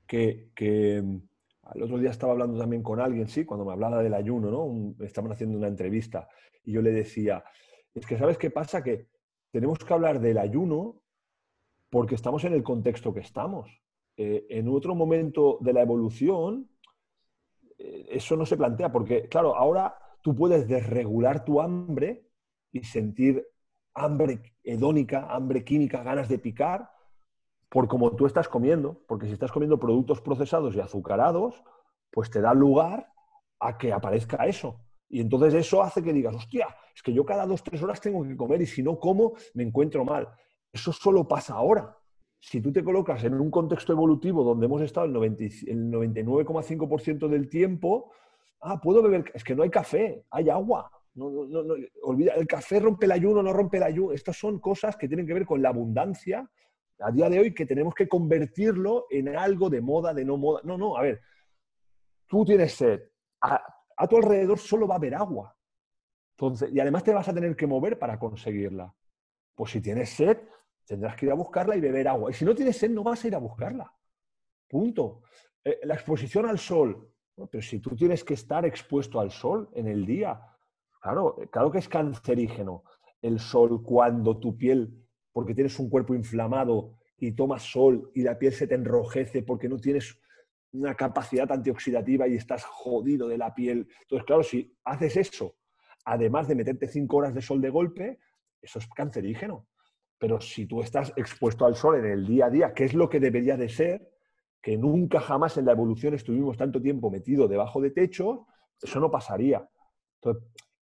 que, 0.06 0.50
que 0.54 1.02
el 1.74 1.82
otro 1.82 1.98
día 1.98 2.10
estaba 2.10 2.32
hablando 2.32 2.58
también 2.58 2.82
con 2.82 3.00
alguien, 3.00 3.26
sí, 3.28 3.44
cuando 3.44 3.64
me 3.64 3.72
hablaba 3.72 4.02
del 4.02 4.14
ayuno, 4.14 4.50
¿no? 4.50 5.04
estaban 5.04 5.32
haciendo 5.32 5.56
una 5.56 5.68
entrevista 5.68 6.28
y 6.64 6.72
yo 6.72 6.82
le 6.82 6.92
decía, 6.92 7.42
es 7.94 8.06
que 8.06 8.18
¿sabes 8.18 8.38
qué 8.38 8.50
pasa? 8.50 8.82
Que 8.82 9.08
tenemos 9.50 9.78
que 9.78 9.94
hablar 9.94 10.20
del 10.20 10.38
ayuno 10.38 11.00
porque 11.90 12.16
estamos 12.16 12.44
en 12.44 12.54
el 12.54 12.62
contexto 12.62 13.14
que 13.14 13.20
estamos. 13.20 13.70
Eh, 14.16 14.46
en 14.50 14.68
otro 14.68 14.94
momento 14.94 15.58
de 15.60 15.72
la 15.72 15.82
evolución, 15.82 16.68
eso 17.78 18.36
no 18.36 18.46
se 18.46 18.56
plantea, 18.56 18.92
porque 18.92 19.28
claro, 19.28 19.56
ahora 19.56 19.96
tú 20.22 20.34
puedes 20.34 20.66
desregular 20.66 21.44
tu 21.44 21.60
hambre 21.60 22.28
y 22.72 22.84
sentir 22.84 23.46
hambre 23.94 24.54
hedónica, 24.62 25.26
hambre 25.30 25.64
química, 25.64 26.02
ganas 26.02 26.28
de 26.28 26.38
picar, 26.38 26.90
por 27.68 27.88
como 27.88 28.14
tú 28.14 28.26
estás 28.26 28.48
comiendo, 28.48 29.02
porque 29.06 29.26
si 29.26 29.32
estás 29.32 29.52
comiendo 29.52 29.78
productos 29.78 30.20
procesados 30.20 30.74
y 30.74 30.80
azucarados, 30.80 31.62
pues 32.10 32.30
te 32.30 32.40
da 32.40 32.54
lugar 32.54 33.12
a 33.58 33.76
que 33.76 33.92
aparezca 33.92 34.46
eso. 34.46 34.80
Y 35.08 35.20
entonces 35.20 35.54
eso 35.54 35.82
hace 35.82 36.02
que 36.02 36.12
digas, 36.12 36.34
hostia, 36.34 36.68
es 36.94 37.02
que 37.02 37.12
yo 37.12 37.24
cada 37.24 37.46
dos, 37.46 37.62
tres 37.62 37.82
horas 37.82 38.00
tengo 38.00 38.22
que 38.24 38.36
comer 38.36 38.62
y 38.62 38.66
si 38.66 38.82
no 38.82 38.98
como, 38.98 39.34
me 39.54 39.64
encuentro 39.64 40.04
mal. 40.04 40.28
Eso 40.72 40.92
solo 40.92 41.26
pasa 41.26 41.54
ahora. 41.54 41.96
Si 42.44 42.60
tú 42.60 42.70
te 42.70 42.84
colocas 42.84 43.24
en 43.24 43.40
un 43.40 43.50
contexto 43.50 43.94
evolutivo 43.94 44.44
donde 44.44 44.66
hemos 44.66 44.82
estado 44.82 45.06
el, 45.06 45.14
99,5% 45.14 47.26
del 47.26 47.48
tiempo, 47.48 48.12
ah, 48.60 48.78
puedo 48.78 49.02
beber, 49.02 49.24
es 49.32 49.42
que 49.42 49.54
no 49.54 49.62
hay 49.62 49.70
café, 49.70 50.26
hay 50.30 50.50
agua. 50.50 50.90
No, 51.14 51.30
no, 51.30 51.62
no, 51.62 51.74
olvida, 52.02 52.34
el 52.34 52.46
café 52.46 52.80
rompe 52.80 53.06
el 53.06 53.12
ayuno, 53.12 53.42
no 53.42 53.50
rompe 53.50 53.78
el 53.78 53.84
ayuno. 53.84 54.12
Estas 54.12 54.36
son 54.36 54.58
cosas 54.58 54.94
que 54.98 55.08
tienen 55.08 55.26
que 55.26 55.32
ver 55.32 55.46
con 55.46 55.62
la 55.62 55.70
abundancia 55.70 56.46
a 56.98 57.10
día 57.10 57.30
de 57.30 57.40
hoy 57.40 57.54
que 57.54 57.64
tenemos 57.64 57.94
que 57.94 58.06
convertirlo 58.06 59.06
en 59.08 59.34
algo 59.36 59.70
de 59.70 59.80
moda, 59.80 60.12
de 60.12 60.26
no 60.26 60.36
moda. 60.36 60.60
No, 60.64 60.76
no, 60.76 60.98
a 60.98 61.02
ver, 61.02 61.22
tú 62.26 62.44
tienes 62.44 62.74
sed, 62.74 63.00
a 63.40 64.06
tu 64.06 64.18
alrededor 64.18 64.58
solo 64.58 64.86
va 64.86 64.96
a 64.96 64.98
haber 64.98 65.14
agua. 65.14 65.56
Entonces, 66.32 66.70
y 66.74 66.78
además 66.78 67.04
te 67.04 67.14
vas 67.14 67.26
a 67.26 67.32
tener 67.32 67.56
que 67.56 67.66
mover 67.66 67.98
para 67.98 68.18
conseguirla. 68.18 68.94
Pues 69.54 69.70
si 69.70 69.80
tienes 69.80 70.10
sed, 70.10 70.36
tendrás 70.86 71.16
que 71.16 71.26
ir 71.26 71.32
a 71.32 71.34
buscarla 71.34 71.76
y 71.76 71.80
beber 71.80 72.08
agua. 72.08 72.30
Y 72.30 72.34
si 72.34 72.44
no 72.44 72.54
tienes 72.54 72.76
sed, 72.76 72.90
no 72.90 73.02
vas 73.02 73.24
a 73.24 73.28
ir 73.28 73.34
a 73.34 73.38
buscarla. 73.38 73.92
Punto. 74.68 75.22
Eh, 75.62 75.80
la 75.84 75.94
exposición 75.94 76.46
al 76.46 76.58
sol. 76.58 77.10
pero 77.50 77.62
si 77.62 77.80
tú 77.80 77.96
tienes 77.96 78.22
que 78.22 78.34
estar 78.34 78.64
expuesto 78.64 79.18
al 79.18 79.30
sol 79.30 79.68
en 79.74 79.88
el 79.88 80.06
día, 80.06 80.40
claro, 81.00 81.36
claro 81.50 81.70
que 81.70 81.78
es 81.78 81.88
cancerígeno 81.88 82.84
el 83.24 83.40
sol 83.40 83.82
cuando 83.82 84.38
tu 84.38 84.56
piel, 84.56 85.02
porque 85.32 85.54
tienes 85.54 85.78
un 85.78 85.88
cuerpo 85.88 86.14
inflamado 86.14 86.98
y 87.16 87.32
tomas 87.32 87.62
sol 87.62 88.10
y 88.14 88.22
la 88.22 88.38
piel 88.38 88.52
se 88.52 88.66
te 88.66 88.74
enrojece 88.74 89.42
porque 89.42 89.66
no 89.66 89.78
tienes 89.78 90.20
una 90.72 90.94
capacidad 90.94 91.50
antioxidativa 91.50 92.28
y 92.28 92.34
estás 92.34 92.64
jodido 92.64 93.26
de 93.26 93.38
la 93.38 93.54
piel. 93.54 93.88
Entonces, 94.02 94.26
claro, 94.26 94.42
si 94.42 94.76
haces 94.84 95.16
eso, 95.16 95.56
además 96.04 96.48
de 96.48 96.54
meterte 96.54 96.86
cinco 96.86 97.16
horas 97.16 97.34
de 97.34 97.40
sol 97.40 97.62
de 97.62 97.70
golpe, 97.70 98.18
eso 98.60 98.78
es 98.78 98.86
cancerígeno. 98.88 99.68
Pero 100.24 100.40
si 100.40 100.64
tú 100.64 100.80
estás 100.80 101.12
expuesto 101.16 101.66
al 101.66 101.76
sol 101.76 101.96
en 101.96 102.06
el 102.06 102.26
día 102.26 102.46
a 102.46 102.50
día, 102.50 102.72
que 102.72 102.84
es 102.84 102.94
lo 102.94 103.10
que 103.10 103.20
debería 103.20 103.58
de 103.58 103.68
ser, 103.68 104.10
que 104.62 104.78
nunca 104.78 105.20
jamás 105.20 105.58
en 105.58 105.66
la 105.66 105.72
evolución 105.72 106.14
estuvimos 106.14 106.56
tanto 106.56 106.80
tiempo 106.80 107.10
metido 107.10 107.46
debajo 107.46 107.78
de 107.78 107.90
techo, 107.90 108.46
eso 108.80 109.00
no 109.00 109.10
pasaría. 109.10 109.68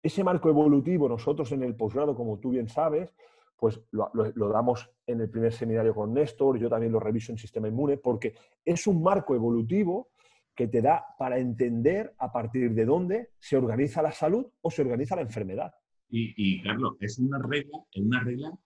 Ese 0.02 0.24
marco 0.24 0.48
evolutivo 0.48 1.08
nosotros 1.08 1.52
en 1.52 1.62
el 1.62 1.76
posgrado, 1.76 2.16
como 2.16 2.40
tú 2.40 2.50
bien 2.50 2.68
sabes, 2.68 3.14
pues 3.56 3.80
lo, 3.92 4.10
damos 4.48 4.90
en 5.06 5.20
el 5.20 5.30
primer 5.30 5.52
seminario 5.52 5.94
con 5.94 6.12
Néstor, 6.12 6.58
yo 6.58 6.68
también 6.68 6.90
lo 6.90 6.98
reviso 6.98 7.30
en 7.30 7.38
sistema 7.38 7.68
inmune, 7.68 7.96
porque 7.96 8.34
es 8.64 8.88
un 8.88 9.00
marco 9.04 9.36
evolutivo 9.36 10.08
que 10.52 10.66
te 10.66 10.82
da 10.82 11.14
para 11.16 11.38
entender 11.38 12.12
a 12.18 12.32
partir 12.32 12.74
de 12.74 12.84
dónde 12.84 13.30
se 13.38 13.56
organiza 13.56 14.02
la 14.02 14.10
salud 14.10 14.44
o 14.62 14.68
se 14.68 14.82
organiza 14.82 15.14
la 15.14 15.22
enfermedad. 15.22 15.72
Y, 16.10 16.60
Carlos, 16.62 16.96
es 16.98 17.20
una 17.20 17.38
regla, 17.38 17.78
es 17.92 18.02
una 18.02 18.24
regla, 18.24 18.58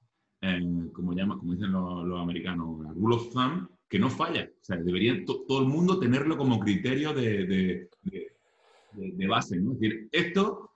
como, 0.92 1.12
llama, 1.12 1.38
como 1.38 1.54
dicen 1.54 1.72
los, 1.72 2.20
americanos, 2.20 2.78
rule 2.94 3.16
of 3.16 3.32
thumb, 3.32 3.68
que 3.88 3.98
no 3.98 4.10
falla. 4.10 4.44
O 4.44 4.64
sea, 4.64 4.76
debería 4.76 5.24
todo 5.24 5.60
el 5.60 5.68
mundo 5.68 5.98
tenerlo 5.98 6.36
como 6.36 6.58
criterio 6.58 7.14
de, 7.14 7.88
de 8.92 9.26
base, 9.26 9.58
¿no? 9.58 9.72
Es 9.72 9.80
decir, 9.80 10.08
esto 10.12 10.72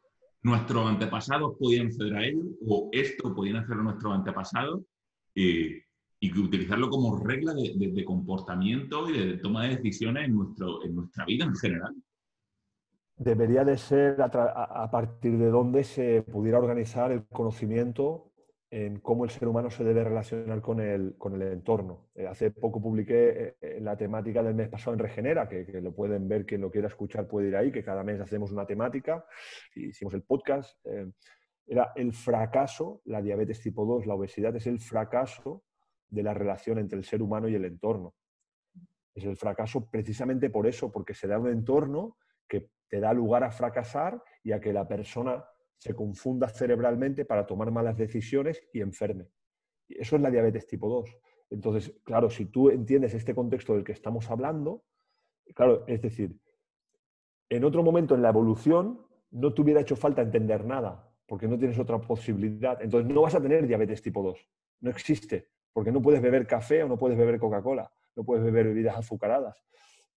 nuestros 0.46 0.86
antepasados 0.88 1.56
podían 1.58 1.88
acceder 1.88 2.14
a 2.16 2.24
ello, 2.24 2.42
o 2.66 2.88
esto 2.92 3.34
podían 3.34 3.56
hacerlo 3.56 3.82
nuestros 3.82 4.14
antepasados, 4.14 4.80
eh, 5.34 5.82
y 6.18 6.38
utilizarlo 6.38 6.88
como 6.88 7.18
regla 7.18 7.52
de, 7.52 8.04
comportamiento 8.04 9.10
y 9.10 9.18
de 9.18 9.38
toma 9.38 9.64
de 9.64 9.76
decisiones 9.76 10.24
en, 10.24 10.34
nuestro, 10.36 10.84
en 10.84 10.94
nuestra 10.94 11.24
vida 11.26 11.44
en 11.44 11.54
general. 11.54 11.94
Debería 13.18 13.64
de 13.64 13.76
ser 13.76 14.22
a 14.22 14.90
partir 14.90 15.36
de 15.36 15.50
donde 15.50 15.84
se 15.84 16.22
pudiera 16.22 16.58
organizar 16.58 17.12
el 17.12 17.26
conocimiento 17.26 18.32
en 18.70 18.98
cómo 18.98 19.24
el 19.24 19.30
ser 19.30 19.46
humano 19.46 19.70
se 19.70 19.84
debe 19.84 20.02
relacionar 20.02 20.60
con 20.60 20.80
el, 20.80 21.14
con 21.16 21.40
el 21.40 21.42
entorno. 21.52 22.08
Eh, 22.14 22.26
hace 22.26 22.50
poco 22.50 22.80
publiqué 22.82 23.56
eh, 23.60 23.78
la 23.80 23.96
temática 23.96 24.42
del 24.42 24.54
mes 24.54 24.68
pasado 24.68 24.94
en 24.94 24.98
Regenera, 24.98 25.48
que, 25.48 25.64
lo 25.80 25.94
pueden 25.94 26.26
ver, 26.26 26.44
quien 26.44 26.60
lo 26.60 26.70
quiera 26.70 26.88
escuchar 26.88 27.28
puede 27.28 27.48
ir 27.48 27.56
ahí, 27.56 27.70
que 27.70 27.84
cada 27.84 28.02
mes 28.02 28.20
hacemos 28.20 28.50
una 28.50 28.66
temática, 28.66 29.24
hicimos 29.74 30.14
el 30.14 30.22
podcast. 30.22 30.78
Eh, 30.84 31.10
era 31.68 31.92
el 31.94 32.12
fracaso, 32.12 33.02
la 33.04 33.22
diabetes 33.22 33.60
tipo 33.60 33.84
2, 33.84 34.06
la 34.06 34.14
obesidad 34.14 34.54
es 34.56 34.66
el 34.66 34.80
fracaso 34.80 35.64
de 36.08 36.22
la 36.22 36.34
relación 36.34 36.78
entre 36.78 36.98
el 36.98 37.04
ser 37.04 37.22
humano 37.22 37.48
y 37.48 37.54
el 37.54 37.64
entorno. 37.64 38.14
Es 39.14 39.24
el 39.24 39.36
fracaso 39.36 39.88
precisamente 39.90 40.50
por 40.50 40.66
eso, 40.66 40.92
porque 40.92 41.14
se 41.14 41.26
da 41.26 41.38
un 41.38 41.48
entorno 41.48 42.16
que 42.48 42.68
te 42.88 43.00
da 43.00 43.12
lugar 43.12 43.42
a 43.44 43.50
fracasar 43.50 44.22
y 44.42 44.52
a 44.52 44.60
que 44.60 44.72
la 44.72 44.86
persona 44.86 45.44
se 45.76 45.94
confunda 45.94 46.48
cerebralmente 46.48 47.24
para 47.24 47.46
tomar 47.46 47.70
malas 47.70 47.96
decisiones 47.96 48.62
y 48.72 48.80
enferme. 48.80 49.28
Eso 49.88 50.16
es 50.16 50.22
la 50.22 50.30
diabetes 50.30 50.66
tipo 50.66 50.88
2. 50.88 51.16
Entonces, 51.50 51.94
claro, 52.04 52.30
si 52.30 52.46
tú 52.46 52.70
entiendes 52.70 53.14
este 53.14 53.34
contexto 53.34 53.74
del 53.74 53.84
que 53.84 53.92
estamos 53.92 54.30
hablando, 54.30 54.84
claro, 55.54 55.84
es 55.86 56.02
decir, 56.02 56.36
en 57.48 57.64
otro 57.64 57.82
momento 57.82 58.14
en 58.14 58.22
la 58.22 58.30
evolución 58.30 59.06
no 59.30 59.54
te 59.54 59.62
hubiera 59.62 59.80
hecho 59.80 59.96
falta 59.96 60.22
entender 60.22 60.64
nada, 60.64 61.12
porque 61.26 61.46
no 61.46 61.58
tienes 61.58 61.78
otra 61.78 62.00
posibilidad. 62.00 62.80
Entonces 62.82 63.12
no 63.12 63.22
vas 63.22 63.34
a 63.34 63.40
tener 63.40 63.66
diabetes 63.66 64.02
tipo 64.02 64.22
2. 64.22 64.48
No 64.80 64.90
existe, 64.90 65.48
porque 65.72 65.92
no 65.92 66.02
puedes 66.02 66.20
beber 66.20 66.46
café 66.46 66.82
o 66.82 66.88
no 66.88 66.96
puedes 66.96 67.18
beber 67.18 67.38
Coca-Cola, 67.38 67.92
no 68.16 68.24
puedes 68.24 68.44
beber 68.44 68.66
bebidas 68.66 68.96
azucaradas. 68.96 69.62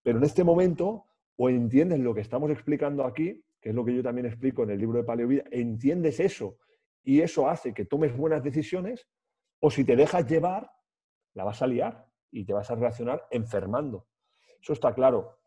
Pero 0.01 0.17
en 0.17 0.23
este 0.23 0.43
momento, 0.43 1.05
o 1.35 1.49
entiendes 1.49 1.99
lo 1.99 2.13
que 2.13 2.21
estamos 2.21 2.49
explicando 2.49 3.05
aquí, 3.05 3.43
que 3.61 3.69
es 3.69 3.75
lo 3.75 3.83
que 3.83 3.95
yo 3.95 4.03
también 4.03 4.27
explico 4.27 4.63
en 4.63 4.71
el 4.71 4.79
libro 4.79 4.99
de 4.99 5.03
Paleovida, 5.03 5.43
entiendes 5.51 6.19
eso 6.19 6.57
y 7.03 7.21
eso 7.21 7.49
hace 7.49 7.73
que 7.73 7.85
tomes 7.85 8.15
buenas 8.15 8.43
decisiones, 8.43 9.07
o 9.59 9.69
si 9.69 9.83
te 9.83 9.95
dejas 9.95 10.27
llevar, 10.27 10.71
la 11.33 11.43
vas 11.43 11.61
a 11.61 11.67
liar 11.67 12.05
y 12.31 12.45
te 12.45 12.53
vas 12.53 12.69
a 12.71 12.75
relacionar 12.75 13.25
enfermando. 13.31 14.07
Eso 14.61 14.73
está 14.73 14.93
claro. 14.93 15.39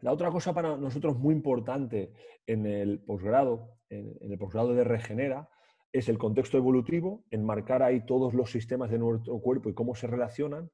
La 0.00 0.12
otra 0.12 0.30
cosa 0.30 0.52
para 0.52 0.76
nosotros 0.76 1.16
muy 1.16 1.34
importante 1.34 2.12
en 2.46 2.66
el 2.66 3.00
posgrado, 3.00 3.78
en, 3.88 4.16
el 4.20 4.38
posgrado 4.38 4.74
de 4.74 4.84
Regenera, 4.84 5.48
es 5.92 6.08
el 6.08 6.18
contexto 6.18 6.58
evolutivo, 6.58 7.24
enmarcar 7.30 7.82
ahí 7.82 8.04
todos 8.04 8.34
los 8.34 8.50
sistemas 8.50 8.90
de 8.90 8.98
nuestro 8.98 9.38
cuerpo 9.40 9.68
y 9.70 9.74
cómo 9.74 9.94
se 9.94 10.06
relacionan. 10.06 10.70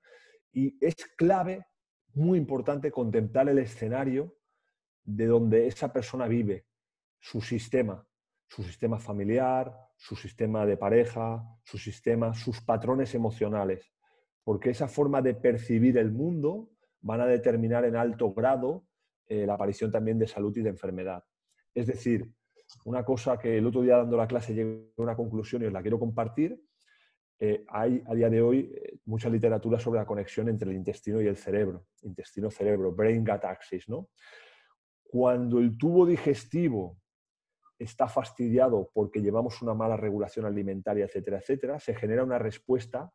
Y 0.52 0.84
es 0.84 0.96
clave, 1.16 1.66
muy 2.14 2.38
importante, 2.38 2.90
contemplar 2.90 3.48
el 3.48 3.58
escenario 3.58 4.34
de 5.04 5.26
donde 5.26 5.66
esa 5.66 5.92
persona 5.92 6.26
vive, 6.26 6.66
su 7.20 7.40
sistema, 7.40 8.04
su 8.48 8.62
sistema 8.62 8.98
familiar, 8.98 9.72
su 9.96 10.16
sistema 10.16 10.66
de 10.66 10.76
pareja, 10.76 11.44
su 11.62 11.78
sistema, 11.78 12.34
sus 12.34 12.60
patrones 12.62 13.14
emocionales, 13.14 13.92
porque 14.42 14.70
esa 14.70 14.88
forma 14.88 15.22
de 15.22 15.34
percibir 15.34 15.98
el 15.98 16.10
mundo 16.10 16.70
van 17.02 17.20
a 17.20 17.26
determinar 17.26 17.84
en 17.84 17.96
alto 17.96 18.32
grado 18.32 18.86
eh, 19.28 19.46
la 19.46 19.54
aparición 19.54 19.92
también 19.92 20.18
de 20.18 20.26
salud 20.26 20.56
y 20.56 20.62
de 20.62 20.70
enfermedad. 20.70 21.22
Es 21.74 21.86
decir, 21.86 22.28
una 22.84 23.04
cosa 23.04 23.38
que 23.38 23.58
el 23.58 23.66
otro 23.66 23.82
día 23.82 23.98
dando 23.98 24.16
la 24.16 24.26
clase 24.26 24.54
llegué 24.54 24.92
a 24.96 25.02
una 25.02 25.16
conclusión 25.16 25.62
y 25.62 25.66
os 25.66 25.72
la 25.72 25.82
quiero 25.82 25.98
compartir, 25.98 26.60
eh, 27.38 27.64
hay 27.68 28.02
a 28.06 28.14
día 28.14 28.28
de 28.28 28.42
hoy 28.42 28.70
eh, 28.74 28.98
mucha 29.06 29.30
literatura 29.30 29.78
sobre 29.78 30.00
la 30.00 30.06
conexión 30.06 30.48
entre 30.48 30.70
el 30.70 30.76
intestino 30.76 31.22
y 31.22 31.26
el 31.26 31.36
cerebro, 31.36 31.86
intestino-cerebro, 32.02 32.92
brain-gut 32.92 33.44
axis, 33.44 33.88
¿no? 33.88 34.10
Cuando 35.02 35.58
el 35.58 35.76
tubo 35.78 36.06
digestivo 36.06 36.99
está 37.80 38.08
fastidiado 38.08 38.90
porque 38.92 39.22
llevamos 39.22 39.62
una 39.62 39.74
mala 39.74 39.96
regulación 39.96 40.44
alimentaria, 40.44 41.06
etcétera, 41.06 41.38
etcétera, 41.38 41.80
se 41.80 41.94
genera 41.94 42.22
una 42.22 42.38
respuesta 42.38 43.10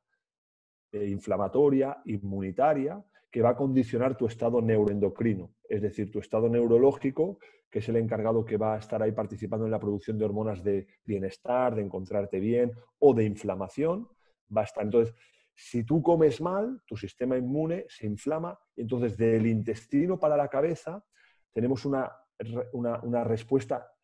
eh, 0.91 1.07
inflamatoria, 1.07 2.01
inmunitaria, 2.05 3.01
que 3.31 3.41
va 3.41 3.49
a 3.49 3.55
condicionar 3.55 4.17
tu 4.17 4.25
estado 4.25 4.61
neuroendocrino, 4.61 5.53
es 5.69 5.81
decir, 5.81 6.11
tu 6.11 6.19
estado 6.19 6.49
neurológico, 6.49 7.37
que 7.69 7.79
es 7.79 7.89
el 7.89 7.97
encargado 7.97 8.43
que 8.43 8.57
va 8.57 8.75
a 8.75 8.79
estar 8.79 9.03
ahí 9.03 9.11
participando 9.11 9.65
en 9.65 9.71
la 9.71 9.79
producción 9.79 10.17
de 10.17 10.25
hormonas 10.25 10.63
de 10.63 10.87
bienestar, 11.03 11.75
de 11.75 11.81
encontrarte 11.81 12.39
bien 12.39 12.71
o 12.99 13.13
de 13.13 13.25
inflamación, 13.25 14.07
va 14.55 14.61
a 14.61 14.63
estar. 14.63 14.83
Entonces, 14.83 15.13
si 15.53 15.83
tú 15.83 16.01
comes 16.01 16.41
mal, 16.41 16.81
tu 16.85 16.97
sistema 16.97 17.37
inmune 17.37 17.85
se 17.87 18.07
inflama 18.07 18.57
y 18.75 18.81
entonces 18.81 19.15
del 19.15 19.45
intestino 19.45 20.19
para 20.19 20.35
la 20.35 20.47
cabeza 20.47 21.03
tenemos 21.53 21.85
una, 21.85 22.11
una, 22.73 23.23
respuesta 23.23 23.94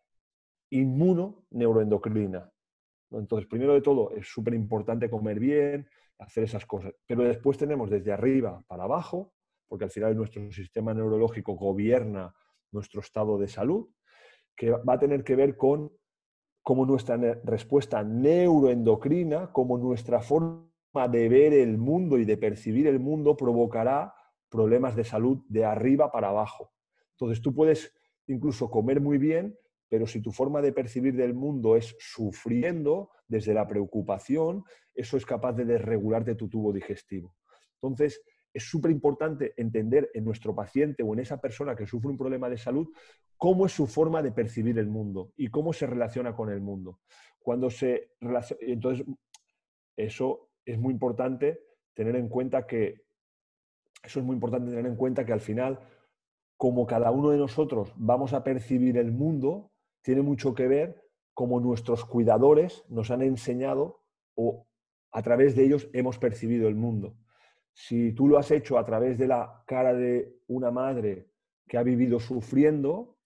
inmuno-neuroendocrina. 0.72 2.52
Entonces, 3.12 3.48
primero 3.48 3.74
de 3.74 3.82
todo, 3.82 4.12
es 4.12 4.28
súper 4.28 4.54
importante 4.54 5.10
comer 5.10 5.40
bien, 5.40 5.88
hacer 6.18 6.44
esas 6.44 6.66
cosas. 6.66 6.94
Pero 7.06 7.24
después 7.24 7.58
tenemos 7.58 7.90
desde 7.90 8.12
arriba 8.12 8.64
para 8.68 8.84
abajo, 8.84 9.34
porque 9.68 9.86
al 9.86 9.92
final 9.92 10.16
nuestro 10.16 10.52
sistema 10.52 10.94
neurológico 10.94 11.54
gobierna 11.54 12.34
nuestro 12.72 13.02
estado 13.02 13.38
de 13.38 13.48
salud, 13.48 13.90
que 14.56 14.72
va 14.72 14.94
a 14.94 15.00
tener 15.00 15.24
que 15.24 15.36
ver 15.36 15.58
con 15.58 15.92
cómo 16.62 16.86
nuestra 16.86 17.18
respuesta 17.44 18.04
neuroendocrina, 18.04 19.52
como 19.52 19.78
nuestra 19.78 20.22
forma 20.22 20.70
de 21.10 21.30
ver 21.30 21.54
el 21.54 21.78
mundo 21.78 22.18
y 22.18 22.26
de 22.26 22.38
percibir 22.38 22.88
el 22.88 23.00
mundo 23.00 23.36
provocará 23.36 24.14
problemas 24.50 24.96
de 24.96 25.04
salud 25.04 25.40
de 25.48 25.66
arriba 25.66 26.12
para 26.12 26.30
abajo. 26.30 26.72
Entonces 27.12 27.42
tú 27.42 27.54
puedes 27.54 27.94
incluso 28.28 28.70
comer 28.70 29.02
muy 29.02 29.18
bien, 29.18 29.58
pero 29.92 30.08
si 30.08 30.22
tu 30.22 30.32
forma 30.32 30.62
de 30.62 30.72
percibir 30.72 31.14
del 31.14 31.34
mundo 31.34 31.76
es 31.76 31.98
sufriendo 32.00 33.10
desde 33.28 33.54
la 33.54 33.68
preocupación, 33.68 34.64
eso 34.96 35.18
es 35.18 35.26
capaz 35.26 35.52
de 35.52 35.66
desregularte 35.66 36.36
tu 36.36 36.48
tubo 36.48 36.72
digestivo. 36.72 37.36
Entonces, 37.74 38.22
es 38.54 38.64
súper 38.64 38.90
importante 38.92 39.54
entender 39.58 40.10
en 40.14 40.24
nuestro 40.24 40.56
paciente 40.56 41.04
o 41.04 41.12
en 41.14 41.20
esa 41.20 41.42
persona 41.42 41.76
que 41.76 41.86
sufre 41.86 42.10
un 42.10 42.18
problema 42.18 42.50
de 42.50 42.58
salud 42.58 42.88
cómo 43.36 43.66
es 43.66 43.74
su 43.74 43.86
forma 43.86 44.24
de 44.24 44.32
percibir 44.32 44.80
el 44.80 44.88
mundo 44.88 45.34
y 45.36 45.50
cómo 45.50 45.74
se 45.74 45.88
relaciona 45.88 46.34
con 46.38 46.50
el 46.50 46.62
mundo. 46.62 47.02
Cuando 47.40 47.70
se 47.70 48.12
entonces, 48.62 49.06
eso 49.98 50.52
es 50.64 50.80
muy 50.80 50.94
importante 50.94 51.60
tener 51.94 52.16
en 52.16 52.30
cuenta 52.30 52.66
que 52.66 53.02
eso 54.02 54.22
es 54.22 54.26
muy 54.26 54.36
importante 54.36 54.70
tener 54.70 54.86
en 54.86 54.96
cuenta 54.96 55.26
que 55.26 55.34
al 55.34 55.42
final, 55.42 55.82
como 56.56 56.88
cada 56.88 57.12
uno 57.12 57.32
de 57.32 57.38
nosotros 57.38 57.92
vamos 57.98 58.32
a 58.32 58.42
percibir 58.46 58.98
el 58.98 59.12
mundo, 59.12 59.71
tiene 60.02 60.22
mucho 60.22 60.54
que 60.54 60.68
ver 60.68 61.02
cómo 61.34 61.60
nuestros 61.60 62.06
cuidadores 62.06 62.84
nos 62.90 63.12
han 63.12 63.22
enseñado 63.22 64.04
o 64.36 64.68
a 65.12 65.22
través 65.22 65.56
de 65.56 65.66
ellos 65.66 65.90
hemos 65.94 66.18
percibido 66.18 66.68
el 66.68 66.76
mundo. 66.76 67.18
Si 67.74 68.14
tú 68.14 68.28
lo 68.28 68.38
has 68.38 68.52
hecho 68.52 68.78
a 68.78 68.86
través 68.86 69.18
de 69.18 69.28
la 69.28 69.64
cara 69.66 69.94
de 69.94 70.42
una 70.48 70.72
madre 70.72 71.30
que 71.68 71.78
ha 71.78 71.84
vivido 71.84 72.20
sufriendo, 72.20 73.18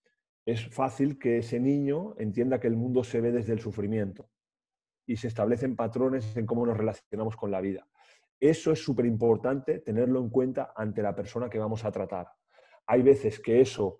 es 0.44 0.68
fácil 0.68 1.18
que 1.18 1.38
ese 1.38 1.58
niño 1.58 2.14
entienda 2.18 2.60
que 2.60 2.68
el 2.68 2.76
mundo 2.76 3.02
se 3.02 3.20
ve 3.20 3.32
desde 3.32 3.52
el 3.52 3.60
sufrimiento 3.60 4.28
y 5.04 5.16
se 5.16 5.28
establecen 5.28 5.76
patrones 5.76 6.36
en 6.36 6.46
cómo 6.46 6.66
nos 6.66 6.76
relacionamos 6.76 7.36
con 7.36 7.50
la 7.50 7.60
vida. 7.60 7.88
Eso 8.38 8.70
es 8.70 8.82
súper 8.82 9.06
importante 9.06 9.80
tenerlo 9.80 10.20
en 10.20 10.30
cuenta 10.30 10.72
ante 10.76 11.02
la 11.02 11.14
persona 11.14 11.48
que 11.48 11.58
vamos 11.58 11.84
a 11.84 11.90
tratar. 11.90 12.28
Hay 12.86 13.02
veces 13.02 13.40
que 13.40 13.60
eso 13.60 13.98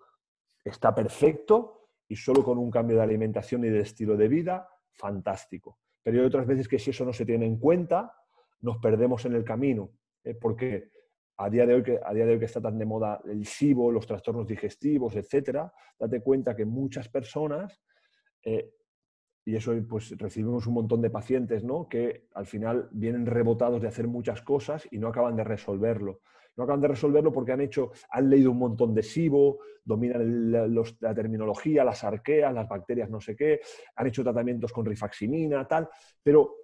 está 0.63 0.93
perfecto 0.93 1.76
y 2.07 2.15
solo 2.15 2.43
con 2.43 2.57
un 2.57 2.71
cambio 2.71 2.97
de 2.97 3.03
alimentación 3.03 3.65
y 3.65 3.69
de 3.69 3.81
estilo 3.81 4.15
de 4.15 4.27
vida, 4.27 4.67
fantástico. 4.91 5.79
Pero 6.03 6.19
hay 6.19 6.25
otras 6.25 6.47
veces 6.47 6.67
que 6.67 6.79
si 6.79 6.91
eso 6.91 7.05
no 7.05 7.13
se 7.13 7.25
tiene 7.25 7.45
en 7.45 7.57
cuenta, 7.57 8.13
nos 8.61 8.77
perdemos 8.77 9.25
en 9.25 9.33
el 9.33 9.43
camino, 9.43 9.91
¿eh? 10.23 10.35
porque 10.35 10.91
a 11.37 11.49
día, 11.49 11.65
de 11.65 11.75
hoy 11.75 11.83
que, 11.83 11.99
a 12.03 12.13
día 12.13 12.25
de 12.25 12.33
hoy 12.33 12.39
que 12.39 12.45
está 12.45 12.61
tan 12.61 12.77
de 12.77 12.85
moda 12.85 13.21
el 13.25 13.45
SIBO, 13.45 13.91
los 13.91 14.07
trastornos 14.07 14.47
digestivos, 14.47 15.15
etcétera, 15.15 15.71
date 15.99 16.21
cuenta 16.21 16.55
que 16.55 16.65
muchas 16.65 17.09
personas 17.09 17.79
eh, 18.43 18.71
y 19.47 19.55
eso 19.55 19.73
pues 19.87 20.13
recibimos 20.17 20.67
un 20.67 20.73
montón 20.73 21.01
de 21.01 21.09
pacientes 21.09 21.63
¿no? 21.63 21.87
que 21.87 22.27
al 22.33 22.45
final 22.45 22.89
vienen 22.91 23.25
rebotados 23.25 23.81
de 23.81 23.87
hacer 23.87 24.05
muchas 24.05 24.41
cosas 24.41 24.85
y 24.91 24.99
no 24.99 25.07
acaban 25.07 25.37
de 25.37 25.45
resolverlo. 25.45 26.19
No 26.57 26.63
acaban 26.63 26.81
de 26.81 26.87
resolverlo 26.89 27.31
porque 27.31 27.51
han 27.53 27.61
hecho, 27.61 27.91
han 28.09 28.29
leído 28.29 28.51
un 28.51 28.57
montón 28.57 28.93
de 28.93 29.03
SIBO, 29.03 29.59
dominan 29.85 30.51
la 30.51 31.15
terminología, 31.15 31.83
las 31.83 32.03
arqueas, 32.03 32.53
las 32.53 32.67
bacterias 32.67 33.09
no 33.09 33.21
sé 33.21 33.35
qué, 33.35 33.61
han 33.95 34.07
hecho 34.07 34.23
tratamientos 34.23 34.73
con 34.73 34.85
rifaximina, 34.85 35.67
tal, 35.67 35.87
pero 36.21 36.55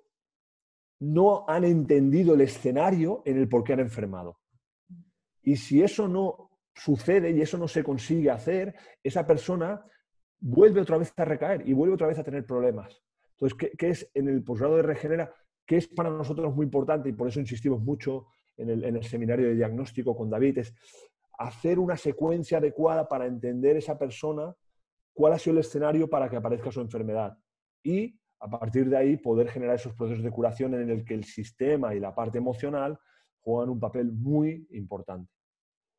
no 1.00 1.46
han 1.48 1.64
entendido 1.64 2.34
el 2.34 2.42
escenario 2.42 3.22
en 3.26 3.38
el 3.38 3.48
por 3.48 3.64
qué 3.64 3.74
han 3.74 3.82
enfermado. 3.82 4.40
Y 5.44 5.58
si 5.58 5.84
eso 5.84 6.08
no 6.08 6.50
sucede 6.74 7.32
y 7.32 7.42
eso 7.42 7.58
no 7.58 7.68
se 7.68 7.84
consigue 7.84 8.32
hacer, 8.32 8.74
esa 9.04 9.28
persona 9.28 9.86
vuelve 10.40 10.82
otra 10.82 10.98
vez 10.98 11.14
a 11.16 11.26
recaer 11.26 11.68
y 11.68 11.74
vuelve 11.74 11.96
otra 11.96 12.08
vez 12.08 12.20
a 12.20 12.24
tener 12.24 12.46
problemas. 12.46 13.02
Entonces, 13.32 13.72
¿qué, 13.78 13.90
es 13.90 14.10
en 14.14 14.28
el 14.28 14.44
posgrado 14.44 14.78
de 14.78 14.84
Regenera? 14.84 15.34
¿Qué 15.66 15.78
es 15.78 15.88
para 15.88 16.10
nosotros 16.10 16.54
muy 16.56 16.66
importante 16.66 17.10
y 17.10 17.14
por 17.14 17.28
eso 17.28 17.40
insistimos 17.40 17.82
mucho 17.82 18.28
en 18.58 18.70
el, 18.70 19.04
seminario 19.04 19.48
de 19.48 19.56
diagnóstico 19.56 20.16
con 20.16 20.30
David? 20.30 20.60
Es 20.60 20.74
hacer 21.38 21.80
una 21.80 21.98
secuencia 21.98 22.60
adecuada 22.60 23.08
para 23.08 23.26
entender 23.26 23.78
esa 23.78 23.98
persona 23.98 24.56
cuál 25.14 25.34
ha 25.34 25.40
sido 25.40 25.54
el 25.54 25.60
escenario 25.60 26.10
para 26.10 26.30
que 26.30 26.36
aparezca 26.36 26.72
su 26.72 26.82
enfermedad 26.82 27.38
y 27.84 28.20
a 28.40 28.50
partir 28.50 28.90
de 28.90 28.98
ahí 28.98 29.18
poder 29.18 29.50
generar 29.50 29.76
esos 29.76 29.94
procesos 29.94 30.24
de 30.24 30.32
curación 30.32 30.74
en 30.74 30.90
el 30.90 31.06
que 31.06 31.14
el 31.14 31.24
sistema 31.24 31.96
y 31.96 32.00
la 32.00 32.14
parte 32.14 32.38
emocional 32.38 33.00
juegan 33.40 33.70
un 33.70 33.80
papel 33.80 34.12
muy 34.12 34.68
importante. 34.72 35.32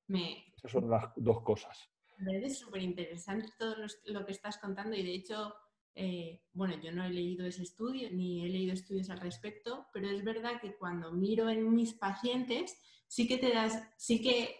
Esas 0.09 0.71
son 0.71 0.90
las 0.90 1.07
dos 1.17 1.43
cosas. 1.43 1.90
Es 2.27 2.59
súper 2.59 2.83
interesante 2.83 3.49
todo 3.59 3.77
lo 4.07 4.25
que 4.25 4.33
estás 4.33 4.59
contando 4.59 4.95
y 4.95 5.03
de 5.03 5.14
hecho, 5.14 5.55
eh, 5.96 6.40
bueno, 6.52 6.74
yo 6.83 6.90
no 6.92 7.04
he 7.04 7.11
leído 7.11 7.46
ese 7.46 7.62
estudio 7.62 8.09
ni 8.11 8.44
he 8.44 8.48
leído 8.48 8.72
estudios 8.72 9.11
al 9.11 9.20
respecto, 9.20 9.87
pero 9.92 10.09
es 10.09 10.24
verdad 10.24 10.61
que 10.61 10.74
cuando 10.74 11.12
miro 11.12 11.48
en 11.48 11.72
mis 11.72 11.94
pacientes, 11.94 12.76
sí 13.07 13.28
que 13.28 13.38
te 13.38 13.52
das, 13.52 13.80
sí 13.96 14.20
que, 14.20 14.57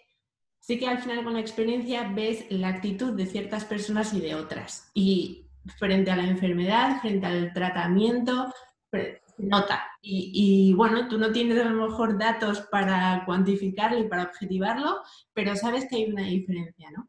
sí 0.61 0.79
que 0.79 0.87
al 0.87 0.99
final 0.99 1.25
con 1.25 1.35
la 1.35 1.41
experiencia 1.41 2.09
ves 2.15 2.47
la 2.51 2.69
actitud 2.69 3.13
de 3.15 3.27
ciertas 3.27 3.65
personas 3.65 4.15
y 4.15 4.21
de 4.21 4.37
otras. 4.37 4.91
Y 4.95 5.49
frente 5.79 6.11
a 6.11 6.17
la 6.17 6.27
enfermedad, 6.27 7.01
frente 7.01 7.27
al 7.27 7.53
tratamiento, 7.53 8.53
se 8.91 9.21
nota. 9.39 9.85
Y, 10.01 10.31
y, 10.71 10.75
bueno, 10.75 11.09
tú 11.09 11.19
no 11.19 11.33
tienes 11.33 11.59
a 11.59 11.69
lo 11.69 11.89
mejor 11.89 12.17
datos 12.17 12.61
para 12.71 13.25
cuantificarlo 13.25 13.99
y 13.99 14.09
para 14.09 14.25
objetivarlo, 14.25 15.01
pero 15.33 15.57
sabes 15.57 15.89
que 15.89 15.97
hay 15.97 16.05
una 16.05 16.23
diferencia, 16.23 16.91
¿no? 16.91 17.09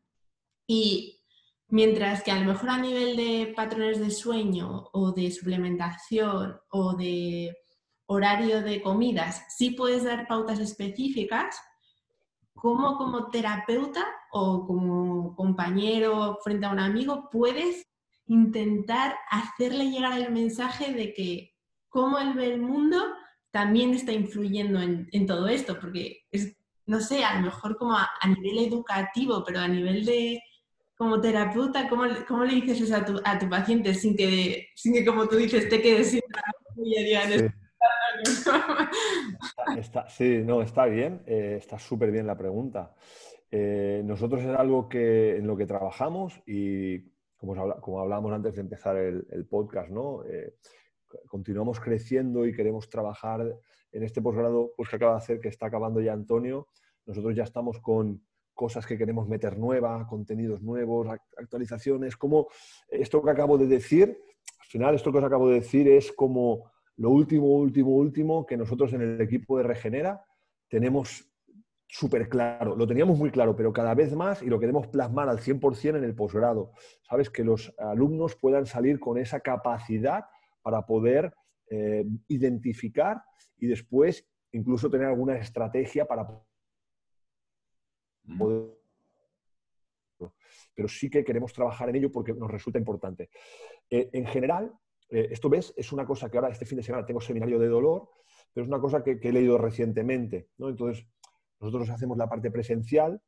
Y 0.67 1.19
mientras 1.67 2.23
que 2.23 2.31
a 2.31 2.39
lo 2.39 2.45
mejor 2.45 2.69
a 2.69 2.77
nivel 2.77 3.15
de 3.15 3.53
patrones 3.55 3.99
de 3.99 4.11
sueño 4.11 4.89
o 4.93 5.11
de 5.11 5.31
suplementación 5.31 6.59
o 6.69 6.95
de 6.95 7.55
horario 8.07 8.61
de 8.61 8.81
comidas, 8.81 9.43
sí 9.49 9.71
puedes 9.71 10.03
dar 10.03 10.27
pautas 10.27 10.59
específicas, 10.59 11.59
¿cómo 12.53 12.97
como 12.97 13.29
terapeuta 13.29 14.05
o 14.31 14.65
como 14.65 15.35
compañero 15.35 16.37
frente 16.43 16.65
a 16.67 16.71
un 16.71 16.79
amigo 16.79 17.29
puedes 17.31 17.83
intentar 18.27 19.15
hacerle 19.29 19.89
llegar 19.89 20.19
el 20.19 20.31
mensaje 20.31 20.93
de 20.93 21.13
que 21.13 21.53
cómo 21.89 22.19
él 22.19 22.33
ve 22.33 22.53
el 22.53 22.61
mundo 22.61 23.03
también 23.51 23.93
está 23.93 24.11
influyendo 24.11 24.79
en, 24.81 25.25
todo 25.25 25.47
esto? 25.47 25.79
Porque 25.79 26.25
no 26.85 26.99
sé, 26.99 27.23
a 27.23 27.39
lo 27.39 27.45
mejor 27.45 27.75
como 27.77 27.93
a 27.97 28.27
nivel 28.27 28.67
educativo, 28.67 29.43
pero 29.43 29.61
a 29.61 29.67
nivel 29.67 30.05
de 30.05 30.39
como 30.95 31.19
terapeuta, 31.19 31.89
¿cómo, 31.89 32.03
cómo 32.27 32.45
le 32.45 32.55
dices 32.55 32.81
eso 32.81 32.95
a 32.95 33.05
tu, 33.05 33.19
a 33.23 33.37
tu 33.37 33.49
paciente 33.49 33.93
sin 33.93 34.15
que, 34.15 34.69
sin 34.75 34.93
que, 34.93 35.05
como 35.05 35.27
tú 35.27 35.35
dices, 35.35 35.67
te 35.69 35.81
quedes 35.81 36.11
sin 36.11 36.21
trabajo 36.21 36.73
y 36.77 37.03
digan 37.03 37.31
sí. 37.31 37.45
está, 39.77 40.09
sí, 40.09 40.41
no, 40.43 40.61
está 40.61 40.85
bien, 40.85 41.21
eh, 41.25 41.57
está 41.59 41.77
súper 41.77 42.11
bien 42.11 42.27
la 42.27 42.37
pregunta. 42.37 42.95
Eh, 43.51 44.01
nosotros 44.05 44.41
es 44.41 44.55
algo 44.55 44.87
que, 44.87 45.37
en 45.37 45.47
lo 45.47 45.57
que 45.57 45.65
trabajamos 45.65 46.41
y 46.45 46.99
como, 47.35 47.79
como 47.81 47.99
hablábamos 47.99 48.31
antes 48.33 48.55
de 48.55 48.61
empezar 48.61 48.97
el, 48.97 49.27
el 49.31 49.45
podcast, 49.45 49.89
¿no? 49.89 50.23
Eh, 50.25 50.55
continuamos 51.27 51.79
creciendo 51.79 52.45
y 52.45 52.53
queremos 52.53 52.89
trabajar 52.89 53.41
en 53.91 54.03
este 54.03 54.21
posgrado 54.21 54.73
pues, 54.75 54.89
que 54.89 54.95
acaba 54.95 55.13
de 55.13 55.17
hacer, 55.17 55.39
que 55.39 55.49
está 55.49 55.67
acabando 55.67 56.01
ya 56.01 56.13
Antonio. 56.13 56.67
Nosotros 57.05 57.35
ya 57.35 57.43
estamos 57.43 57.79
con 57.79 58.21
cosas 58.55 58.85
que 58.87 58.97
queremos 58.97 59.27
meter 59.27 59.57
nuevas, 59.57 60.07
contenidos 60.07 60.61
nuevos, 60.61 61.07
actualizaciones, 61.37 62.17
como 62.17 62.47
esto 62.89 63.21
que 63.21 63.29
acabo 63.29 63.57
de 63.57 63.67
decir, 63.67 64.17
al 64.59 64.67
final 64.67 64.95
esto 64.95 65.11
que 65.11 65.19
os 65.19 65.23
acabo 65.23 65.49
de 65.49 65.55
decir 65.55 65.87
es 65.87 66.11
como 66.11 66.71
lo 66.97 67.09
último, 67.11 67.47
último, 67.47 67.91
último 67.91 68.45
que 68.45 68.57
nosotros 68.57 68.93
en 68.93 69.01
el 69.01 69.21
equipo 69.21 69.57
de 69.57 69.63
Regenera 69.63 70.25
tenemos 70.69 71.29
súper 71.87 72.27
claro, 72.27 72.75
lo 72.75 72.87
teníamos 72.87 73.17
muy 73.17 73.31
claro, 73.31 73.55
pero 73.55 73.71
cada 73.71 73.93
vez 73.93 74.13
más 74.15 74.41
y 74.41 74.47
lo 74.47 74.59
queremos 74.59 74.87
plasmar 74.87 75.29
al 75.29 75.39
100% 75.39 75.97
en 75.97 76.03
el 76.03 76.15
posgrado. 76.15 76.71
Sabes, 77.03 77.29
que 77.29 77.43
los 77.43 77.73
alumnos 77.77 78.35
puedan 78.35 78.65
salir 78.65 78.99
con 78.99 79.17
esa 79.17 79.39
capacidad 79.39 80.25
para 80.61 80.85
poder 80.85 81.33
eh, 81.69 82.05
identificar 82.27 83.21
y 83.57 83.67
después 83.67 84.27
incluso 84.51 84.89
tener 84.89 85.07
alguna 85.07 85.37
estrategia 85.37 86.05
para 86.05 86.27
Pero 90.73 90.87
sí 90.87 91.09
que 91.09 91.23
queremos 91.23 91.53
trabajar 91.53 91.89
en 91.89 91.95
ello 91.97 92.11
porque 92.11 92.33
nos 92.33 92.51
resulta 92.51 92.79
importante. 92.79 93.29
Eh, 93.89 94.09
en 94.13 94.25
general, 94.25 94.73
eh, 95.09 95.27
esto 95.31 95.49
ves, 95.49 95.73
es 95.77 95.91
una 95.91 96.05
cosa 96.05 96.29
que 96.29 96.37
ahora 96.37 96.49
este 96.49 96.65
fin 96.65 96.77
de 96.77 96.83
semana 96.83 97.05
tengo 97.05 97.21
seminario 97.21 97.59
de 97.59 97.67
dolor, 97.67 98.09
pero 98.53 98.63
es 98.63 98.69
una 98.69 98.79
cosa 98.79 99.03
que, 99.03 99.19
he 99.21 99.31
leído 99.31 99.57
recientemente. 99.57 100.49
Entonces, 100.57 101.05
nosotros 101.59 101.89
hacemos 101.89 102.17
la 102.17 102.27
parte 102.27 102.51
presencial 102.51 103.21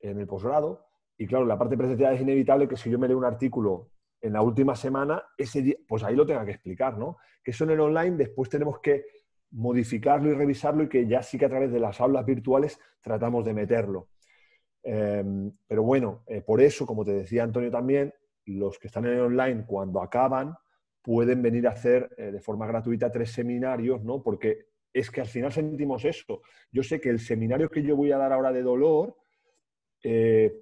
en 0.00 0.18
el 0.18 0.26
posgrado 0.26 0.86
y 1.16 1.26
claro, 1.26 1.44
la 1.44 1.58
parte 1.58 1.76
presencial 1.76 2.14
es 2.14 2.20
inevitable 2.20 2.68
que 2.68 2.76
si 2.76 2.90
yo 2.90 2.98
me 2.98 3.08
leo 3.08 3.18
un 3.18 3.24
artículo 3.24 3.90
en 4.20 4.32
la 4.32 4.42
última 4.42 4.74
semana, 4.74 5.22
ese 5.36 5.62
día, 5.62 5.76
pues 5.86 6.02
ahí 6.02 6.14
lo 6.14 6.26
tenga 6.26 6.44
que 6.44 6.52
explicar, 6.52 6.96
¿no? 6.96 7.18
Que 7.42 7.50
eso 7.50 7.64
en 7.64 7.70
el 7.70 7.80
online 7.80 8.16
después 8.16 8.48
tenemos 8.48 8.80
que 8.80 9.04
modificarlo 9.50 10.30
y 10.30 10.34
revisarlo 10.34 10.84
y 10.84 10.88
que 10.88 11.06
ya 11.06 11.22
sí 11.22 11.38
que 11.38 11.44
a 11.44 11.48
través 11.48 11.72
de 11.72 11.80
las 11.80 12.00
aulas 12.00 12.24
virtuales 12.24 12.78
tratamos 13.00 13.44
de 13.44 13.52
meterlo. 13.52 14.08
Em, 14.82 15.52
pero 15.66 15.82
bueno, 15.82 16.24
eh, 16.26 16.42
por 16.42 16.60
eso, 16.60 16.84
como 16.86 17.04
te 17.04 17.12
decía 17.12 17.44
Antonio 17.44 17.70
también, 17.70 18.12
los 18.46 18.78
que 18.78 18.88
están 18.88 19.06
en 19.06 19.20
online 19.20 19.64
cuando 19.66 20.02
acaban 20.02 20.54
pueden 21.00 21.42
venir 21.42 21.66
a 21.66 21.70
hacer 21.70 22.10
eh, 22.16 22.30
de 22.30 22.40
forma 22.40 22.66
gratuita 22.66 23.10
tres 23.10 23.32
seminarios, 23.32 24.02
¿no? 24.02 24.22
Porque 24.22 24.66
es 24.92 25.10
que 25.10 25.20
al 25.20 25.26
final 25.26 25.52
sentimos 25.52 26.04
eso. 26.04 26.42
Yo 26.70 26.82
sé 26.82 27.00
que 27.00 27.08
el 27.08 27.18
seminario 27.18 27.68
que 27.68 27.82
yo 27.82 27.96
voy 27.96 28.12
a 28.12 28.18
dar 28.18 28.32
ahora 28.32 28.52
de 28.52 28.62
dolor, 28.62 29.16
eh, 30.02 30.52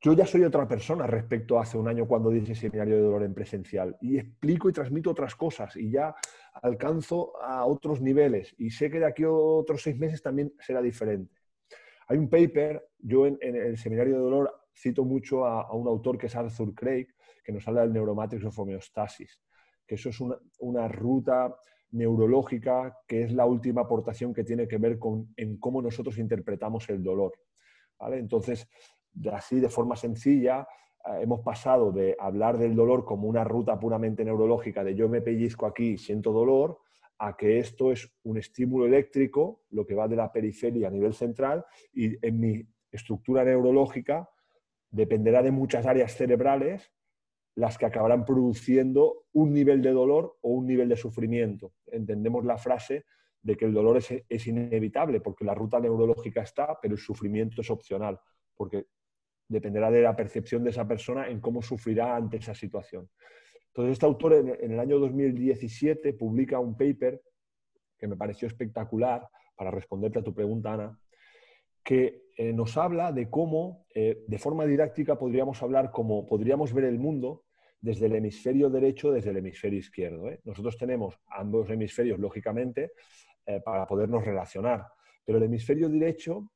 yo 0.00 0.12
ya 0.12 0.26
soy 0.26 0.44
otra 0.44 0.68
persona 0.68 1.06
respecto 1.06 1.58
a 1.58 1.62
hace 1.62 1.78
un 1.78 1.88
año 1.88 2.06
cuando 2.06 2.30
di 2.30 2.38
ese 2.38 2.54
seminario 2.54 2.96
de 2.96 3.02
dolor 3.02 3.22
en 3.22 3.34
presencial 3.34 3.96
y 4.00 4.18
explico 4.18 4.68
y 4.68 4.72
transmito 4.72 5.10
otras 5.10 5.34
cosas 5.34 5.74
y 5.76 5.90
ya 5.90 6.14
alcanzo 6.62 7.32
a 7.42 7.64
otros 7.64 8.00
niveles 8.00 8.54
y 8.58 8.70
sé 8.70 8.90
que 8.90 9.00
de 9.00 9.06
aquí 9.06 9.24
a 9.24 9.30
otros 9.30 9.82
seis 9.82 9.98
meses 9.98 10.22
también 10.22 10.52
será 10.60 10.82
diferente. 10.82 11.34
Hay 12.08 12.18
un 12.18 12.28
paper, 12.28 12.88
yo 12.98 13.26
en, 13.26 13.38
el 13.40 13.76
seminario 13.76 14.14
de 14.14 14.20
dolor 14.20 14.52
cito 14.74 15.04
mucho 15.04 15.44
a, 15.44 15.72
un 15.74 15.88
autor 15.88 16.18
que 16.18 16.26
es 16.26 16.36
Arthur 16.36 16.74
Craig, 16.74 17.06
que 17.44 17.52
nos 17.52 17.66
habla 17.66 17.82
del 17.82 17.92
neuromatrix 17.92 18.44
of 18.44 18.58
homeostasis, 18.58 19.40
que 19.86 19.94
eso 19.96 20.10
es 20.10 20.20
una, 20.58 20.88
ruta 20.88 21.56
neurológica 21.92 22.98
que 23.06 23.22
es 23.22 23.32
la 23.32 23.46
última 23.46 23.82
aportación 23.82 24.34
que 24.34 24.44
tiene 24.44 24.66
que 24.66 24.78
ver 24.78 24.98
con 24.98 25.32
en 25.36 25.58
cómo 25.58 25.80
nosotros 25.80 26.18
interpretamos 26.18 26.88
el 26.90 27.02
dolor. 27.02 27.32
Entonces, 28.12 28.68
así 29.32 29.60
de 29.60 29.68
forma 29.68 29.96
sencilla, 29.96 30.66
eh, 31.06 31.20
hemos 31.22 31.40
pasado 31.40 31.92
de 31.92 32.16
hablar 32.18 32.58
del 32.58 32.74
dolor 32.74 33.04
como 33.04 33.28
una 33.28 33.44
ruta 33.44 33.78
puramente 33.78 34.24
neurológica, 34.24 34.84
de 34.84 34.94
yo 34.94 35.08
me 35.08 35.22
pellizco 35.22 35.66
aquí 35.66 35.96
siento 35.96 36.32
dolor, 36.32 36.80
a 37.18 37.36
que 37.36 37.58
esto 37.58 37.92
es 37.92 38.10
un 38.24 38.38
estímulo 38.38 38.86
eléctrico, 38.86 39.62
lo 39.70 39.86
que 39.86 39.94
va 39.94 40.08
de 40.08 40.16
la 40.16 40.32
periferia 40.32 40.88
a 40.88 40.90
nivel 40.90 41.14
central, 41.14 41.64
y 41.92 42.16
en 42.26 42.40
mi 42.40 42.66
estructura 42.90 43.44
neurológica 43.44 44.28
dependerá 44.90 45.42
de 45.42 45.50
muchas 45.50 45.86
áreas 45.86 46.14
cerebrales 46.14 46.92
las 47.54 47.78
que 47.78 47.86
acabarán 47.86 48.24
produciendo 48.24 49.24
un 49.32 49.52
nivel 49.52 49.80
de 49.80 49.92
dolor 49.92 50.36
o 50.42 50.50
un 50.50 50.66
nivel 50.66 50.88
de 50.90 50.96
sufrimiento. 50.96 51.72
Entendemos 51.86 52.44
la 52.44 52.58
frase 52.58 53.06
de 53.40 53.56
que 53.56 53.64
el 53.64 53.72
dolor 53.72 53.96
es, 53.96 54.12
es 54.28 54.46
inevitable 54.46 55.20
porque 55.20 55.44
la 55.44 55.54
ruta 55.54 55.80
neurológica 55.80 56.42
está, 56.42 56.78
pero 56.80 56.94
el 56.94 57.00
sufrimiento 57.00 57.62
es 57.62 57.70
opcional, 57.70 58.20
porque 58.54 58.86
dependerá 59.48 59.90
de 59.90 60.02
la 60.02 60.14
percepción 60.14 60.64
de 60.64 60.70
esa 60.70 60.86
persona 60.86 61.28
en 61.28 61.40
cómo 61.40 61.62
sufrirá 61.62 62.16
ante 62.16 62.38
esa 62.38 62.54
situación. 62.54 63.08
Entonces, 63.76 63.92
este 63.92 64.06
autor 64.06 64.32
en, 64.32 64.72
el 64.72 64.80
año 64.80 64.98
2017 64.98 66.14
publica 66.14 66.58
un 66.58 66.78
paper 66.78 67.20
que 67.98 68.08
me 68.08 68.16
pareció 68.16 68.48
espectacular 68.48 69.28
para 69.54 69.70
responderte 69.70 70.18
a 70.18 70.24
tu 70.24 70.32
pregunta, 70.32 70.72
Ana, 70.72 70.98
que 71.84 72.22
eh, 72.38 72.54
nos 72.54 72.78
habla 72.78 73.12
de 73.12 73.28
cómo, 73.28 73.84
eh, 73.94 74.24
de 74.26 74.38
forma 74.38 74.64
didáctica, 74.64 75.18
podríamos 75.18 75.62
hablar 75.62 75.90
cómo 75.90 76.24
podríamos 76.24 76.72
ver 76.72 76.84
el 76.84 76.98
mundo 76.98 77.44
desde 77.78 78.06
el 78.06 78.14
hemisferio 78.14 78.70
derecho, 78.70 79.12
desde 79.12 79.28
el 79.28 79.36
hemisferio 79.36 79.78
izquierdo. 79.78 80.30
¿eh? 80.30 80.40
Nosotros 80.44 80.78
tenemos 80.78 81.20
ambos 81.28 81.68
hemisferios, 81.68 82.18
lógicamente, 82.18 82.92
para 83.62 83.86
podernos 83.86 84.24
relacionar, 84.24 84.86
pero 85.22 85.36
el 85.36 85.44
hemisferio 85.44 85.90
derecho 85.90 86.50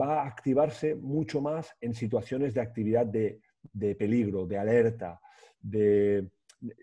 va 0.00 0.22
a 0.22 0.26
activarse 0.26 0.94
mucho 0.94 1.42
más 1.42 1.76
en 1.82 1.92
situaciones 1.92 2.54
de 2.54 2.62
actividad 2.62 3.04
de, 3.04 3.42
de 3.74 3.94
peligro, 3.94 4.46
de 4.46 4.58
alerta, 4.58 5.20
de, 5.60 6.28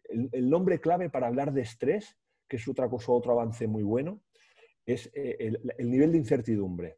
el, 0.10 0.50
nombre 0.50 0.80
clave 0.80 1.10
para 1.10 1.28
hablar 1.28 1.54
de 1.54 1.62
estrés, 1.62 2.18
que 2.48 2.58
es 2.58 2.68
otra 2.68 2.89
cosa, 2.89 3.12
otro 3.12 3.34
avance 3.34 3.68
muy 3.68 3.84
bueno, 3.84 4.22
es 4.86 5.12
eh, 5.13 5.54
el, 5.78 5.89
nivel 5.89 6.12
de 6.12 6.18
incertidumbre. 6.18 6.98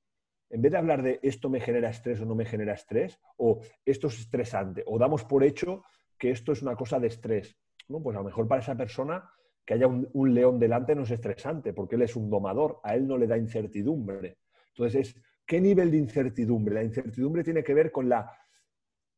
En 0.50 0.62
vez 0.62 0.72
de 0.72 0.78
hablar 0.78 1.02
de 1.02 1.20
esto 1.24 1.50
me 1.50 1.62
genera 1.62 1.90
estrés 1.90 2.22
o 2.22 2.26
no 2.26 2.36
me 2.36 2.46
genera 2.46 2.74
estrés, 2.74 3.20
o 3.38 3.62
esto 3.86 4.08
es 4.08 4.20
estresante, 4.20 4.84
o 4.86 4.98
damos 4.98 5.24
por 5.24 5.44
hecho 5.44 5.84
que 6.18 6.32
esto 6.32 6.52
es 6.52 6.62
una 6.62 6.76
cosa 6.76 7.00
de 7.00 7.08
estrés, 7.08 7.58
¿no? 7.88 8.02
pues 8.02 8.16
a 8.16 8.20
lo 8.20 8.26
mejor 8.26 8.48
para 8.48 8.62
esa 8.62 8.76
persona 8.76 9.30
que 9.66 9.76
haya 9.76 9.88
un, 9.88 10.10
un 10.14 10.34
león 10.34 10.60
delante 10.60 10.96
no 10.96 11.04
es 11.04 11.12
estresante, 11.12 11.74
porque 11.74 11.96
él 11.96 12.02
es 12.02 12.16
un 12.16 12.30
domador, 12.30 12.80
a 12.84 12.96
él 12.96 13.08
no 13.08 13.18
le 13.18 13.28
da 13.28 13.38
incertidumbre. 13.38 14.40
Entonces 14.70 15.08
es, 15.08 15.22
¿qué 15.46 15.62
nivel 15.62 15.92
de 15.92 15.98
incertidumbre? 15.98 16.76
La 16.76 16.84
incertidumbre 16.84 17.44
tiene 17.44 17.64
que 17.64 17.74
ver 17.74 17.92
con 17.92 18.10
la 18.10 18.32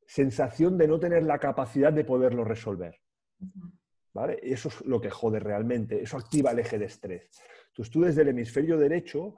sensación 0.06 0.78
de 0.78 0.88
no 0.88 1.00
tener 1.00 1.24
la 1.24 1.40
capacidad 1.40 1.94
de 1.94 2.04
poderlo 2.04 2.44
resolver. 2.44 3.03
¿Vale? 4.14 4.40
Eso 4.44 4.70
es 4.70 4.86
lo 4.86 5.02
que 5.02 5.10
jode 5.10 5.40
realmente, 5.40 6.02
eso 6.02 6.18
activa 6.18 6.52
el 6.52 6.60
eje 6.60 6.78
de 6.78 6.86
estrés. 6.86 7.30
Entonces 7.70 7.92
tú 7.92 8.02
desde 8.02 8.22
el 8.22 8.28
hemisferio 8.28 8.78
derecho 8.78 9.36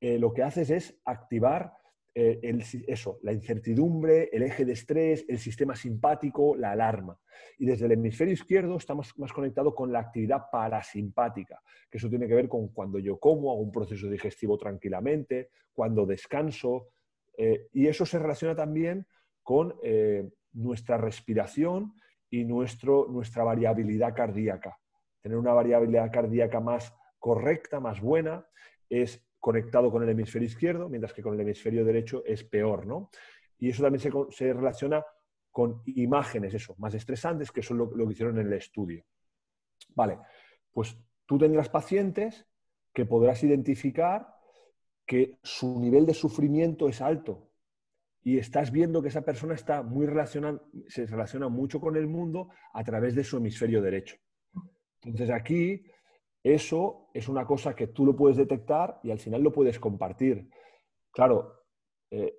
eh, 0.00 0.18
lo 0.18 0.32
que 0.32 0.42
haces 0.42 0.70
es 0.70 1.00
activar 1.04 1.74
eh, 2.14 2.40
eso, 2.88 3.18
la 3.22 3.32
incertidumbre, 3.32 4.30
el 4.32 4.42
eje 4.42 4.64
de 4.64 4.72
estrés, 4.72 5.24
el 5.28 5.38
sistema 5.38 5.76
simpático, 5.76 6.56
la 6.56 6.72
alarma. 6.72 7.18
Y 7.58 7.66
desde 7.66 7.86
el 7.86 7.92
hemisferio 7.92 8.34
izquierdo 8.34 8.76
estamos 8.76 9.16
más 9.18 9.32
conectados 9.32 9.74
con 9.74 9.92
la 9.92 10.00
actividad 10.00 10.44
parasimpática, 10.50 11.62
que 11.90 11.98
eso 11.98 12.08
tiene 12.08 12.26
que 12.26 12.34
ver 12.34 12.48
con 12.48 12.68
cuando 12.68 12.98
yo 12.98 13.18
como, 13.18 13.52
hago 13.52 13.60
un 13.60 13.70
proceso 13.70 14.08
digestivo 14.08 14.56
tranquilamente, 14.58 15.50
cuando 15.72 16.06
descanso, 16.06 16.88
eh, 17.36 17.68
y 17.72 17.86
eso 17.86 18.04
se 18.04 18.18
relaciona 18.18 18.56
también 18.56 19.06
con 19.42 19.74
nuestra 20.52 20.96
respiración 20.96 21.94
y 22.30 22.44
nuestro, 22.44 23.06
nuestra 23.08 23.44
variabilidad 23.44 24.14
cardíaca. 24.14 24.78
Tener 25.20 25.36
una 25.36 25.52
variabilidad 25.52 26.10
cardíaca 26.12 26.60
más 26.60 26.94
correcta, 27.18 27.80
más 27.80 28.00
buena, 28.00 28.46
es 28.88 29.22
conectado 29.38 29.90
con 29.90 30.02
el 30.02 30.08
hemisferio 30.08 30.46
izquierdo, 30.46 30.88
mientras 30.88 31.12
que 31.12 31.22
con 31.22 31.34
el 31.34 31.40
hemisferio 31.40 31.84
derecho 31.84 32.22
es 32.24 32.44
peor, 32.44 32.86
¿no? 32.86 33.10
Y 33.58 33.70
eso 33.70 33.82
también 33.82 34.12
se, 34.30 34.52
relaciona 34.52 35.04
con 35.50 35.82
imágenes, 35.86 36.54
eso, 36.54 36.74
más 36.78 36.94
estresantes, 36.94 37.50
que 37.50 37.62
son 37.62 37.78
lo, 37.78 37.90
lo 37.94 38.06
que 38.06 38.12
hicieron 38.12 38.38
en 38.38 38.46
el 38.46 38.52
estudio. 38.54 39.04
Vale, 39.94 40.18
pues 40.72 40.96
tú 41.26 41.38
tendrás 41.38 41.68
pacientes 41.68 42.46
que 42.92 43.06
podrás 43.06 43.42
identificar 43.42 44.34
que 45.04 45.38
su 45.42 45.80
nivel 45.80 46.06
de 46.06 46.14
sufrimiento 46.14 46.88
es 46.88 47.00
alto, 47.00 47.49
y 48.22 48.38
estás 48.38 48.70
viendo 48.70 49.00
que 49.00 49.08
esa 49.08 49.22
persona 49.22 49.54
está 49.54 49.82
muy 49.82 50.06
relacionada, 50.06 50.62
se 50.88 51.06
relaciona 51.06 51.48
mucho 51.48 51.80
con 51.80 51.96
el 51.96 52.06
mundo 52.06 52.48
a 52.72 52.84
través 52.84 53.14
de 53.14 53.24
su 53.24 53.38
hemisferio 53.38 53.80
derecho. 53.80 54.16
Entonces 55.02 55.30
aquí 55.30 55.82
eso 56.42 57.10
es 57.12 57.28
una 57.28 57.44
cosa 57.44 57.74
que 57.74 57.88
tú 57.88 58.04
lo 58.04 58.16
puedes 58.16 58.36
detectar 58.36 59.00
y 59.02 59.10
al 59.10 59.18
final 59.18 59.42
lo 59.42 59.52
puedes 59.52 59.78
compartir. 59.78 60.48
Claro, 61.10 61.64
eh, 62.10 62.34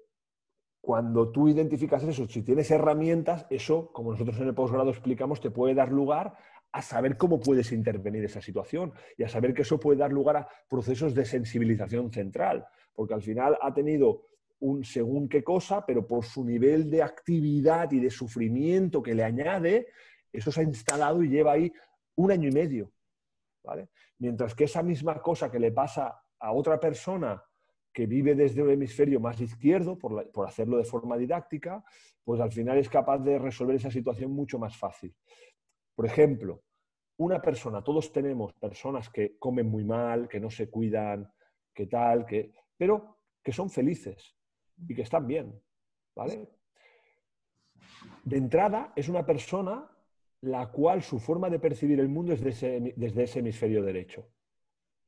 cuando 0.82 1.32
tú 1.32 1.48
identificas 1.48 2.04
eso, 2.04 2.28
si 2.28 2.42
tienes 2.42 2.72
herramientas, 2.72 3.46
eso, 3.50 3.92
como 3.92 4.12
nosotros 4.12 4.40
en 4.40 4.48
el 4.48 4.56
posgrado 4.56 4.90
explicamos, 4.90 5.40
te 5.40 5.52
puede 5.52 5.76
dar 5.76 5.92
lugar 5.92 6.36
a 6.72 6.82
saber 6.82 7.18
cómo 7.18 7.40
puedes 7.40 7.72
intervenir 7.72 8.24
esa 8.24 8.42
situación 8.42 8.94
y 9.18 9.24
a 9.24 9.30
saber 9.30 9.54
que 9.54 9.62
eso 9.64 9.80
puede 9.80 10.00
dar 10.00 10.12
lugar 10.12 10.38
a 10.38 10.48
procesos 10.70 11.14
de 11.14 11.26
sensibilización 11.26 12.12
central, 12.12 12.66
porque 12.94 13.14
al 13.14 13.22
final 13.22 13.58
ha 13.62 13.74
tenido 13.74 14.31
un 14.62 14.84
según 14.84 15.28
qué 15.28 15.44
cosa, 15.44 15.86
pero 15.86 16.06
por 16.06 16.24
su 16.24 16.46
nivel 16.46 16.90
de 16.90 17.02
actividad 17.02 17.92
y 17.92 18.00
de 18.00 18.10
sufrimiento 18.10 19.02
que 19.02 19.16
le 19.16 19.24
añade, 19.24 19.88
eso 20.32 20.52
se 20.52 20.62
ha 20.62 20.64
instalado 20.64 21.24
y 21.24 21.30
lleva 21.30 21.54
ahí 21.54 21.72
un 22.16 22.32
año 22.32 22.48
y 22.48 22.52
medio. 22.52 22.92
¿vale? 23.64 23.90
Mientras 24.20 24.54
que 24.56 24.66
esa 24.66 24.84
misma 24.84 25.22
cosa 25.22 25.52
que 25.52 25.60
le 25.60 25.72
pasa 25.72 26.22
a 26.40 26.54
otra 26.54 26.80
persona 26.80 27.44
que 27.92 28.06
vive 28.06 28.36
desde 28.36 28.62
un 28.62 28.70
hemisferio 28.70 29.20
más 29.20 29.42
izquierdo, 29.42 29.98
por, 29.98 30.32
por 30.32 30.48
hacerlo 30.48 30.78
de 30.78 30.86
forma 30.86 31.18
didáctica, 31.18 31.84
pues 32.24 32.40
al 32.40 32.52
final 32.52 32.78
es 32.78 32.88
capaz 32.88 33.18
de 33.18 33.40
resolver 33.40 33.76
esa 33.76 33.92
situación 33.92 34.32
mucho 34.32 34.60
más 34.60 34.78
fácil. 34.78 35.14
Por 35.96 36.06
ejemplo, 36.06 36.64
una 37.18 37.42
persona, 37.42 37.84
todos 37.84 38.12
tenemos 38.12 38.54
personas 38.54 39.10
que 39.10 39.38
comen 39.38 39.68
muy 39.68 39.84
mal, 39.84 40.30
que 40.30 40.40
no 40.40 40.50
se 40.50 40.70
cuidan, 40.70 41.30
que 41.74 41.88
tal, 41.88 42.26
que, 42.26 42.54
pero 42.78 43.18
que 43.44 43.52
son 43.52 43.70
felices 43.70 44.36
y 44.88 44.96
que 44.96 45.02
están 45.02 45.28
bien, 45.28 45.62
¿vale? 46.16 46.50
De 48.24 48.38
entrada, 48.38 48.94
es 48.96 49.10
una 49.10 49.26
persona 49.26 49.90
la 50.42 50.72
cual 50.72 51.04
su 51.04 51.20
forma 51.20 51.50
de 51.50 51.60
percibir 51.60 52.00
el 52.00 52.10
mundo 52.10 52.34
es 52.34 52.42
desde 52.42 53.24
ese, 53.24 53.40
hemisferio 53.40 53.84
derecho. 53.84 54.28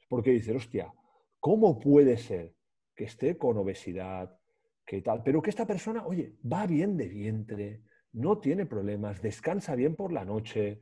Porque 0.07 0.31
dice, 0.31 0.55
hostia, 0.55 0.93
¿cómo 1.39 1.79
puede 1.79 2.17
ser 2.17 2.53
que 2.95 3.05
esté 3.05 3.37
con 3.37 3.57
obesidad, 3.57 4.37
que 4.85 5.01
tal, 5.01 5.23
pero 5.23 5.41
que 5.41 5.49
esta 5.49 5.65
persona, 5.65 6.05
oye, 6.05 6.35
va 6.51 6.67
bien 6.67 6.95
de 6.97 7.07
vientre, 7.07 7.81
no 8.11 8.37
tiene 8.37 8.67
problemas, 8.67 9.21
descansa 9.21 9.75
bien 9.75 9.95
por 9.95 10.11
la 10.11 10.23
noche, 10.23 10.81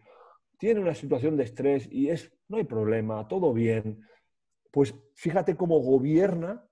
tiene 0.58 0.82
una 0.82 0.94
situación 0.94 1.38
de 1.38 1.44
estrés 1.46 1.88
y 1.89 2.10
es, 2.10 2.32
no 2.50 2.58
hay 2.58 2.66
problema, 2.66 3.28
todo 3.28 3.54
bien. 3.54 4.06
Pues 4.70 4.94
fíjate 5.16 5.56
cómo 5.56 5.80
gobierna 5.80 6.68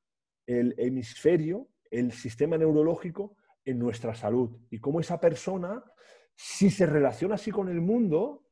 el 0.45 0.75
hemisferio, 0.77 1.69
el 1.89 2.11
sistema 2.11 2.57
neurológico 2.57 3.35
en 3.65 3.79
nuestra 3.79 4.15
salud 4.15 4.57
y 4.69 4.79
cómo 4.79 4.99
esa 4.99 5.19
persona, 5.19 5.83
si 6.35 6.69
se 6.69 6.85
relaciona 6.85 7.35
así 7.35 7.51
con 7.51 7.69
el 7.69 7.81
mundo, 7.81 8.45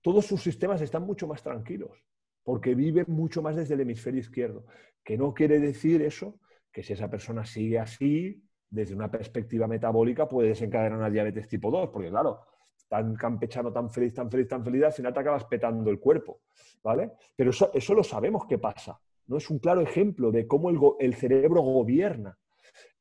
todos 0.00 0.26
sus 0.26 0.42
sistemas 0.42 0.80
están 0.80 1.04
mucho 1.04 1.26
más 1.26 1.42
tranquilos, 1.42 2.04
porque 2.42 2.74
vive 2.74 3.04
mucho 3.06 3.42
más 3.42 3.56
desde 3.56 3.74
el 3.74 3.80
hemisferio 3.80 4.20
izquierdo. 4.20 4.66
Que 5.04 5.16
no 5.16 5.32
quiere 5.32 5.60
decir 5.60 6.02
eso, 6.02 6.40
que 6.72 6.82
si 6.82 6.92
esa 6.92 7.08
persona 7.08 7.44
sigue 7.44 7.78
así, 7.78 8.42
desde 8.68 8.94
una 8.94 9.10
perspectiva 9.10 9.68
metabólica, 9.68 10.28
puede 10.28 10.48
desencadenar 10.48 10.98
una 10.98 11.10
diabetes 11.10 11.46
tipo 11.46 11.70
2, 11.70 11.90
porque 11.90 12.08
claro, 12.08 12.40
tan 12.88 13.14
campechano, 13.14 13.72
tan 13.72 13.90
feliz, 13.90 14.14
tan 14.14 14.30
feliz, 14.30 14.48
tan 14.48 14.64
feliz, 14.64 14.82
al 14.84 14.92
final 14.92 15.12
te 15.12 15.20
acabas 15.20 15.44
petando 15.44 15.90
el 15.90 16.00
cuerpo, 16.00 16.40
¿vale? 16.82 17.12
Pero 17.36 17.50
eso, 17.50 17.70
eso 17.74 17.94
lo 17.94 18.02
sabemos 18.02 18.46
que 18.46 18.58
pasa, 18.58 18.98
¿no? 19.32 19.38
Es 19.38 19.50
un 19.50 19.58
claro 19.58 19.80
ejemplo 19.80 20.30
de 20.30 20.46
cómo 20.46 20.96
el, 21.00 21.14
cerebro 21.14 21.62
gobierna. 21.62 22.38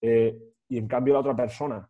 Eh, 0.02 0.38
y 0.68 0.78
en 0.78 0.88
cambio 0.88 1.14
la 1.14 1.20
otra 1.20 1.36
persona, 1.36 1.88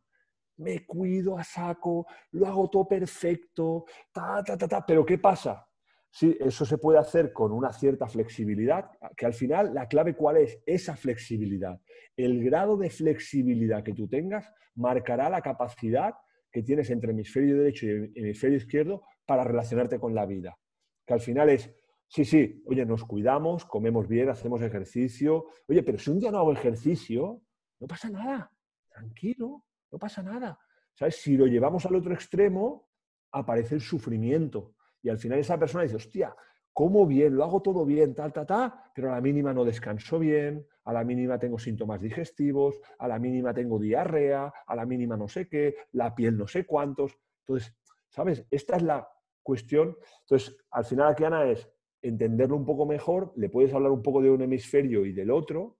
me 0.57 0.85
cuido 0.85 1.37
a 1.37 1.43
saco, 1.43 2.07
lo 2.31 2.47
hago 2.47 2.69
todo 2.69 2.87
perfecto, 2.87 3.85
ta, 4.11 4.43
ta, 4.43 4.57
ta, 4.57 4.67
ta. 4.67 4.85
Pero 4.85 5.05
¿qué 5.05 5.17
pasa? 5.17 5.65
Sí, 6.09 6.35
eso 6.39 6.65
se 6.65 6.77
puede 6.77 6.99
hacer 6.99 7.31
con 7.31 7.51
una 7.51 7.71
cierta 7.71 8.07
flexibilidad, 8.07 8.91
que 9.15 9.25
al 9.25 9.33
final 9.33 9.73
la 9.73 9.87
clave 9.87 10.15
cuál 10.15 10.37
es? 10.37 10.61
Esa 10.65 10.95
flexibilidad. 10.97 11.79
El 12.17 12.43
grado 12.43 12.75
de 12.75 12.89
flexibilidad 12.89 13.83
que 13.83 13.93
tú 13.93 14.09
tengas 14.09 14.51
marcará 14.75 15.29
la 15.29 15.41
capacidad 15.41 16.13
que 16.51 16.63
tienes 16.63 16.89
entre 16.89 17.11
hemisferio 17.11 17.57
derecho 17.57 17.85
y 17.85 18.11
hemisferio 18.19 18.57
izquierdo 18.57 19.03
para 19.25 19.45
relacionarte 19.45 19.99
con 19.99 20.13
la 20.13 20.25
vida. 20.25 20.57
Que 21.05 21.13
al 21.13 21.21
final 21.21 21.49
es, 21.49 21.73
sí, 22.11 22.25
sí, 22.25 22.61
oye, 22.65 22.85
nos 22.85 23.05
cuidamos, 23.05 23.65
comemos 23.65 24.07
bien, 24.07 24.29
hacemos 24.29 24.61
ejercicio. 24.61 25.45
Oye, 25.67 25.81
pero 25.81 25.97
si 25.97 26.11
un 26.11 26.19
día 26.19 26.29
no 26.29 26.39
hago 26.39 26.51
ejercicio, 26.51 27.41
no 27.79 27.87
pasa 27.87 28.09
nada, 28.09 28.51
tranquilo, 28.89 29.63
no 29.89 29.97
pasa 29.97 30.21
nada. 30.21 30.59
¿Sabes? 30.93 31.15
Si 31.21 31.37
lo 31.37 31.47
llevamos 31.47 31.85
al 31.85 31.95
otro 31.95 32.13
extremo, 32.13 32.89
aparece 33.31 33.75
el 33.75 33.81
sufrimiento 33.81 34.75
y 35.01 35.07
al 35.07 35.19
final 35.19 35.39
esa 35.39 35.57
persona 35.57 35.83
dice, 35.83 35.95
hostia, 35.95 36.35
como 36.73 37.07
bien, 37.07 37.35
lo 37.35 37.45
hago 37.45 37.61
todo 37.61 37.85
bien, 37.85 38.13
tal, 38.13 38.33
tal, 38.33 38.45
tal, 38.45 38.73
pero 38.93 39.09
a 39.09 39.15
la 39.15 39.21
mínima 39.21 39.53
no 39.53 39.63
descanso 39.63 40.19
bien, 40.19 40.67
a 40.83 40.91
la 40.91 41.05
mínima 41.05 41.39
tengo 41.39 41.57
síntomas 41.57 42.01
digestivos, 42.01 42.79
a 42.99 43.07
la 43.07 43.19
mínima 43.19 43.53
tengo 43.53 43.79
diarrea, 43.79 44.51
a 44.67 44.75
la 44.75 44.85
mínima 44.85 45.15
no 45.15 45.29
sé 45.29 45.47
qué, 45.47 45.75
la 45.93 46.13
piel 46.13 46.37
no 46.37 46.47
sé 46.47 46.65
cuántos. 46.65 47.17
Entonces, 47.45 47.73
¿sabes? 48.09 48.45
Esta 48.51 48.75
es 48.75 48.83
la 48.83 49.07
cuestión. 49.41 49.97
Entonces, 50.21 50.57
al 50.71 50.85
final 50.85 51.09
aquí, 51.09 51.23
Ana, 51.23 51.45
es 51.45 51.69
entenderlo 52.01 52.55
un 52.55 52.65
poco 52.65 52.85
mejor, 52.85 53.33
le 53.35 53.49
puedes 53.49 53.73
hablar 53.73 53.91
un 53.91 54.01
poco 54.01 54.21
de 54.21 54.31
un 54.31 54.41
hemisferio 54.41 55.05
y 55.05 55.13
del 55.13 55.31
otro, 55.31 55.77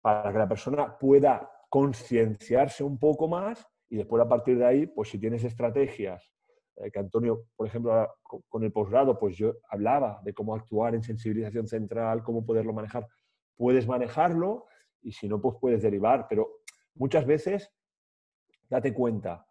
para 0.00 0.32
que 0.32 0.38
la 0.38 0.48
persona 0.48 0.98
pueda 0.98 1.50
concienciarse 1.68 2.84
un 2.84 2.98
poco 2.98 3.26
más 3.26 3.66
y 3.88 3.96
después 3.96 4.22
a 4.22 4.28
partir 4.28 4.58
de 4.58 4.66
ahí, 4.66 4.86
pues 4.86 5.08
si 5.08 5.18
tienes 5.18 5.44
estrategias 5.44 6.34
eh, 6.76 6.90
que 6.90 6.98
Antonio, 6.98 7.46
por 7.56 7.66
ejemplo, 7.66 8.08
con 8.48 8.64
el 8.64 8.72
posgrado, 8.72 9.18
pues 9.18 9.36
yo 9.36 9.54
hablaba 9.68 10.20
de 10.24 10.34
cómo 10.34 10.54
actuar 10.54 10.94
en 10.94 11.02
sensibilización 11.02 11.66
central, 11.66 12.22
cómo 12.22 12.44
poderlo 12.44 12.72
manejar. 12.72 13.06
Puedes 13.56 13.86
manejarlo 13.86 14.66
y 15.02 15.12
si 15.12 15.28
no, 15.28 15.40
pues 15.40 15.56
puedes 15.60 15.82
derivar. 15.82 16.26
Pero 16.28 16.62
muchas 16.94 17.26
veces, 17.26 17.72
date 18.68 18.92
cuenta 18.92 19.46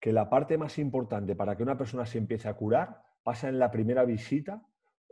que 0.00 0.12
la 0.12 0.28
parte 0.28 0.58
más 0.58 0.78
importante 0.78 1.36
para 1.36 1.56
que 1.56 1.62
una 1.62 1.78
persona 1.78 2.04
se 2.04 2.18
empiece 2.18 2.48
a 2.48 2.54
curar 2.54 3.00
pasa 3.22 3.48
en 3.48 3.58
la 3.58 3.70
primera 3.70 4.04
visita, 4.04 4.62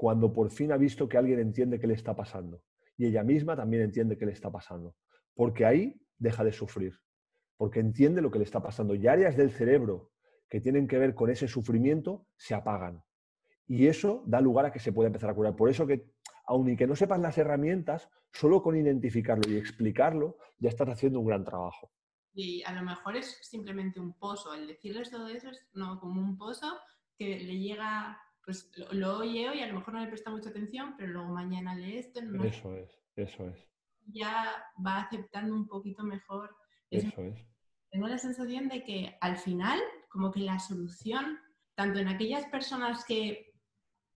cuando 0.03 0.32
por 0.32 0.50
fin 0.50 0.72
ha 0.72 0.76
visto 0.76 1.09
que 1.09 1.16
alguien 1.16 1.38
entiende 1.38 1.78
qué 1.78 1.86
le 1.86 1.94
está 1.94 2.16
pasando. 2.16 2.61
Y 2.96 3.07
ella 3.07 3.22
misma 3.22 3.55
también 3.55 3.84
entiende 3.84 4.18
qué 4.18 4.26
le 4.26 4.32
está 4.32 4.50
pasando. 4.50 4.96
Porque 5.32 5.64
ahí 5.64 5.94
deja 6.18 6.42
de 6.42 6.50
sufrir. 6.50 6.98
Porque 7.57 7.78
entiende 7.78 8.20
lo 8.20 8.28
que 8.28 8.40
le 8.40 8.44
está 8.44 8.61
pasando. 8.61 8.96
Y 8.96 9.07
áreas 9.07 9.36
del 9.36 9.53
cerebro 9.53 10.11
que 10.48 10.61
tienen 10.61 10.88
que 10.88 10.98
ver 10.98 11.14
con 11.14 11.30
ese 11.30 11.46
sufrimiento 11.46 12.26
se 12.34 12.53
apagan. 12.53 13.05
Y 13.68 13.86
eso 13.86 14.24
da 14.26 14.40
lugar 14.40 14.66
a 14.66 14.72
que 14.72 14.80
se 14.80 14.92
pueda 14.92 15.07
empezar 15.07 15.30
a 15.30 15.34
curar. 15.34 15.55
Por 15.55 15.70
eso 15.70 15.86
que, 15.86 16.11
aun 16.46 16.68
y 16.68 16.76
que 16.76 16.88
no 16.88 16.96
sepas 16.96 17.20
las 17.20 17.38
herramientas, 17.38 18.09
solo 18.32 18.61
con 18.61 18.76
identificarlo 18.76 19.48
y 19.48 19.57
explicarlo, 19.57 20.36
ya 20.59 20.68
estás 20.68 20.88
haciendo 20.88 21.20
un 21.20 21.26
gran 21.26 21.44
trabajo. 21.44 21.92
Y 22.34 22.64
a 22.64 22.72
lo 22.72 22.82
mejor 22.82 23.14
es 23.14 23.38
simplemente 23.40 24.00
un 24.00 24.14
pozo. 24.14 24.53
El 24.53 24.66
decirles 24.66 25.12
todo 25.12 25.28
eso 25.28 25.48
es 25.48 25.64
no, 25.74 26.00
como 26.00 26.20
un 26.20 26.36
pozo 26.36 26.66
que 27.16 27.38
le 27.38 27.61
llega, 27.61 28.18
pues 28.45 28.70
lo, 28.90 29.18
oye 29.18 29.49
hoy, 29.49 29.61
a 29.61 29.66
lo 29.68 29.74
mejor 29.74 29.95
no 29.95 30.01
le 30.01 30.09
presta 30.09 30.30
mucha 30.30 30.51
atención, 30.51 30.95
pero 30.97 31.12
luego 31.12 31.28
mañana 31.28 31.74
lee 31.74 31.99
esto. 31.99 32.20
Eso 32.45 32.74
es, 32.74 32.90
eso 33.16 33.49
es. 33.49 33.68
Ya 34.07 34.64
va 34.84 35.03
aceptando 35.03 35.55
un 35.55 35.66
poquito 35.66 36.03
mejor. 36.03 36.55
Eso 36.90 37.22
es. 37.22 37.38
Tengo 37.90 38.09
la 38.09 38.18
sensación 38.18 38.68
de 38.68 38.82
que 38.82 39.16
al 39.20 39.36
final 39.36 39.78
como 40.09 40.30
que 40.30 40.40
la 40.40 40.59
solución, 40.59 41.38
tanto 41.74 41.99
en 41.99 42.09
aquellas 42.09 42.47
personas 42.47 43.05
que, 43.05 43.53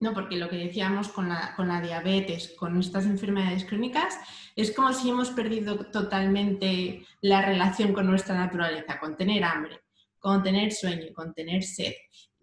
no, 0.01 0.13
porque 0.13 0.37
lo 0.37 0.49
que 0.49 0.57
decíamos 0.57 1.09
con 1.09 1.29
la, 1.29 1.55
con 1.57 1.69
la 1.69 1.81
diabetes, 1.81 2.55
con 2.59 2.79
estas 2.79 3.07
enfermedades 3.07 3.65
crónicas, 3.65 4.19
es 4.55 4.75
como 4.75 4.93
si 4.93 5.09
hemos 5.09 5.31
perdido 5.31 5.91
totalmente 5.91 7.07
la 7.23 7.43
relación 7.43 7.93
con 7.93 8.07
nuestra 8.07 8.35
naturaleza, 8.35 8.99
con 8.99 9.17
tener 9.17 9.45
hambre, 9.45 9.81
con 10.19 10.43
tener 10.43 10.73
sueño, 10.73 11.13
con 11.15 11.33
tener 11.33 11.63
sed. 11.63 11.93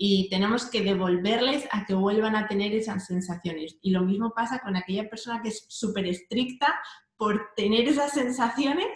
Y 0.05 0.27
tenemos 0.27 0.65
que 0.65 0.81
devolverles 0.81 1.65
a 1.71 1.85
que 1.85 1.93
vuelvan 1.93 2.35
a 2.35 2.45
tener 2.45 2.73
esas 2.73 3.07
sensaciones. 3.07 3.77
Y 3.81 3.91
lo 3.91 4.01
mismo 4.01 4.33
pasa 4.35 4.59
con 4.59 4.75
aquella 4.75 5.09
persona 5.09 5.41
que 5.41 5.47
es 5.47 5.65
súper 5.69 6.05
estricta 6.07 6.77
por 7.15 7.53
tener 7.55 7.87
esas 7.87 8.11
sensaciones 8.11 8.89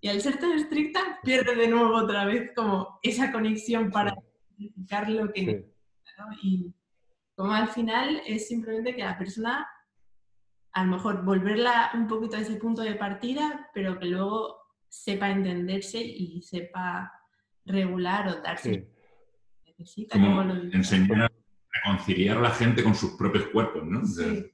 y 0.00 0.06
al 0.06 0.20
ser 0.20 0.38
tan 0.38 0.52
estricta, 0.52 1.18
pierde 1.24 1.56
de 1.56 1.66
nuevo 1.66 1.96
otra 1.96 2.26
vez 2.26 2.52
como 2.54 3.00
esa 3.02 3.32
conexión 3.32 3.90
para 3.90 4.14
identificar 4.56 5.10
lo 5.10 5.32
que 5.32 5.42
necesita. 5.42 6.28
Y 6.40 6.72
como 7.34 7.52
al 7.54 7.66
final 7.66 8.22
es 8.24 8.46
simplemente 8.46 8.94
que 8.94 9.02
la 9.02 9.18
persona, 9.18 9.66
a 10.74 10.84
lo 10.84 10.92
mejor 10.92 11.24
volverla 11.24 11.90
un 11.94 12.06
poquito 12.06 12.36
a 12.36 12.40
ese 12.40 12.54
punto 12.54 12.82
de 12.82 12.94
partida, 12.94 13.68
pero 13.74 13.98
que 13.98 14.06
luego 14.06 14.58
sepa 14.88 15.28
entenderse 15.28 16.00
y 16.00 16.40
sepa 16.40 17.12
regular 17.64 18.28
o 18.28 18.40
darse 18.42 18.91
necesita. 19.82 20.16
enseñar 20.72 21.22
a 21.22 21.32
reconciliar 21.84 22.38
a 22.38 22.40
la 22.40 22.50
gente 22.50 22.82
con 22.82 22.94
sus 22.94 23.12
propios 23.12 23.46
cuerpos, 23.46 23.84
¿no? 23.84 24.04
Sí. 24.06 24.50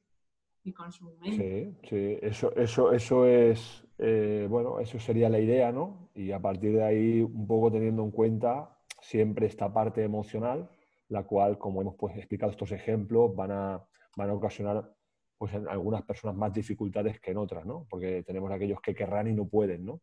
Y 0.64 0.72
con 0.72 0.92
su 0.92 1.04
mente. 1.20 1.76
Sí, 1.82 1.88
sí. 1.88 2.18
Eso, 2.20 2.54
eso, 2.56 2.92
eso 2.92 3.26
es 3.26 3.88
eh, 3.98 4.46
bueno, 4.48 4.78
eso 4.78 4.98
sería 5.00 5.28
la 5.28 5.40
idea, 5.40 5.72
¿no? 5.72 6.10
Y 6.14 6.30
a 6.30 6.40
partir 6.40 6.72
de 6.72 6.84
ahí, 6.84 7.20
un 7.20 7.46
poco 7.46 7.72
teniendo 7.72 8.04
en 8.04 8.12
cuenta 8.12 8.78
siempre 9.00 9.46
esta 9.46 9.72
parte 9.72 10.04
emocional, 10.04 10.70
la 11.08 11.24
cual, 11.24 11.58
como 11.58 11.82
hemos 11.82 11.96
pues, 11.96 12.16
explicado 12.16 12.52
estos 12.52 12.70
ejemplos, 12.70 13.34
van 13.34 13.50
a, 13.50 13.84
van 14.16 14.30
a 14.30 14.34
ocasionar 14.34 14.94
pues, 15.36 15.52
en 15.54 15.68
algunas 15.68 16.02
personas 16.02 16.36
más 16.36 16.52
dificultades 16.52 17.20
que 17.20 17.32
en 17.32 17.38
otras, 17.38 17.66
¿no? 17.66 17.86
Porque 17.90 18.22
tenemos 18.22 18.52
aquellos 18.52 18.80
que 18.80 18.94
querrán 18.94 19.28
y 19.28 19.32
no 19.32 19.48
pueden, 19.48 19.84
¿no? 19.84 20.00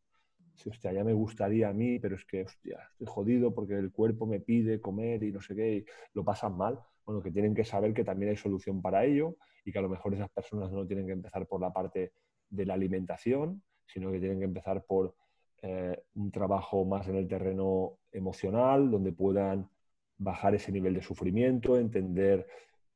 Si, 0.55 0.69
hostia, 0.69 0.93
ya 0.93 1.03
me 1.03 1.13
gustaría 1.13 1.69
a 1.69 1.73
mí, 1.73 1.99
pero 1.99 2.15
es 2.15 2.25
que, 2.25 2.43
hostia, 2.43 2.79
estoy 2.91 3.07
jodido 3.07 3.53
porque 3.53 3.73
el 3.73 3.91
cuerpo 3.91 4.25
me 4.25 4.39
pide 4.39 4.79
comer 4.79 5.23
y 5.23 5.31
no 5.31 5.41
sé 5.41 5.55
qué, 5.55 5.73
y 5.75 5.85
lo 6.13 6.23
pasan 6.23 6.57
mal. 6.57 6.79
Bueno, 7.05 7.21
que 7.21 7.31
tienen 7.31 7.53
que 7.53 7.65
saber 7.65 7.93
que 7.93 8.03
también 8.03 8.31
hay 8.31 8.37
solución 8.37 8.81
para 8.81 9.05
ello 9.05 9.35
y 9.63 9.71
que 9.71 9.79
a 9.79 9.81
lo 9.81 9.89
mejor 9.89 10.13
esas 10.13 10.29
personas 10.29 10.71
no 10.71 10.87
tienen 10.87 11.05
que 11.05 11.13
empezar 11.13 11.45
por 11.47 11.61
la 11.61 11.71
parte 11.71 12.13
de 12.49 12.65
la 12.65 12.73
alimentación, 12.73 13.61
sino 13.85 14.11
que 14.11 14.19
tienen 14.19 14.39
que 14.39 14.45
empezar 14.45 14.83
por 14.85 15.15
eh, 15.61 16.03
un 16.15 16.31
trabajo 16.31 16.85
más 16.85 17.07
en 17.07 17.15
el 17.15 17.27
terreno 17.27 17.99
emocional, 18.11 18.89
donde 18.89 19.11
puedan 19.11 19.69
bajar 20.17 20.55
ese 20.55 20.71
nivel 20.71 20.93
de 20.93 21.01
sufrimiento, 21.01 21.77
entender 21.77 22.47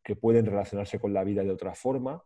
que 0.02 0.16
pueden 0.16 0.46
relacionarse 0.46 0.98
con 1.00 1.14
la 1.14 1.24
vida 1.24 1.44
de 1.44 1.52
otra 1.52 1.76
forma 1.76 2.24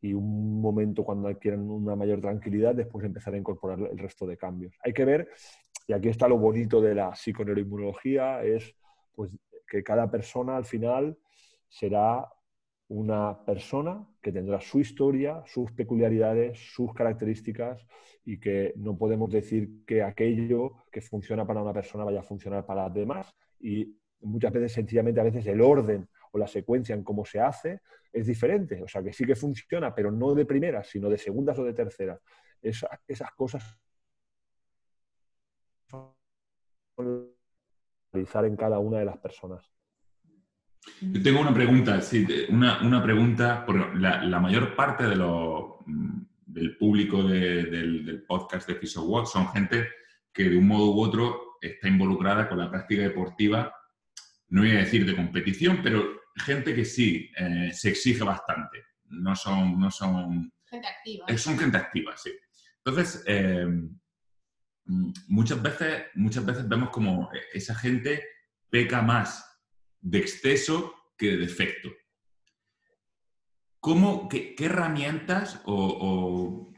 y 0.00 0.14
un 0.14 0.60
momento 0.60 1.04
cuando 1.04 1.28
adquieran 1.28 1.68
una 1.68 1.96
mayor 1.96 2.20
tranquilidad, 2.20 2.74
después 2.74 3.04
empezar 3.04 3.34
a 3.34 3.38
incorporar 3.38 3.80
el 3.80 3.98
resto 3.98 4.26
de 4.26 4.36
cambios. 4.36 4.74
Hay 4.84 4.92
que 4.92 5.04
ver, 5.04 5.28
y 5.86 5.92
aquí 5.92 6.08
está 6.08 6.28
lo 6.28 6.38
bonito 6.38 6.80
de 6.80 6.94
la 6.94 7.14
psiconeuroinmunología, 7.14 8.42
es 8.42 8.74
pues, 9.14 9.36
que 9.66 9.82
cada 9.82 10.10
persona 10.10 10.56
al 10.56 10.64
final 10.64 11.18
será 11.68 12.28
una 12.88 13.44
persona 13.44 14.06
que 14.22 14.32
tendrá 14.32 14.60
su 14.60 14.80
historia, 14.80 15.42
sus 15.46 15.70
peculiaridades, 15.72 16.58
sus 16.58 16.94
características 16.94 17.86
y 18.24 18.40
que 18.40 18.72
no 18.76 18.96
podemos 18.96 19.30
decir 19.30 19.84
que 19.86 20.02
aquello 20.02 20.84
que 20.90 21.02
funciona 21.02 21.46
para 21.46 21.62
una 21.62 21.74
persona 21.74 22.04
vaya 22.04 22.20
a 22.20 22.22
funcionar 22.22 22.64
para 22.64 22.84
las 22.84 22.94
demás. 22.94 23.34
Y 23.60 23.94
muchas 24.20 24.52
veces, 24.52 24.72
sencillamente, 24.72 25.20
a 25.20 25.24
veces 25.24 25.46
el 25.46 25.60
orden 25.60 26.08
o 26.32 26.38
la 26.38 26.46
secuencia 26.46 26.94
en 26.94 27.04
cómo 27.04 27.24
se 27.24 27.40
hace 27.40 27.80
es 28.12 28.26
diferente. 28.26 28.82
O 28.82 28.88
sea, 28.88 29.02
que 29.02 29.12
sí 29.12 29.24
que 29.24 29.36
funciona, 29.36 29.94
pero 29.94 30.10
no 30.10 30.34
de 30.34 30.46
primera, 30.46 30.82
sino 30.84 31.08
de 31.08 31.18
segundas 31.18 31.58
o 31.58 31.64
de 31.64 31.74
terceras. 31.74 32.20
esas 32.62 33.30
cosas 33.36 33.78
realizar 38.12 38.44
en 38.44 38.56
cada 38.56 38.78
una 38.78 38.98
de 38.98 39.04
las 39.04 39.18
personas. 39.18 39.64
Yo 41.00 41.22
tengo 41.22 41.40
una 41.40 41.52
pregunta, 41.52 42.00
sí, 42.00 42.26
una, 42.50 43.02
pregunta, 43.02 43.64
porque 43.66 43.98
la, 43.98 44.40
mayor 44.40 44.74
parte 44.74 45.04
de 45.04 45.16
lo, 45.16 45.80
mm, 45.86 46.22
del 46.46 46.76
público 46.76 47.22
del, 47.22 48.24
podcast 48.26 48.68
de 48.68 48.76
FisioWalk 48.76 49.26
son 49.26 49.48
gente 49.48 49.88
que 50.32 50.44
de 50.44 50.56
un 50.56 50.66
modo 50.66 50.94
u 50.94 51.00
otro 51.00 51.58
está 51.60 51.88
involucrada 51.88 52.48
con 52.48 52.58
la 52.58 52.70
práctica 52.70 53.02
deportiva, 53.02 53.74
no 54.48 54.62
voy 54.62 54.72
a 54.72 54.78
decir 54.78 55.04
de 55.04 55.16
competición, 55.16 55.80
pero 55.82 56.22
gente 56.36 56.74
que 56.74 56.84
sí 56.84 57.30
eh, 57.36 57.70
se 57.72 57.90
exige 57.90 58.24
bastante. 58.24 58.84
No 59.04 59.34
son, 59.34 59.78
no 59.78 59.90
son... 59.90 60.52
Gente 60.66 60.86
activa. 60.86 61.26
Eh, 61.28 61.38
son 61.38 61.58
gente 61.58 61.76
activa, 61.76 62.16
sí. 62.16 62.32
Entonces, 62.84 63.22
eh, 63.26 63.66
muchas, 65.28 65.62
veces, 65.62 66.04
muchas 66.14 66.44
veces 66.44 66.68
vemos 66.68 66.90
como 66.90 67.30
esa 67.52 67.74
gente 67.74 68.24
peca 68.70 69.02
más 69.02 69.44
de 70.00 70.18
exceso 70.18 70.94
que 71.16 71.32
de 71.32 71.36
defecto. 71.38 71.90
¿Cómo, 73.80 74.28
qué, 74.28 74.54
herramientas 74.58 75.60
o, 75.64 76.72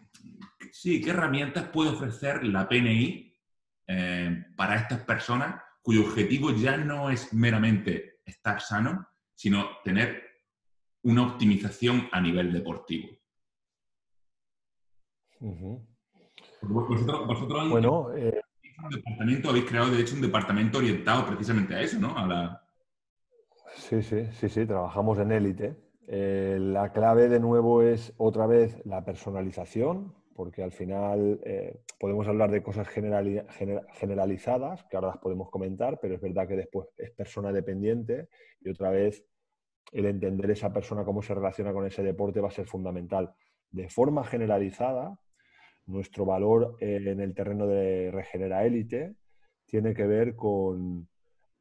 sí, 0.73 1.01
qué 1.01 1.11
herramientas 1.11 1.68
puede 1.68 1.91
ofrecer 1.91 2.45
la 2.45 2.68
PNI 2.68 3.35
eh, 3.87 4.45
para 4.57 4.77
estas 4.77 5.01
personas 5.01 5.62
cuyo 5.83 6.03
objetivo 6.03 6.51
ya 6.53 6.76
no 6.76 7.11
es 7.11 7.33
meramente 7.33 8.20
estar 8.24 8.61
sano, 8.61 9.09
sino 9.35 9.66
tener 9.85 10.22
una 11.03 11.22
optimización 11.22 12.09
a 12.12 12.20
nivel 12.20 12.53
deportivo? 12.53 13.09
Vosotros, 16.62 17.70
bueno, 17.70 18.14
eh, 18.14 18.41
departamento, 18.91 19.49
habéis 19.49 19.64
creado 19.64 19.91
de 19.91 20.01
hecho 20.01 20.14
un 20.14 20.20
departamento 20.20 20.78
orientado 20.78 21.26
precisamente 21.26 21.74
a 21.74 21.81
eso, 21.81 21.99
¿no? 21.99 22.16
A 22.16 22.26
la, 22.26 22.70
Sí, 23.76 24.03
sí, 24.03 24.26
sí, 24.33 24.49
sí, 24.49 24.66
trabajamos 24.66 25.18
en 25.18 25.33
élite. 25.33 25.76
Eh, 26.07 26.59
la 26.61 26.93
clave 26.93 27.28
de 27.28 27.41
nuevo 27.41 27.83
es 27.83 28.12
otra 28.18 28.47
vez 28.47 28.76
la 28.85 29.05
personalización, 29.05 30.14
porque 30.41 30.62
al 30.62 30.72
final 30.72 31.38
eh, 31.45 31.82
podemos 31.99 32.26
hablar 32.26 32.51
de 32.51 32.62
cosas 32.62 32.88
generalizadas, 32.88 34.84
que 34.84 34.97
ahora 34.97 35.09
las 35.09 35.18
podemos 35.18 35.51
comentar, 35.51 35.99
pero 36.01 36.14
es 36.14 36.20
verdad 36.22 36.49
que 36.49 36.57
después 36.57 36.88
es 36.97 37.11
persona 37.11 37.53
dependiente 37.53 38.28
y 38.62 38.70
otra 38.70 38.88
vez 38.88 39.22
el 39.93 40.07
entender 40.07 40.51
esa 40.51 40.72
persona 40.72 41.05
cómo 41.05 41.20
se 41.20 41.34
relaciona 41.34 41.74
con 41.74 41.84
ese 41.84 42.03
deporte 42.03 42.41
va 42.41 42.49
a 42.49 42.53
ser 42.53 42.64
fundamental. 42.64 43.34
De 43.70 43.91
forma 43.91 44.24
generalizada, 44.24 45.14
nuestro 45.84 46.24
valor 46.24 46.78
en 46.80 47.20
el 47.20 47.34
terreno 47.34 47.66
de 47.66 48.11
Regenera 48.11 48.64
Élite 48.64 49.16
tiene 49.66 49.93
que 49.93 50.07
ver 50.07 50.36
con 50.36 51.07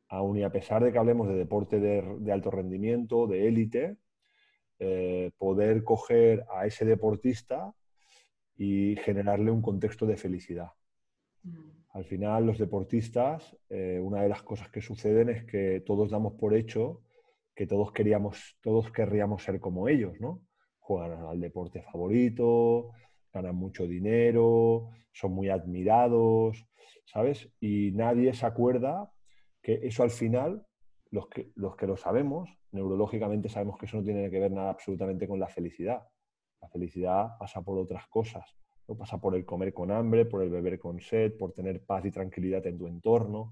aun 0.07 0.38
y 0.38 0.43
a 0.43 0.53
pesar 0.53 0.86
de 0.86 0.93
que 0.93 0.99
hablemos 0.99 1.27
de 1.27 1.36
deporte 1.36 1.82
de, 1.82 2.32
alto 2.32 2.49
rendimiento, 2.49 3.27
de 3.27 3.45
élite, 3.45 3.97
eh, 4.80 5.32
poder 5.38 5.84
coger 5.84 6.45
a 6.49 6.65
ese 6.65 6.86
deportista 6.86 7.73
y 8.60 8.97
generarle 8.97 9.49
un 9.49 9.62
contexto 9.62 10.05
de 10.05 10.18
felicidad. 10.18 10.72
Mm. 11.43 11.72
Al 11.93 12.05
final, 12.05 12.45
los 12.45 12.60
deportistas, 12.60 13.57
eh, 13.70 13.99
una 13.99 14.22
de 14.22 14.30
las 14.30 14.43
cosas 14.43 14.70
que 14.70 14.82
suceden 14.82 15.30
es 15.30 15.45
que 15.45 15.82
todos 15.84 16.12
damos 16.12 16.34
por 16.34 16.53
hecho 16.53 17.01
que 17.60 17.68
todos 17.68 17.91
queríamos, 17.91 18.55
todos 18.62 18.89
querríamos 18.89 19.43
ser 19.43 19.60
como 19.60 19.89
ellos, 19.89 20.14
¿no? 20.22 20.41
Juegan 20.80 21.26
al 21.26 21.41
deporte 21.41 21.82
favorito, 21.82 22.91
ganan 23.34 23.57
mucho 23.57 23.86
dinero, 23.86 24.91
son 25.12 25.34
muy 25.34 25.49
admirados, 25.49 26.66
¿sabes? 27.03 27.49
Y 27.60 27.91
nadie 27.91 28.34
se 28.34 28.45
acuerda 28.45 29.12
que 29.62 29.82
eso 29.84 30.03
al 30.03 30.10
final, 30.10 30.66
los 31.12 31.28
que, 31.28 31.51
los 31.55 31.76
que 31.76 31.86
lo 31.86 31.97
sabemos, 31.97 32.49
neurológicamente 32.72 33.49
sabemos 33.49 33.78
que 33.78 33.88
eso 33.88 33.97
no 33.97 34.03
tiene 34.03 34.30
que 34.30 34.39
ver 34.39 34.53
nada 34.53 34.70
absolutamente 34.70 35.28
con 35.28 35.38
la 35.38 35.49
felicidad. 35.49 36.07
La 36.62 36.70
felicidad 36.70 37.38
pasa 37.38 37.62
por 37.62 37.78
otras 37.78 38.07
cosas. 38.07 38.55
¿no? 38.88 38.95
Pasa 38.95 39.20
por 39.20 39.36
el 39.36 39.45
comer 39.45 39.74
con 39.74 39.91
hambre, 39.91 40.26
por 40.26 40.43
el 40.43 40.49
beber 40.49 40.80
con 40.80 40.99
sed, 40.99 41.38
por 41.38 41.53
tener 41.53 41.84
paz 41.86 42.05
y 42.05 42.12
tranquilidad 42.12 42.66
en 42.68 42.78
tu 42.78 42.88
entorno. 42.88 43.51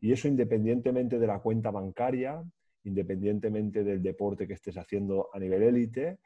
Y 0.00 0.12
eso 0.12 0.28
independientemente 0.28 1.18
de 1.18 1.26
la 1.26 1.40
cuenta 1.40 1.70
bancaria, 1.70 2.42
independientemente 2.84 3.84
del 3.84 4.02
deporte 4.02 4.46
que 4.46 4.54
estés 4.54 4.76
haciendo 4.78 5.28
a 5.32 5.38
nivel 5.38 5.62
élite, 5.62 6.18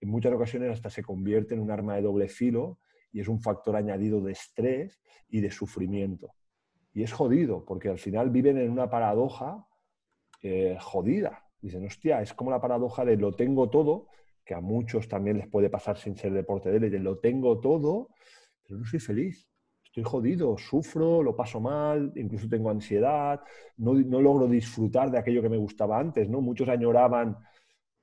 en 0.00 0.10
muchas 0.10 0.32
ocasiones 0.34 0.70
hasta 0.70 0.90
se 0.90 1.02
convierte 1.02 1.54
en 1.54 1.60
un 1.60 1.70
arma 1.70 1.96
de 1.96 2.02
doble 2.02 2.28
filo 2.28 2.78
y 3.10 3.20
es 3.20 3.28
un 3.28 3.40
factor 3.40 3.76
añadido 3.76 4.20
de 4.20 4.32
estrés 4.32 5.00
y 5.30 5.40
de 5.40 5.50
sufrimiento. 5.50 6.34
Y 6.92 7.02
es 7.02 7.12
jodido, 7.12 7.64
porque 7.64 7.88
al 7.88 7.98
final 7.98 8.30
viven 8.30 8.58
en 8.58 8.70
una 8.70 8.90
paradoja 8.90 9.66
eh, 10.42 10.76
jodida. 10.80 11.44
Dicen, 11.60 11.86
hostia, 11.86 12.20
es 12.20 12.34
como 12.34 12.50
la 12.50 12.60
paradoja 12.60 13.04
de 13.04 13.16
lo 13.16 13.32
tengo 13.32 13.70
todo, 13.70 14.08
que 14.44 14.54
a 14.54 14.60
muchos 14.60 15.08
también 15.08 15.38
les 15.38 15.48
puede 15.48 15.70
pasar 15.70 15.96
sin 15.96 16.16
ser 16.16 16.32
deporte 16.32 16.70
de 16.70 16.76
élite, 16.76 16.98
lo 16.98 17.18
tengo 17.18 17.60
todo, 17.60 18.10
pero 18.62 18.78
no 18.78 18.84
soy 18.84 19.00
feliz. 19.00 19.48
Estoy 19.84 20.02
jodido, 20.02 20.58
sufro, 20.58 21.22
lo 21.22 21.36
paso 21.36 21.60
mal, 21.60 22.12
incluso 22.16 22.48
tengo 22.48 22.68
ansiedad, 22.68 23.40
no, 23.76 23.94
no 23.94 24.20
logro 24.20 24.48
disfrutar 24.48 25.10
de 25.10 25.18
aquello 25.18 25.40
que 25.40 25.48
me 25.48 25.56
gustaba 25.56 26.00
antes, 26.00 26.28
¿no? 26.28 26.40
Muchos 26.40 26.68
añoraban 26.68 27.36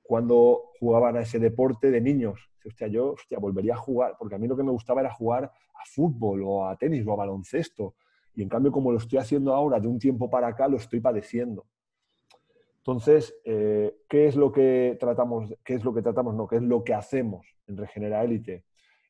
cuando 0.02 0.70
jugaban 0.80 1.16
a 1.16 1.20
ese 1.20 1.38
deporte 1.38 1.90
de 1.90 2.00
niños. 2.00 2.50
Hostia, 2.64 2.86
yo 2.86 3.12
hostia, 3.12 3.38
volvería 3.38 3.74
a 3.74 3.76
jugar, 3.76 4.16
porque 4.18 4.34
a 4.34 4.38
mí 4.38 4.48
lo 4.48 4.56
que 4.56 4.62
me 4.62 4.70
gustaba 4.70 5.00
era 5.00 5.12
jugar 5.12 5.44
a 5.44 5.84
fútbol 5.84 6.42
o 6.44 6.66
a 6.66 6.76
tenis 6.76 7.06
o 7.06 7.12
a 7.12 7.16
baloncesto. 7.16 7.94
Y 8.34 8.42
en 8.42 8.48
cambio, 8.48 8.72
como 8.72 8.90
lo 8.90 8.98
estoy 8.98 9.18
haciendo 9.18 9.54
ahora, 9.54 9.78
de 9.78 9.88
un 9.88 9.98
tiempo 9.98 10.30
para 10.30 10.48
acá, 10.48 10.68
lo 10.68 10.78
estoy 10.78 11.00
padeciendo. 11.00 11.66
Entonces, 12.84 13.32
eh, 13.44 13.94
¿qué 14.08 14.26
es 14.26 14.34
lo 14.34 14.50
que 14.50 14.96
tratamos? 14.98 15.54
¿Qué 15.64 15.74
es 15.74 15.84
lo 15.84 15.94
que 15.94 16.02
tratamos? 16.02 16.34
No, 16.34 16.48
¿qué 16.48 16.56
es 16.56 16.62
lo 16.62 16.82
que 16.82 16.94
hacemos 16.94 17.46
en 17.68 17.76
Regenera 17.76 18.24
Élite? 18.24 18.64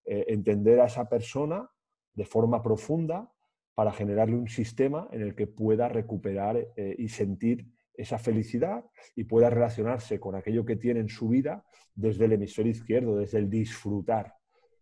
Eh, 0.05 0.27
entender 0.29 0.81
a 0.81 0.87
esa 0.87 1.09
persona 1.09 1.71
de 2.13 2.27
forma 2.27 2.63
profunda 2.63 3.33
para 3.75 3.91
generarle 3.91 4.37
un 4.37 4.49
sistema 4.49 5.09
en 5.11 5.23
el 5.23 5.35
que 5.35 5.47
pueda 5.47 5.89
recuperar 5.89 6.59
eh, 6.77 6.95
y 6.99 7.09
sentir 7.09 7.67
esa 7.95 8.19
felicidad 8.19 8.85
y 9.17 9.25
pueda 9.25 9.49
relacionarse 9.49 10.21
con 10.21 10.35
aquello 10.35 10.67
que 10.67 10.77
tiene 10.77 11.01
en 11.01 11.09
su 11.09 11.29
vida 11.29 11.65
desde 11.95 12.27
el 12.27 12.33
hemisferio 12.33 12.73
izquierdo, 12.73 13.17
desde 13.17 13.39
el 13.39 13.49
disfrutar 13.49 14.35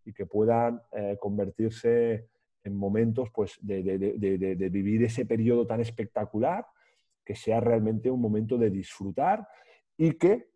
y 0.03 0.13
que 0.13 0.25
puedan 0.25 0.81
convertirse 1.19 2.27
en 2.63 2.75
momentos 2.75 3.29
pues, 3.33 3.57
de, 3.61 4.69
vivir 4.71 5.03
ese 5.03 5.25
periodo 5.25 5.67
tan 5.67 5.81
espectacular, 5.81 6.65
que 7.23 7.35
sea 7.35 7.59
realmente 7.59 8.09
un 8.09 8.21
momento 8.21 8.57
de 8.57 8.69
disfrutar 8.69 9.47
y 9.97 10.13
que 10.13 10.51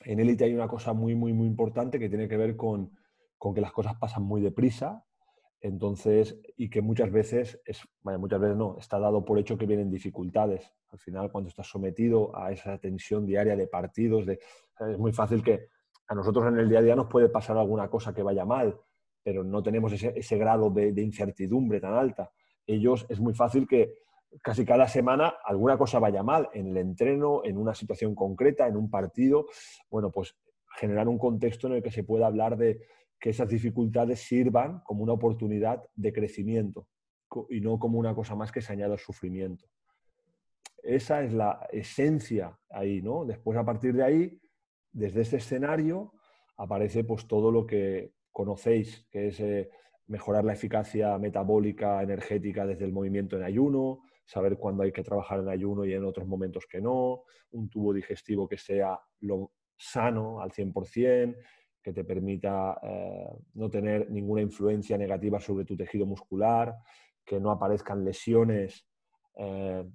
en 0.00 0.20
élite 0.20 0.44
hay 0.44 0.54
una 0.54 0.68
cosa 0.68 0.92
muy, 0.92 1.14
muy, 1.14 1.32
muy 1.32 1.46
importante 1.46 1.98
que 1.98 2.08
tiene 2.08 2.28
que 2.28 2.36
ver 2.36 2.56
con, 2.56 2.92
que 3.54 3.60
las 3.60 3.72
cosas 3.72 3.96
pasan 3.96 4.24
muy 4.24 4.40
deprisa, 4.40 5.04
entonces, 5.60 6.38
y 6.56 6.68
que 6.68 6.80
muchas 6.80 7.10
veces, 7.10 7.60
es, 7.64 7.80
muchas 8.02 8.40
veces 8.40 8.56
no, 8.56 8.76
está 8.78 8.98
dado 8.98 9.24
por 9.24 9.38
hecho 9.38 9.56
que 9.56 9.66
vienen 9.66 9.90
dificultades. 9.90 10.72
Al 10.90 10.98
final, 10.98 11.30
cuando 11.32 11.48
estás 11.48 11.68
sometido 11.68 12.36
a 12.36 12.52
esa 12.52 12.78
tensión 12.78 13.24
diaria 13.24 13.56
de 13.56 13.66
partidos, 13.66 14.26
de, 14.26 14.38
es 14.80 14.98
muy 14.98 15.12
fácil 15.12 15.42
que 15.42 15.68
a 16.08 16.14
nosotros 16.14 16.46
en 16.46 16.58
el 16.58 16.68
día 16.68 16.80
a 16.80 16.82
día 16.82 16.96
nos 16.96 17.08
puede 17.08 17.28
pasar 17.28 17.56
alguna 17.56 17.88
cosa 17.88 18.14
que 18.14 18.22
vaya 18.22 18.44
mal, 18.44 18.78
pero 19.22 19.42
no 19.42 19.62
tenemos 19.62 19.92
ese, 19.92 20.38
grado 20.38 20.70
de, 20.70 21.02
incertidumbre 21.02 21.80
tan 21.80 21.94
alta. 21.94 22.30
Ellos 22.64 23.06
es 23.08 23.18
muy 23.18 23.34
fácil 23.34 23.66
que 23.66 23.94
casi 24.42 24.64
cada 24.64 24.88
semana 24.88 25.34
alguna 25.44 25.76
cosa 25.78 25.98
vaya 25.98 26.22
mal 26.22 26.48
en 26.52 26.68
el 26.68 26.76
entreno, 26.76 27.42
en 27.44 27.56
una 27.56 27.74
situación 27.74 28.14
concreta, 28.14 28.66
en 28.66 28.76
un 28.76 28.90
partido. 28.90 29.46
Bueno, 29.90 30.10
pues 30.10 30.34
generar 30.76 31.08
un 31.08 31.18
contexto 31.18 31.66
en 31.66 31.74
el 31.74 31.82
que 31.82 31.90
se 31.90 32.04
pueda 32.04 32.26
hablar 32.26 32.56
de 32.56 32.80
que 33.18 33.30
esas 33.30 33.48
dificultades 33.48 34.20
sirvan 34.20 34.80
como 34.80 35.02
una 35.02 35.14
oportunidad 35.14 35.82
de 35.94 36.12
crecimiento 36.12 36.86
y 37.48 37.60
no 37.60 37.78
como 37.78 37.98
una 37.98 38.14
cosa 38.14 38.34
más 38.34 38.52
que 38.52 38.60
se 38.60 38.72
añada 38.72 38.98
sufrimiento. 38.98 39.64
Esa 40.82 41.22
es 41.22 41.32
la 41.32 41.66
esencia 41.72 42.58
ahí, 42.70 43.02
¿no? 43.02 43.24
Después, 43.24 43.58
a 43.58 43.64
partir 43.64 43.94
de 43.94 44.04
ahí, 44.04 44.40
desde 44.92 45.22
ese 45.22 45.38
escenario, 45.38 46.12
aparece 46.56 47.04
pues 47.04 47.26
todo 47.26 47.50
lo 47.50 47.66
que 47.66 48.12
conocéis, 48.30 49.06
que 49.10 49.28
es 49.28 49.40
eh, 49.40 49.70
mejorar 50.06 50.44
la 50.44 50.52
eficacia 50.52 51.18
metabólica 51.18 52.02
energética 52.02 52.66
desde 52.66 52.84
el 52.84 52.92
movimiento 52.92 53.36
en 53.36 53.42
ayuno, 53.42 54.02
saber 54.26 54.58
cuándo 54.58 54.82
hay 54.82 54.92
que 54.92 55.02
trabajar 55.02 55.40
en 55.40 55.48
ayuno 55.48 55.86
y 55.86 55.94
en 55.94 56.04
otros 56.04 56.26
momentos 56.26 56.66
que 56.66 56.80
no, 56.80 57.22
un 57.52 57.70
tubo 57.70 57.94
digestivo 57.94 58.46
que 58.46 58.58
sea 58.58 58.98
lo 59.20 59.52
sano 59.76 60.40
al 60.40 60.50
100%, 60.50 61.36
que 61.82 61.92
te 61.92 62.04
permita 62.04 62.78
eh, 62.82 63.28
no 63.54 63.70
tener 63.70 64.10
ninguna 64.10 64.42
influencia 64.42 64.98
negativa 64.98 65.40
sobre 65.40 65.64
tu 65.64 65.76
tejido 65.76 66.04
muscular, 66.04 66.74
que 67.24 67.40
no 67.40 67.50
aparezcan 67.50 68.04
lesiones. 68.04 68.84
Eh, 69.36 69.88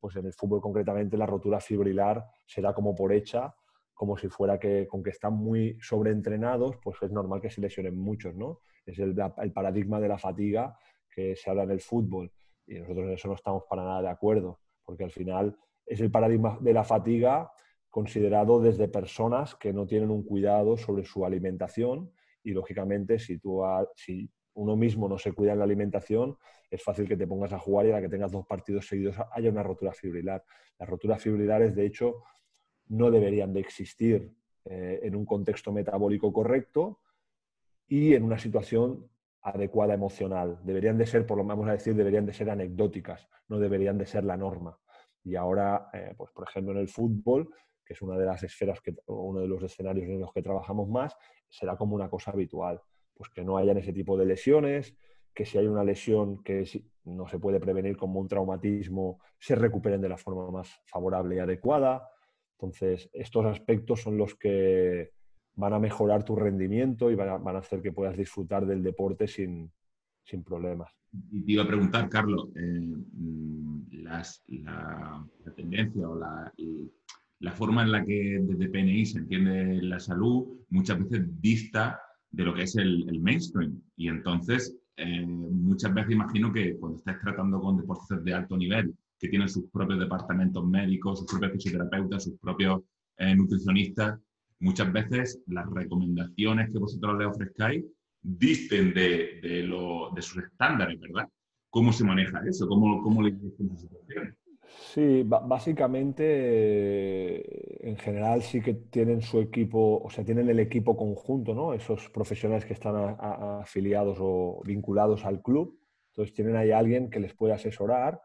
pues 0.00 0.16
en 0.16 0.26
el 0.26 0.32
fútbol 0.32 0.60
concretamente 0.60 1.16
la 1.16 1.26
rotura 1.26 1.60
fibrilar 1.60 2.24
se 2.44 2.60
da 2.60 2.74
como 2.74 2.92
por 2.92 3.12
hecha 3.12 3.54
como 3.96 4.18
si 4.18 4.28
fuera 4.28 4.58
que 4.60 4.86
con 4.86 5.02
que 5.02 5.08
están 5.08 5.32
muy 5.32 5.78
sobreentrenados, 5.80 6.76
pues 6.82 6.98
es 7.00 7.10
normal 7.10 7.40
que 7.40 7.48
se 7.48 7.62
lesionen 7.62 7.96
muchos, 7.96 8.36
¿no? 8.36 8.60
Es 8.84 8.98
el, 8.98 9.16
paradigma 9.54 9.98
de 9.98 10.08
la 10.08 10.18
fatiga 10.18 10.78
que 11.10 11.34
se 11.34 11.48
habla 11.48 11.62
en 11.62 11.70
el 11.70 11.80
fútbol. 11.80 12.30
Y 12.66 12.78
nosotros 12.78 13.06
en 13.06 13.12
eso 13.12 13.28
no 13.28 13.34
estamos 13.34 13.64
para 13.68 13.84
nada 13.84 14.02
de 14.02 14.08
acuerdo, 14.08 14.60
porque 14.84 15.04
al 15.04 15.10
final 15.10 15.56
es 15.86 16.00
el 16.00 16.10
paradigma 16.10 16.58
de 16.60 16.72
la 16.72 16.84
fatiga 16.84 17.50
considerado 17.88 18.60
desde 18.60 18.88
personas 18.88 19.54
que 19.54 19.72
no 19.72 19.86
tienen 19.86 20.10
un 20.10 20.22
cuidado 20.22 20.76
sobre 20.76 21.04
su 21.04 21.24
alimentación 21.24 22.12
y 22.42 22.52
lógicamente 22.52 23.18
si, 23.18 23.38
tú, 23.38 23.62
si 23.94 24.30
uno 24.54 24.76
mismo 24.76 25.08
no 25.08 25.18
se 25.18 25.32
cuida 25.32 25.52
en 25.52 25.58
la 25.58 25.64
alimentación, 25.64 26.36
es 26.70 26.82
fácil 26.82 27.08
que 27.08 27.16
te 27.16 27.26
pongas 27.26 27.52
a 27.52 27.58
jugar 27.58 27.86
y 27.86 27.90
a 27.90 27.94
la 27.94 28.02
que 28.02 28.08
tengas 28.08 28.32
dos 28.32 28.46
partidos 28.46 28.86
seguidos 28.86 29.16
haya 29.32 29.50
una 29.50 29.62
rotura 29.62 29.92
fibrilar. 29.92 30.44
Las 30.78 30.88
roturas 30.88 31.22
fibrilares, 31.22 31.74
de 31.74 31.86
hecho, 31.86 32.22
no 32.88 33.10
deberían 33.10 33.52
de 33.52 33.60
existir 33.60 34.32
eh, 34.64 35.00
en 35.02 35.16
un 35.16 35.24
contexto 35.24 35.72
metabólico 35.72 36.32
correcto 36.32 37.00
y 37.88 38.14
en 38.14 38.24
una 38.24 38.38
situación 38.38 39.08
adecuada 39.46 39.94
emocional. 39.94 40.58
Deberían 40.64 40.98
de 40.98 41.06
ser, 41.06 41.24
por 41.24 41.38
lo 41.38 41.44
vamos 41.44 41.68
a 41.68 41.72
decir, 41.72 41.94
deberían 41.94 42.26
de 42.26 42.32
ser 42.32 42.50
anecdóticas, 42.50 43.28
no 43.48 43.58
deberían 43.58 43.96
de 43.96 44.06
ser 44.06 44.24
la 44.24 44.36
norma. 44.36 44.76
Y 45.22 45.36
ahora, 45.36 45.88
eh, 45.92 46.14
pues 46.16 46.32
por 46.32 46.48
ejemplo, 46.48 46.72
en 46.72 46.78
el 46.78 46.88
fútbol, 46.88 47.48
que 47.84 47.92
es 47.92 48.02
una 48.02 48.18
de 48.18 48.26
las 48.26 48.42
esferas, 48.42 48.80
que, 48.80 48.94
uno 49.06 49.40
de 49.40 49.46
los 49.46 49.62
escenarios 49.62 50.08
en 50.08 50.20
los 50.20 50.32
que 50.32 50.42
trabajamos 50.42 50.88
más, 50.88 51.16
será 51.48 51.76
como 51.76 51.94
una 51.94 52.10
cosa 52.10 52.32
habitual. 52.32 52.80
Pues 53.14 53.30
que 53.30 53.44
no 53.44 53.56
hayan 53.56 53.78
ese 53.78 53.92
tipo 53.92 54.18
de 54.18 54.26
lesiones, 54.26 54.96
que 55.32 55.44
si 55.44 55.58
hay 55.58 55.66
una 55.66 55.84
lesión 55.84 56.42
que 56.42 56.64
no 57.04 57.28
se 57.28 57.38
puede 57.38 57.60
prevenir 57.60 57.96
como 57.96 58.18
un 58.20 58.26
traumatismo, 58.26 59.20
se 59.38 59.54
recuperen 59.54 60.00
de 60.00 60.08
la 60.08 60.16
forma 60.16 60.50
más 60.50 60.70
favorable 60.86 61.36
y 61.36 61.38
adecuada. 61.38 62.08
Entonces, 62.58 63.08
estos 63.12 63.46
aspectos 63.46 64.02
son 64.02 64.16
los 64.16 64.34
que 64.34 65.12
van 65.56 65.72
a 65.72 65.78
mejorar 65.78 66.24
tu 66.24 66.36
rendimiento 66.36 67.10
y 67.10 67.14
van 67.14 67.28
a, 67.28 67.58
hacer 67.58 67.82
que 67.82 67.92
puedas 67.92 68.16
disfrutar 68.16 68.66
del 68.66 68.82
deporte 68.82 69.26
sin, 69.26 69.72
problemas. 70.44 70.92
Y 71.30 71.42
te 71.42 71.52
iba 71.52 71.62
a 71.62 71.66
preguntar, 71.66 72.08
Carlos, 72.08 72.48
eh, 72.56 72.80
mm, 73.12 74.02
la, 74.02 74.22
tendencia 75.56 76.08
o 76.08 76.18
la, 76.18 76.52
la, 77.40 77.52
forma 77.52 77.82
en 77.82 77.92
la 77.92 78.04
que 78.04 78.38
desde 78.42 78.68
PNI 78.68 79.06
se 79.06 79.18
entiende 79.18 79.82
la 79.82 79.98
salud 79.98 80.46
muchas 80.68 80.98
veces 80.98 81.26
dista 81.40 82.00
de 82.30 82.44
lo 82.44 82.54
que 82.54 82.64
es 82.64 82.76
el, 82.76 83.20
mainstream. 83.20 83.80
Y 83.96 84.08
entonces, 84.08 84.76
eh, 84.96 85.24
muchas 85.26 85.94
veces 85.94 86.12
imagino 86.12 86.52
que 86.52 86.76
cuando 86.76 86.98
estás 86.98 87.18
tratando 87.20 87.60
con 87.60 87.78
deportistas 87.78 88.22
de 88.22 88.34
alto 88.34 88.56
nivel, 88.56 88.94
que 89.18 89.28
tienen 89.28 89.48
sus 89.48 89.70
propios 89.70 89.98
departamentos 89.98 90.66
médicos, 90.66 91.20
sus 91.20 91.30
propios 91.30 91.52
fisioterapeutas, 91.52 92.24
sus 92.24 92.38
propios 92.38 92.82
eh, 93.16 93.34
nutricionistas, 93.34 94.20
muchas 94.60 94.92
veces 94.92 95.42
las 95.46 95.68
recomendaciones 95.70 96.72
que 96.72 96.78
vosotros 96.78 97.18
le 97.18 97.26
ofrezcáis 97.26 97.84
disten 98.22 98.94
de, 98.94 99.40
de, 99.42 100.22
sus 100.22 100.44
estándares, 100.44 100.98
¿verdad? 101.00 101.28
¿Cómo 101.70 101.92
se 101.92 102.04
maneja 102.04 102.40
eso? 102.48 102.66
¿Cómo, 102.66 103.02
cómo 103.02 103.22
le 103.22 103.30
esa 103.30 103.76
situación? 103.76 104.36
Sí, 104.92 105.22
básicamente, 105.24 107.88
en 107.88 107.96
general 107.96 108.42
sí 108.42 108.60
que 108.60 108.74
tienen 108.74 109.22
su 109.22 109.40
equipo, 109.40 110.02
o 110.02 110.10
sea, 110.10 110.24
tienen 110.24 110.50
el 110.50 110.58
equipo 110.58 110.96
conjunto, 110.96 111.54
¿no? 111.54 111.72
Esos 111.72 112.10
profesionales 112.10 112.64
que 112.64 112.72
están 112.72 113.16
afiliados 113.18 114.18
o 114.20 114.60
vinculados 114.64 115.24
al 115.24 115.40
club. 115.42 115.78
Entonces 116.10 116.34
tienen 116.34 116.56
ahí 116.56 116.72
alguien 116.72 117.10
que 117.10 117.20
les 117.20 117.32
puede 117.34 117.54
asesorar, 117.54 118.20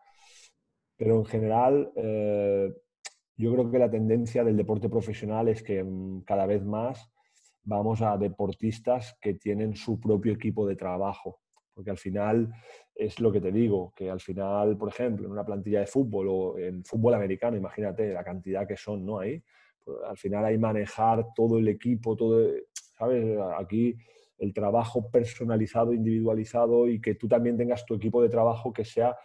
pero 0.98 1.18
en 1.18 1.26
general 1.26 1.92
eh, 1.96 2.74
yo 3.42 3.52
creo 3.54 3.72
que 3.72 3.80
la 3.80 3.90
tendencia 3.90 4.44
del 4.44 4.56
deporte 4.56 4.88
profesional 4.88 5.48
es 5.48 5.64
que 5.64 5.84
mm, 5.84 6.22
cada 6.22 6.46
vez 6.46 6.64
más 6.64 7.12
vamos 7.64 8.02
a 8.02 8.18
deportistas 8.18 9.18
que 9.20 9.34
tienen 9.34 9.76
su 9.76 10.00
propio 10.00 10.34
equipo 10.34 10.68
de 10.68 10.76
trabajo. 10.76 11.40
Porque 11.74 11.90
al 11.90 11.98
final 11.98 12.54
es 12.94 13.20
lo 13.20 13.32
que 13.32 13.42
te 13.42 13.52
digo, 13.52 13.94
que 13.96 14.12
al 14.12 14.20
final, 14.20 14.78
por 14.78 14.90
ejemplo, 14.90 15.26
en 15.26 15.32
una 15.32 15.46
plantilla 15.46 15.80
de 15.80 15.88
fútbol 15.88 16.28
o 16.30 16.58
en 16.60 16.84
fútbol 16.84 17.16
americano, 17.16 17.58
imagínate 17.58 18.14
la 18.14 18.24
cantidad 18.24 18.68
que 18.68 18.78
son, 18.78 19.06
¿no? 19.06 19.20
Ahí, 19.20 19.42
pues, 19.84 19.98
al 20.08 20.18
final 20.18 20.46
hay 20.46 20.58
manejar 20.58 21.26
todo 21.36 21.58
el 21.58 21.68
equipo, 21.68 22.16
todo, 22.16 22.48
¿sabes? 22.98 23.40
Aquí 23.58 23.96
el 24.38 24.54
trabajo 24.54 25.10
personalizado, 25.10 25.94
individualizado 25.94 26.88
y 26.88 27.02
que 27.02 27.16
tú 27.16 27.28
también 27.28 27.58
tengas 27.58 27.86
tu 27.86 27.96
equipo 27.96 28.22
de 28.22 28.30
trabajo 28.30 28.72
que 28.72 28.86
sea 28.86 29.16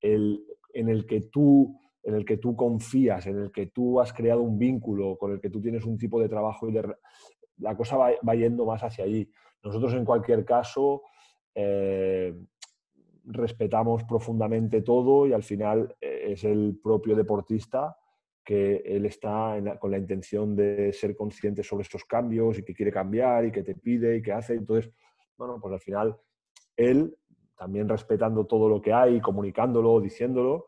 el 0.00 0.44
en 0.74 0.88
el 0.88 1.06
que 1.06 1.20
tú 1.20 1.78
en 2.02 2.14
el 2.14 2.24
que 2.24 2.36
tú 2.36 2.56
confías, 2.56 3.26
en 3.26 3.38
el 3.38 3.52
que 3.52 3.66
tú 3.66 4.00
has 4.00 4.12
creado 4.12 4.42
un 4.42 4.58
vínculo, 4.58 5.16
con 5.16 5.32
el 5.32 5.40
que 5.40 5.50
tú 5.50 5.60
tienes 5.60 5.84
un 5.84 5.96
tipo 5.96 6.20
de 6.20 6.28
trabajo 6.28 6.68
y 6.68 6.72
la 7.58 7.76
cosa 7.76 7.96
va, 7.96 8.34
yendo 8.34 8.66
más 8.66 8.82
hacia 8.82 9.04
allí. 9.04 9.30
Nosotros 9.62 9.94
en 9.94 10.04
cualquier 10.04 10.44
caso 10.44 11.02
eh, 11.54 12.34
respetamos 13.24 14.04
profundamente 14.04 14.82
todo 14.82 15.26
y 15.26 15.32
al 15.32 15.42
final 15.42 15.94
eh, 16.00 16.32
es 16.32 16.44
el 16.44 16.78
propio 16.82 17.14
deportista 17.14 17.96
que 18.44 18.82
él 18.84 19.06
está 19.06 19.56
con 19.78 19.92
la 19.92 19.98
intención 19.98 20.56
de 20.56 20.92
ser 20.92 21.14
consciente 21.14 21.62
sobre 21.62 21.82
estos 21.82 22.04
cambios 22.04 22.58
y 22.58 22.64
que 22.64 22.74
quiere 22.74 22.90
cambiar 22.90 23.44
y 23.44 23.52
que 23.52 23.62
te 23.62 23.76
pide 23.76 24.16
y 24.16 24.22
que 24.22 24.32
hace. 24.32 24.54
Entonces, 24.54 24.92
bueno, 25.36 25.60
pues 25.60 25.72
al 25.74 25.80
final 25.80 26.16
él, 26.76 27.16
también 27.56 27.88
respetando 27.88 28.44
todo 28.46 28.68
lo 28.68 28.82
que 28.82 28.92
hay, 28.92 29.20
comunicándolo, 29.20 30.00
diciéndolo, 30.00 30.66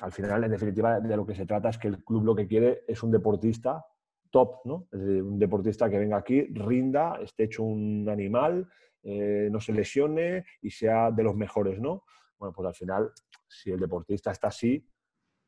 al 0.00 0.12
final, 0.12 0.44
en 0.44 0.50
definitiva, 0.50 1.00
de 1.00 1.16
lo 1.16 1.24
que 1.24 1.34
se 1.34 1.46
trata 1.46 1.68
es 1.68 1.78
que 1.78 1.88
el 1.88 2.02
club 2.02 2.24
lo 2.24 2.34
que 2.34 2.46
quiere 2.46 2.84
es 2.86 3.02
un 3.02 3.10
deportista 3.10 3.84
top, 4.30 4.62
¿no? 4.64 4.88
un 4.90 5.38
deportista 5.38 5.88
que 5.88 5.96
venga 5.96 6.16
aquí, 6.16 6.42
rinda, 6.52 7.20
esté 7.22 7.44
hecho 7.44 7.62
un 7.62 8.08
animal, 8.08 8.68
eh, 9.04 9.48
no 9.48 9.60
se 9.60 9.72
lesione 9.72 10.44
y 10.60 10.70
sea 10.70 11.12
de 11.12 11.22
los 11.22 11.36
mejores, 11.36 11.80
¿no? 11.80 12.02
Bueno, 12.36 12.52
pues 12.52 12.66
al 12.66 12.74
final, 12.74 13.12
si 13.46 13.70
el 13.70 13.78
deportista 13.78 14.32
está 14.32 14.48
así, 14.48 14.84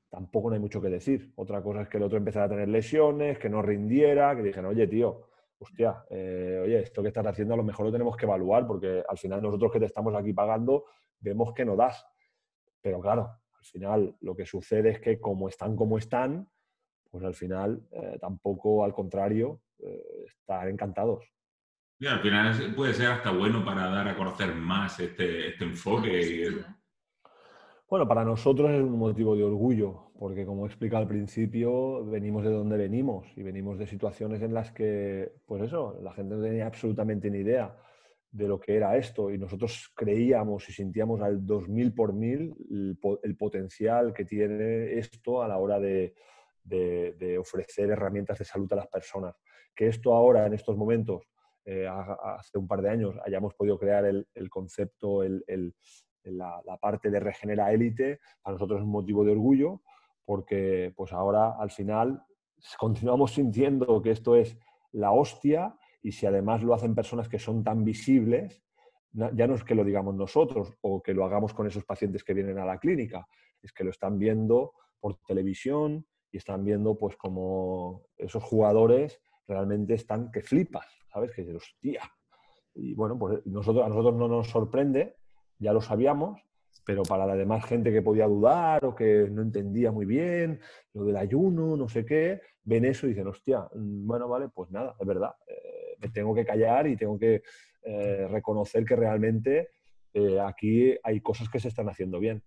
tampoco 0.09 0.51
no 0.51 0.55
hay 0.55 0.61
mucho 0.61 0.81
que 0.81 0.89
decir. 0.89 1.33
Otra 1.35 1.61
cosa 1.63 1.83
es 1.83 1.89
que 1.89 1.97
el 1.97 2.05
otro 2.05 2.17
empezara 2.17 2.45
a 2.45 2.49
tener 2.49 2.69
lesiones, 2.69 3.41
que 3.41 3.49
no 3.49 3.61
rindiera, 3.61 4.37
que 4.37 4.43
dijeran, 4.43 4.67
oye, 4.67 4.87
tío, 4.87 5.31
hostia, 5.59 6.05
eh, 6.11 6.61
oye, 6.63 6.83
esto 6.83 7.03
que 7.03 7.09
estás 7.09 7.27
haciendo 7.27 7.55
a 7.55 7.57
lo 7.57 7.65
mejor 7.65 7.87
lo 7.87 7.93
tenemos 7.93 8.17
que 8.17 8.27
evaluar 8.27 8.67
porque 8.67 9.03
al 9.09 9.19
final 9.19 9.43
nosotros 9.43 9.73
que 9.73 9.81
te 9.81 9.87
estamos 9.87 10.15
aquí 10.15 10.33
pagando 10.33 10.85
vemos 11.19 11.53
que 11.55 11.65
no 11.65 11.75
das. 11.75 12.07
Pero 12.81 13.01
claro, 13.01 13.31
final 13.67 14.17
lo 14.21 14.35
que 14.35 14.47
sucede 14.47 14.91
es 14.91 15.01
que 15.01 15.21
como 15.21 15.49
están 15.49 15.77
como 15.77 15.99
están, 15.99 16.49
pues 17.11 17.25
al 17.25 17.35
final 17.35 17.83
eh, 17.93 18.19
tampoco 18.21 18.85
al 18.85 18.93
contrario, 18.93 19.61
eh, 19.79 20.25
estar 20.27 20.69
encantados. 20.69 21.25
Y 21.99 22.07
al 22.07 22.21
final 22.21 22.75
puede 22.75 22.93
ser 22.93 23.11
hasta 23.11 23.31
bueno 23.31 23.65
para 23.65 23.89
dar 23.89 24.09
a 24.09 24.17
conocer 24.17 24.55
más 24.55 25.01
este, 25.01 25.49
este 25.49 25.65
enfoque. 25.65 26.51
Bueno, 27.89 28.07
para 28.07 28.25
nosotros 28.25 28.71
es 28.71 28.83
un 28.83 28.99
motivo 28.99 29.35
de 29.35 29.45
orgullo, 29.45 30.11
porque 30.19 30.45
como 30.45 30.65
he 30.65 30.69
explicado 30.69 31.03
al 31.03 31.09
principio, 31.09 32.05
venimos 32.05 32.45
de 32.45 32.51
donde 32.51 32.77
venimos 32.77 33.27
y 33.37 33.43
venimos 33.43 33.79
de 33.79 33.87
situaciones 33.87 34.43
en 34.43 34.53
las 34.53 34.73
que, 34.73 35.33
pues 35.47 35.63
eso, 35.63 35.99
la 36.03 36.13
gente 36.13 36.35
no 36.35 36.43
tenía 36.43 36.67
absolutamente 36.67 37.31
ni 37.31 37.39
idea 37.39 37.75
de 38.37 38.49
lo 38.49 38.61
que 38.61 38.77
era 38.77 38.97
esto 38.97 39.31
y 39.31 39.39
nosotros 39.39 39.91
creíamos 39.95 40.69
y 40.69 40.73
sentíamos 40.73 41.21
al 41.23 41.45
2000 41.45 41.95
por 41.95 42.13
mil 42.13 42.55
el, 43.23 43.37
potencial 43.37 44.13
que 44.13 44.25
tiene 44.25 44.99
esto 44.99 45.43
a 45.43 45.49
la 45.49 45.57
hora 45.57 45.81
de, 45.81 46.15
ofrecer 47.39 47.91
herramientas 47.91 48.39
de 48.39 48.45
salud 48.45 48.71
a 48.73 48.77
las 48.77 48.89
personas. 48.89 49.35
Que 49.75 49.89
esto 49.89 50.15
ahora, 50.15 50.47
en 50.47 50.55
estos 50.55 50.77
momentos, 50.77 51.25
eh, 51.65 51.87
hace 51.89 52.59
un 52.59 52.69
par 52.69 52.83
de 52.83 52.91
años, 52.91 53.17
hayamos 53.25 53.55
podido 53.55 53.79
crear 53.79 54.05
el, 54.05 54.51
concepto, 54.51 55.23
la, 55.25 56.63
la, 56.65 56.77
parte 56.77 57.11
de 57.11 57.21
Regenera 57.21 57.73
Élite, 57.73 58.21
para 58.43 58.55
nosotros 58.55 58.81
es 58.81 58.85
un 58.85 58.93
motivo 58.93 59.25
de 59.25 59.33
orgullo 59.33 59.81
porque 60.27 60.93
pues 60.95 61.13
ahora 61.13 61.55
al 61.59 61.71
final 61.71 62.23
continuamos 62.79 63.33
sintiendo 63.33 64.03
que 64.03 64.11
esto 64.11 64.37
es 64.37 64.59
la 64.93 65.13
hostia 65.13 65.79
y 66.03 66.13
si 66.13 66.27
además 66.27 66.63
lo 66.63 66.75
hacen 66.75 66.95
personas 66.95 67.29
que 67.29 67.39
son 67.39 67.65
tan 67.65 67.85
visibles, 67.85 68.63
ya 69.13 69.47
no 69.47 69.55
es 69.55 69.65
que 69.65 69.75
lo 69.75 69.85
digamos 69.85 70.15
nosotros 70.15 70.75
o 70.83 71.03
que 71.03 71.15
lo 71.15 71.25
hagamos 71.25 71.55
con 71.55 71.67
esos 71.67 71.85
pacientes 71.85 72.23
que 72.23 72.35
vienen 72.35 72.59
a 72.59 72.67
la 72.67 72.79
clínica, 72.79 73.27
es 73.63 73.73
que 73.73 73.85
lo 73.85 73.91
están 73.91 74.19
viendo 74.19 74.75
por 75.01 75.17
televisión 75.27 76.07
y 76.31 76.37
están 76.37 76.65
viendo 76.65 76.99
pues 76.99 77.17
como 77.17 78.03
esos 78.19 78.43
jugadores 78.43 79.21
realmente 79.49 79.95
están 79.95 80.31
que 80.31 80.43
flipas, 80.43 80.87
¿sabes? 81.13 81.31
Que 81.33 81.43
dices, 81.43 81.57
hostia. 81.57 82.03
Y 82.75 82.95
bueno, 82.95 83.19
pues 83.19 83.45
nosotros, 83.47 83.85
a 83.85 83.89
nosotros 83.89 84.17
no 84.17 84.29
nos 84.29 84.49
sorprende, 84.49 85.17
ya 85.59 85.73
lo 85.73 85.81
sabíamos, 85.81 86.41
pero 86.85 87.03
para 87.03 87.27
la 87.27 87.35
demás 87.35 87.65
gente 87.65 87.93
que 87.93 88.03
podía 88.03 88.27
dudar 88.27 88.85
o 88.85 88.95
que 88.95 89.29
no 89.31 89.43
entendía 89.43 89.91
muy 89.91 90.05
bien 90.05 90.61
lo 90.93 91.05
del 91.05 91.17
ayuno, 91.17 91.77
no 91.77 91.89
sé 91.89 92.05
qué, 92.05 92.41
ven 92.65 92.85
eso 92.85 93.07
y 93.07 93.11
dicen, 93.11 93.27
hostia, 93.29 93.69
mm, 93.75 94.07
bueno, 94.07 94.29
vale, 94.29 94.49
pues 94.49 94.71
nada, 94.71 94.95
es 94.99 95.07
verdad, 95.07 95.35
eh, 95.47 95.76
tengo 96.13 96.35
que 96.35 96.45
callar 96.45 96.87
y 96.87 96.97
tengo 96.97 97.19
que 97.19 97.43
eh, 97.83 98.27
reconocer 98.29 98.85
que 98.85 98.97
realmente 98.97 99.71
eh, 100.13 100.41
aquí 100.41 100.97
hay 101.03 101.21
cosas 101.21 101.49
que 101.49 101.61
se 101.61 101.69
están 101.69 101.89
haciendo 101.89 102.19
bien. 102.19 102.43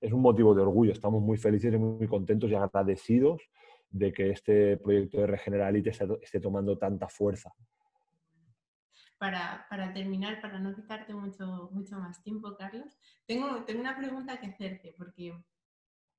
Es 0.00 0.12
un 0.12 0.20
motivo 0.20 0.54
de 0.54 0.62
orgullo, 0.62 0.92
estamos 0.92 1.22
muy 1.22 1.38
felices 1.38 1.72
y 1.72 1.78
muy 1.78 2.06
contentos 2.06 2.50
y 2.50 2.54
agradecidos 2.54 3.42
de 3.90 4.12
que 4.12 4.30
este 4.30 4.76
proyecto 4.76 5.20
de 5.20 5.26
Regeneralite 5.26 5.90
esté 5.90 6.40
tomando 6.40 6.76
tanta 6.76 7.08
fuerza. 7.08 7.52
para, 9.18 9.92
terminar, 9.94 10.40
para 10.42 10.58
no 10.58 10.74
quitarte 10.74 11.14
mucho, 11.14 11.70
mucho 11.72 11.98
más 11.98 12.22
tiempo, 12.22 12.54
Carlos, 12.56 12.98
tengo, 13.26 13.64
tengo 13.64 13.80
una 13.80 13.96
pregunta 13.96 14.38
que 14.38 14.48
hacerte, 14.48 14.94
porque 14.98 15.32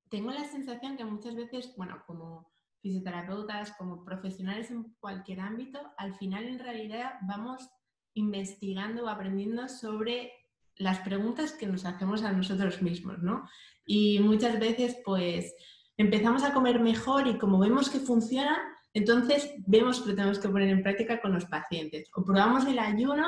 tengo 0.09 0.31
la 0.31 0.45
sensación 0.45 0.97
que 0.97 1.05
muchas 1.05 1.35
veces, 1.35 1.75
bueno, 1.77 2.03
como 2.07 2.51
fisioterapeutas, 2.81 3.71
como 3.73 4.03
profesionales 4.03 4.71
en 4.71 4.95
cualquier 4.99 5.41
ámbito, 5.41 5.79
al 5.97 6.15
final 6.15 6.45
en 6.45 6.59
realidad 6.59 7.13
vamos 7.27 7.69
investigando 8.13 9.05
o 9.05 9.09
aprendiendo 9.09 9.67
sobre 9.67 10.31
las 10.77 10.99
preguntas 10.99 11.53
que 11.53 11.67
nos 11.67 11.85
hacemos 11.85 12.23
a 12.23 12.31
nosotros 12.31 12.81
mismos, 12.81 13.19
¿no? 13.19 13.47
Y 13.85 14.19
muchas 14.19 14.59
veces, 14.59 14.97
pues, 15.03 15.55
empezamos 15.97 16.43
a 16.43 16.53
comer 16.53 16.79
mejor 16.79 17.27
y 17.27 17.37
como 17.37 17.59
vemos 17.59 17.89
que 17.89 17.99
funciona, 17.99 18.57
entonces 18.93 19.53
vemos 19.65 20.01
que 20.01 20.09
lo 20.09 20.15
tenemos 20.15 20.39
que 20.39 20.49
poner 20.49 20.69
en 20.69 20.83
práctica 20.83 21.19
con 21.21 21.33
los 21.33 21.45
pacientes. 21.45 22.09
O 22.15 22.23
probamos 22.23 22.65
el 22.65 22.79
ayuno 22.79 23.25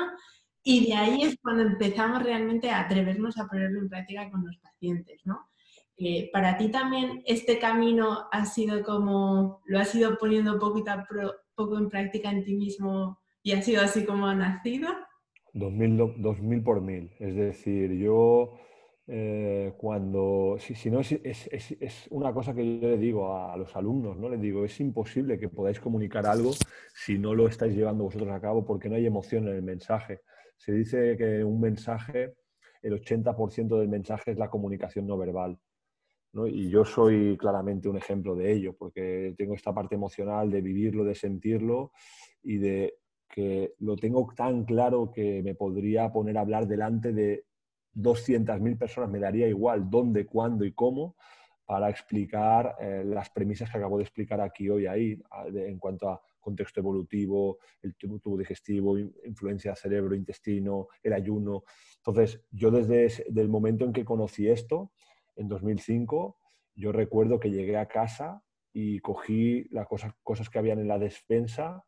y 0.62 0.86
de 0.86 0.94
ahí 0.94 1.22
es 1.22 1.36
cuando 1.42 1.62
empezamos 1.62 2.22
realmente 2.22 2.70
a 2.70 2.80
atrevernos 2.80 3.38
a 3.38 3.46
ponerlo 3.46 3.80
en 3.80 3.88
práctica 3.88 4.30
con 4.30 4.44
los 4.44 4.56
pacientes, 4.58 5.20
¿no? 5.24 5.49
Para 6.32 6.56
ti 6.56 6.70
también 6.70 7.22
este 7.26 7.58
camino 7.58 8.28
ha 8.32 8.46
sido 8.46 8.82
como, 8.82 9.62
lo 9.66 9.78
has 9.78 9.94
ido 9.94 10.16
poniendo 10.18 10.58
poco 10.58 11.78
en 11.78 11.88
práctica 11.88 12.30
en 12.30 12.44
ti 12.44 12.54
mismo 12.54 13.20
y 13.42 13.52
ha 13.52 13.62
sido 13.62 13.82
así 13.82 14.04
como 14.04 14.26
ha 14.26 14.34
nacido. 14.34 14.88
2000, 15.52 16.22
2000 16.22 16.62
por 16.62 16.80
mil. 16.80 17.10
Es 17.18 17.34
decir, 17.34 17.92
yo 17.92 18.54
eh, 19.06 19.74
cuando, 19.76 20.56
si, 20.58 20.74
si 20.74 20.90
no, 20.90 21.00
es, 21.00 21.12
es, 21.12 21.48
es, 21.50 22.06
una 22.10 22.32
cosa 22.32 22.54
que 22.54 22.80
yo 22.80 22.88
le 22.88 22.96
digo 22.96 23.34
a, 23.34 23.56
los 23.56 23.74
alumnos, 23.74 24.16
¿no? 24.16 24.28
Les 24.28 24.40
digo, 24.40 24.64
es 24.64 24.78
imposible 24.80 25.38
que 25.38 25.48
podáis 25.48 25.80
comunicar 25.80 26.26
algo 26.26 26.52
si 26.94 27.18
no 27.18 27.34
lo 27.34 27.48
estáis 27.48 27.74
llevando 27.74 28.04
vosotros 28.04 28.30
a 28.30 28.40
cabo 28.40 28.64
porque 28.64 28.88
no 28.88 28.94
hay 28.94 29.06
emoción 29.06 29.48
en 29.48 29.56
el 29.56 29.62
mensaje. 29.62 30.20
Se 30.56 30.72
dice 30.72 31.16
que 31.16 31.42
un 31.42 31.60
mensaje, 31.60 32.34
el 32.82 32.92
80% 32.92 33.78
del 33.78 33.88
mensaje 33.88 34.30
es 34.30 34.38
la 34.38 34.48
comunicación 34.48 35.06
no 35.06 35.18
verbal. 35.18 35.58
Y 36.32 36.70
yo 36.70 36.84
soy 36.84 37.36
claramente 37.36 37.88
un 37.88 37.96
ejemplo 37.96 38.36
de 38.36 38.52
ello, 38.52 38.76
porque 38.76 39.34
tengo 39.36 39.54
esta 39.54 39.74
parte 39.74 39.96
emocional 39.96 40.50
de 40.50 40.60
vivirlo, 40.60 41.04
de 41.04 41.14
sentirlo 41.14 41.92
y 42.42 42.58
de 42.58 42.94
que 43.28 43.74
lo 43.78 43.96
tengo 43.96 44.32
tan 44.36 44.64
claro 44.64 45.10
que 45.10 45.42
me 45.42 45.54
podría 45.54 46.12
poner 46.12 46.38
a 46.38 46.42
hablar 46.42 46.66
delante 46.66 47.12
de 47.12 47.46
200.000 47.94 48.78
personas, 48.78 49.10
me 49.10 49.18
daría 49.18 49.48
igual 49.48 49.90
dónde, 49.90 50.26
cuándo 50.26 50.64
y 50.64 50.72
cómo, 50.72 51.16
para 51.64 51.88
explicar 51.88 52.76
eh, 52.80 53.04
las 53.04 53.30
premisas 53.30 53.70
que 53.70 53.78
acabo 53.78 53.98
de 53.98 54.04
explicar 54.04 54.40
aquí 54.40 54.68
hoy 54.68 54.86
ahí, 54.86 55.20
en 55.54 55.78
cuanto 55.78 56.08
a 56.08 56.20
contexto 56.40 56.80
evolutivo, 56.80 57.58
el 57.82 57.94
tubo 57.94 58.36
digestivo, 58.36 58.98
influencia 58.98 59.76
cerebro, 59.76 60.14
intestino, 60.14 60.88
el 61.02 61.12
ayuno. 61.12 61.64
Entonces, 61.98 62.42
yo 62.50 62.70
desde 62.70 63.24
el 63.28 63.48
momento 63.48 63.84
en 63.84 63.92
que 63.92 64.04
conocí 64.04 64.48
esto, 64.48 64.90
en 65.40 65.48
2005, 65.48 66.36
yo 66.74 66.92
recuerdo 66.92 67.40
que 67.40 67.50
llegué 67.50 67.76
a 67.76 67.86
casa 67.86 68.42
y 68.72 69.00
cogí 69.00 69.64
las 69.70 69.86
cosas, 69.88 70.12
cosas 70.22 70.48
que 70.48 70.58
habían 70.58 70.78
en 70.78 70.88
la 70.88 70.98
despensa 70.98 71.84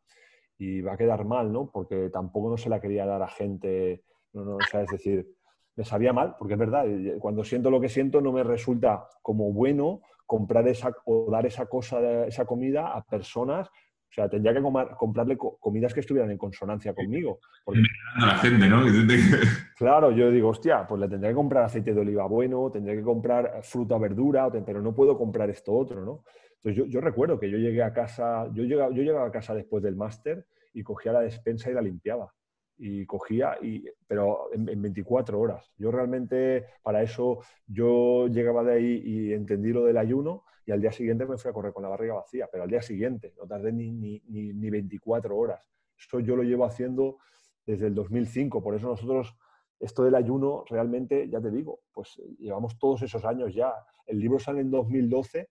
y 0.57 0.81
va 0.81 0.93
a 0.93 0.97
quedar 0.97 1.25
mal, 1.25 1.51
¿no? 1.51 1.71
Porque 1.71 2.09
tampoco 2.09 2.49
no 2.49 2.57
se 2.57 2.69
la 2.69 2.81
quería 2.81 3.05
dar 3.05 3.21
a 3.21 3.27
gente, 3.27 4.03
no, 4.33 4.43
no, 4.43 4.55
o 4.55 4.59
sea, 4.69 4.81
es 4.81 4.91
decir, 4.91 5.27
me 5.75 5.85
sabía 5.85 6.13
mal, 6.13 6.35
porque 6.37 6.53
es 6.53 6.59
verdad, 6.59 6.85
cuando 7.19 7.43
siento 7.43 7.71
lo 7.71 7.79
que 7.79 7.89
siento 7.89 8.21
no 8.21 8.31
me 8.31 8.43
resulta 8.43 9.07
como 9.21 9.51
bueno 9.51 10.01
comprar 10.25 10.67
esa 10.67 10.91
o 11.05 11.29
dar 11.31 11.45
esa 11.45 11.65
cosa, 11.65 12.25
esa 12.25 12.45
comida 12.45 12.93
a 12.93 13.03
personas 13.03 13.69
o 14.13 14.15
sea, 14.15 14.29
tendría 14.29 14.53
que 14.53 14.61
comprarle 14.61 15.35
comidas 15.37 15.91
que 15.91 16.01
estuvieran 16.01 16.29
en 16.29 16.37
consonancia 16.37 16.93
conmigo. 16.93 17.39
Porque... 17.65 17.81
A 18.17 18.27
la 18.27 18.37
gente, 18.37 18.69
¿no? 18.69 18.83
claro, 19.75 20.11
yo 20.11 20.29
digo, 20.29 20.49
hostia, 20.49 20.85
pues 20.85 21.01
le 21.01 21.07
tendría 21.07 21.31
que 21.31 21.35
comprar 21.35 21.63
aceite 21.63 21.95
de 21.95 22.01
oliva 22.01 22.27
bueno, 22.27 22.69
tendría 22.69 22.95
que 22.95 23.01
comprar 23.01 23.61
fruta, 23.63 23.97
verdura, 23.97 24.51
pero 24.63 24.83
no 24.83 24.93
puedo 24.93 25.17
comprar 25.17 25.49
esto 25.49 25.73
otro, 25.73 26.05
¿no? 26.05 26.23
Entonces 26.57 26.93
yo, 26.93 27.01
recuerdo 27.01 27.39
que 27.39 27.49
yo 27.49 27.57
llegué 27.57 27.81
a 27.81 27.91
casa, 27.91 28.47
yo 28.53 28.63
llegaba, 28.63 28.93
yo 28.93 29.01
llegaba 29.01 29.25
a 29.25 29.31
casa 29.31 29.55
después 29.55 29.81
del 29.81 29.95
máster 29.95 30.45
y 30.73 30.83
cogía 30.83 31.11
la 31.11 31.21
despensa 31.21 31.71
y 31.71 31.73
la 31.73 31.81
limpiaba. 31.81 32.31
Y 32.77 33.07
cogía, 33.07 33.57
y, 33.63 33.83
pero 34.05 34.53
en, 34.53 34.69
en 34.69 34.79
24 34.79 35.39
horas. 35.39 35.71
Yo 35.75 35.89
realmente, 35.89 36.67
para 36.83 37.01
eso, 37.01 37.39
yo 37.65 38.27
llegaba 38.27 38.63
de 38.63 38.73
ahí 38.73 39.01
y 39.03 39.33
entendí 39.33 39.73
lo 39.73 39.85
del 39.85 39.97
ayuno 39.97 40.43
y 40.65 40.71
al 40.71 40.81
día 40.81 40.91
siguiente 40.91 41.25
me 41.25 41.37
fui 41.37 41.49
a 41.49 41.53
correr 41.53 41.73
con 41.73 41.83
la 41.83 41.89
barriga 41.89 42.15
vacía, 42.15 42.47
pero 42.51 42.63
al 42.63 42.69
día 42.69 42.81
siguiente, 42.81 43.33
no 43.37 43.45
tardé 43.45 43.71
ni, 43.71 43.91
ni, 43.91 44.21
ni, 44.27 44.69
24 44.69 45.35
horas. 45.35 45.69
Eso 45.97 46.19
yo 46.19 46.35
lo 46.35 46.43
llevo 46.43 46.65
haciendo 46.65 47.17
desde 47.65 47.87
el 47.87 47.95
2005, 47.95 48.63
por 48.63 48.75
eso 48.75 48.87
nosotros, 48.87 49.35
esto 49.79 50.03
del 50.03 50.15
ayuno, 50.15 50.63
realmente, 50.69 51.29
ya 51.29 51.41
te 51.41 51.51
digo, 51.51 51.81
pues 51.91 52.21
llevamos 52.39 52.77
todos 52.79 53.01
esos 53.01 53.25
años 53.25 53.53
ya. 53.53 53.73
El 54.05 54.19
libro 54.19 54.39
sale 54.39 54.61
en 54.61 54.71
2012, 54.71 55.49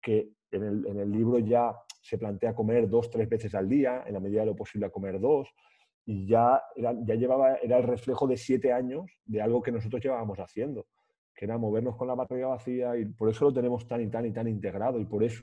que 0.00 0.30
en 0.50 0.62
el, 0.62 0.86
en 0.86 1.00
el 1.00 1.10
libro 1.10 1.38
ya 1.38 1.74
se 2.00 2.16
plantea 2.18 2.54
comer 2.54 2.88
dos, 2.88 3.10
tres 3.10 3.28
veces 3.28 3.54
al 3.54 3.68
día, 3.68 4.04
en 4.06 4.14
la 4.14 4.20
medida 4.20 4.40
de 4.40 4.46
lo 4.46 4.56
posible 4.56 4.86
a 4.86 4.90
comer 4.90 5.20
dos, 5.20 5.48
y 6.06 6.26
ya, 6.26 6.62
era, 6.74 6.94
ya 7.04 7.14
llevaba, 7.14 7.56
era 7.56 7.78
el 7.78 7.84
reflejo 7.84 8.26
de 8.26 8.36
siete 8.36 8.72
años 8.72 9.10
de 9.24 9.40
algo 9.40 9.62
que 9.62 9.72
nosotros 9.72 10.02
llevábamos 10.02 10.38
haciendo 10.38 10.86
que 11.34 11.44
era 11.44 11.58
movernos 11.58 11.96
con 11.96 12.06
la 12.06 12.14
barriga 12.14 12.48
vacía 12.48 12.96
y 12.96 13.06
por 13.06 13.28
eso 13.28 13.46
lo 13.46 13.52
tenemos 13.52 13.86
tan 13.86 14.00
y 14.00 14.08
tan 14.08 14.24
y 14.26 14.32
tan 14.32 14.46
integrado 14.46 15.00
y 15.00 15.04
por 15.04 15.24
eso 15.24 15.42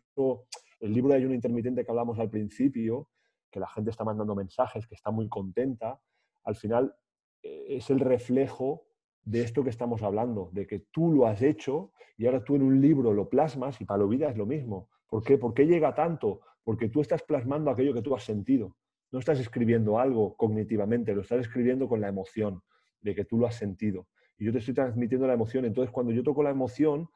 el 0.80 0.94
libro 0.94 1.12
de 1.12 1.18
ayuno 1.18 1.36
intermitente 1.36 1.84
que 1.84 1.92
hablamos 1.92 2.18
al 2.18 2.30
principio, 2.30 3.10
que 3.52 3.60
la 3.60 3.68
gente 3.68 3.92
está 3.92 4.04
mandando 4.04 4.34
mensajes, 4.34 4.88
que 4.88 4.96
está 4.96 5.12
muy 5.12 5.28
contenta, 5.28 6.00
al 6.44 6.56
final 6.56 6.96
eh, 7.44 7.66
es 7.70 7.90
el 7.90 8.00
reflejo 8.00 8.88
de 9.24 9.42
esto 9.42 9.64
que 9.64 9.70
estamos 9.70 10.02
hablando, 10.02 10.50
de 10.54 10.66
que 10.66 10.80
tú 10.92 11.12
lo 11.12 11.28
has 11.28 11.42
hecho 11.42 11.92
y 12.18 12.26
ahora 12.26 12.44
tú 12.44 12.56
en 12.56 12.64
un 12.64 12.82
libro 12.82 13.14
lo 13.14 13.30
plasmas 13.30 13.80
y 13.82 13.86
para 13.86 14.00
la 14.00 14.10
vida 14.10 14.30
es 14.30 14.38
lo 14.38 14.46
mismo. 14.46 14.90
¿Por 15.08 15.24
qué? 15.24 15.38
¿Por 15.38 15.54
qué 15.54 15.68
llega 15.68 15.94
tanto? 15.94 16.42
Porque 16.64 16.90
tú 16.90 17.02
estás 17.02 17.22
plasmando 17.22 17.70
aquello 17.70 17.94
que 17.94 18.02
tú 18.02 18.16
has 18.16 18.24
sentido. 18.24 18.78
No 19.12 19.20
estás 19.20 19.40
escribiendo 19.40 20.00
algo 20.00 20.36
cognitivamente, 20.38 21.14
lo 21.14 21.22
estás 21.22 21.42
escribiendo 21.42 21.88
con 21.88 22.00
la 22.02 22.08
emoción 22.08 22.64
de 23.02 23.14
que 23.14 23.26
tú 23.26 23.38
lo 23.38 23.46
has 23.46 23.56
sentido 23.56 24.08
y 24.42 24.46
yo 24.46 24.52
te 24.52 24.58
estoy 24.58 24.74
transmitiendo 24.74 25.28
la 25.28 25.34
emoción. 25.34 25.66
Entonces, 25.66 25.92
cuando 25.92 26.12
yo 26.12 26.24
toco 26.24 26.42
la 26.42 26.50
emoción, 26.50 27.08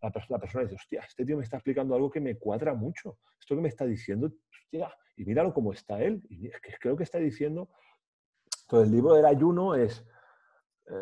la, 0.00 0.10
persona 0.38 0.64
dice, 0.64 0.76
hostia, 0.76 1.02
este 1.06 1.26
tío 1.26 1.36
me 1.36 1.44
está 1.44 1.58
explicando 1.58 1.94
algo 1.94 2.10
que 2.10 2.22
me 2.22 2.38
cuadra 2.38 2.72
mucho. 2.72 3.18
Esto 3.38 3.54
que 3.54 3.60
me 3.60 3.68
está 3.68 3.84
diciendo, 3.84 4.32
hostia, 4.50 4.90
y 5.14 5.26
míralo 5.26 5.52
cómo 5.52 5.74
está 5.74 6.02
él. 6.02 6.22
Creo 6.80 6.96
que 6.96 7.02
está 7.02 7.18
diciendo... 7.18 7.68
Entonces, 8.62 8.88
el 8.88 8.94
libro 8.94 9.12
del 9.12 9.26
ayuno 9.26 9.74
es, 9.74 10.06
eh, 10.86 10.92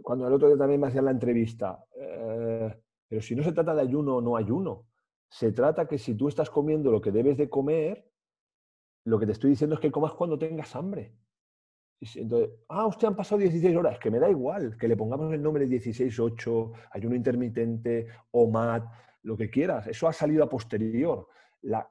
cuando 0.00 0.28
el 0.28 0.32
otro 0.32 0.46
día 0.46 0.56
también 0.56 0.80
me 0.80 0.86
hacían 0.86 1.06
la 1.06 1.10
entrevista, 1.10 1.84
eh, 1.96 2.80
pero 3.08 3.20
si 3.20 3.34
no 3.34 3.42
se 3.42 3.50
trata 3.50 3.74
de 3.74 3.82
ayuno 3.82 4.18
o 4.18 4.20
no 4.20 4.36
ayuno, 4.36 4.86
se 5.28 5.50
trata 5.50 5.88
que 5.88 5.98
si 5.98 6.14
tú 6.14 6.28
estás 6.28 6.50
comiendo 6.50 6.92
lo 6.92 7.00
que 7.00 7.10
debes 7.10 7.36
de 7.36 7.50
comer, 7.50 8.08
lo 9.06 9.18
que 9.18 9.26
te 9.26 9.32
estoy 9.32 9.50
diciendo 9.50 9.74
es 9.74 9.80
que 9.80 9.90
comas 9.90 10.12
cuando 10.12 10.38
tengas 10.38 10.76
hambre. 10.76 11.16
Entonces, 12.00 12.50
ah, 12.68 12.86
usted 12.86 13.08
han 13.08 13.16
pasado 13.16 13.40
16 13.40 13.76
horas, 13.76 13.98
que 13.98 14.10
me 14.10 14.18
da 14.18 14.28
igual, 14.28 14.76
que 14.76 14.88
le 14.88 14.96
pongamos 14.96 15.32
el 15.32 15.42
nombre 15.42 15.66
16-8, 15.66 16.72
ayuno 16.92 17.14
intermitente, 17.14 18.08
OMAD, 18.30 18.82
lo 19.22 19.36
que 19.36 19.48
quieras, 19.50 19.86
eso 19.86 20.06
ha 20.06 20.12
salido 20.12 20.44
a 20.44 20.48
posterior. 20.48 21.28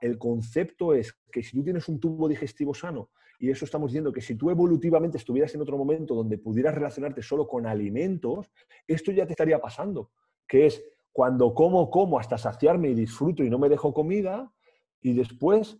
el 0.02 0.20
concepto 0.20 0.94
es 0.94 1.14
que 1.32 1.42
si 1.42 1.58
tú 1.58 1.64
tienes 1.64 1.90
un 1.90 2.00
tubo 2.00 2.28
digestivo 2.28 2.74
sano, 2.74 3.10
y 3.40 3.50
eso 3.50 3.66
estamos 3.66 3.90
diciendo 3.90 4.14
que 4.14 4.22
si 4.22 4.36
tú 4.36 4.50
evolutivamente 4.52 5.18
estuvieras 5.18 5.54
en 5.56 5.62
otro 5.62 5.78
momento 5.78 6.14
donde 6.14 6.38
pudieras 6.38 6.76
relacionarte 6.76 7.22
solo 7.22 7.48
con 7.48 7.66
alimentos, 7.66 8.52
esto 8.88 9.12
ya 9.12 9.26
te 9.26 9.34
estaría 9.34 9.60
pasando, 9.60 10.12
que 10.48 10.68
es 10.68 10.84
cuando 11.12 11.54
como, 11.54 11.90
como 11.90 12.20
hasta 12.20 12.38
saciarme 12.38 12.90
y 12.90 12.94
disfruto 12.94 13.44
y 13.44 13.50
no 13.50 13.60
me 13.60 13.70
dejo 13.70 13.94
comida, 13.94 14.54
y 15.02 15.14
después, 15.14 15.78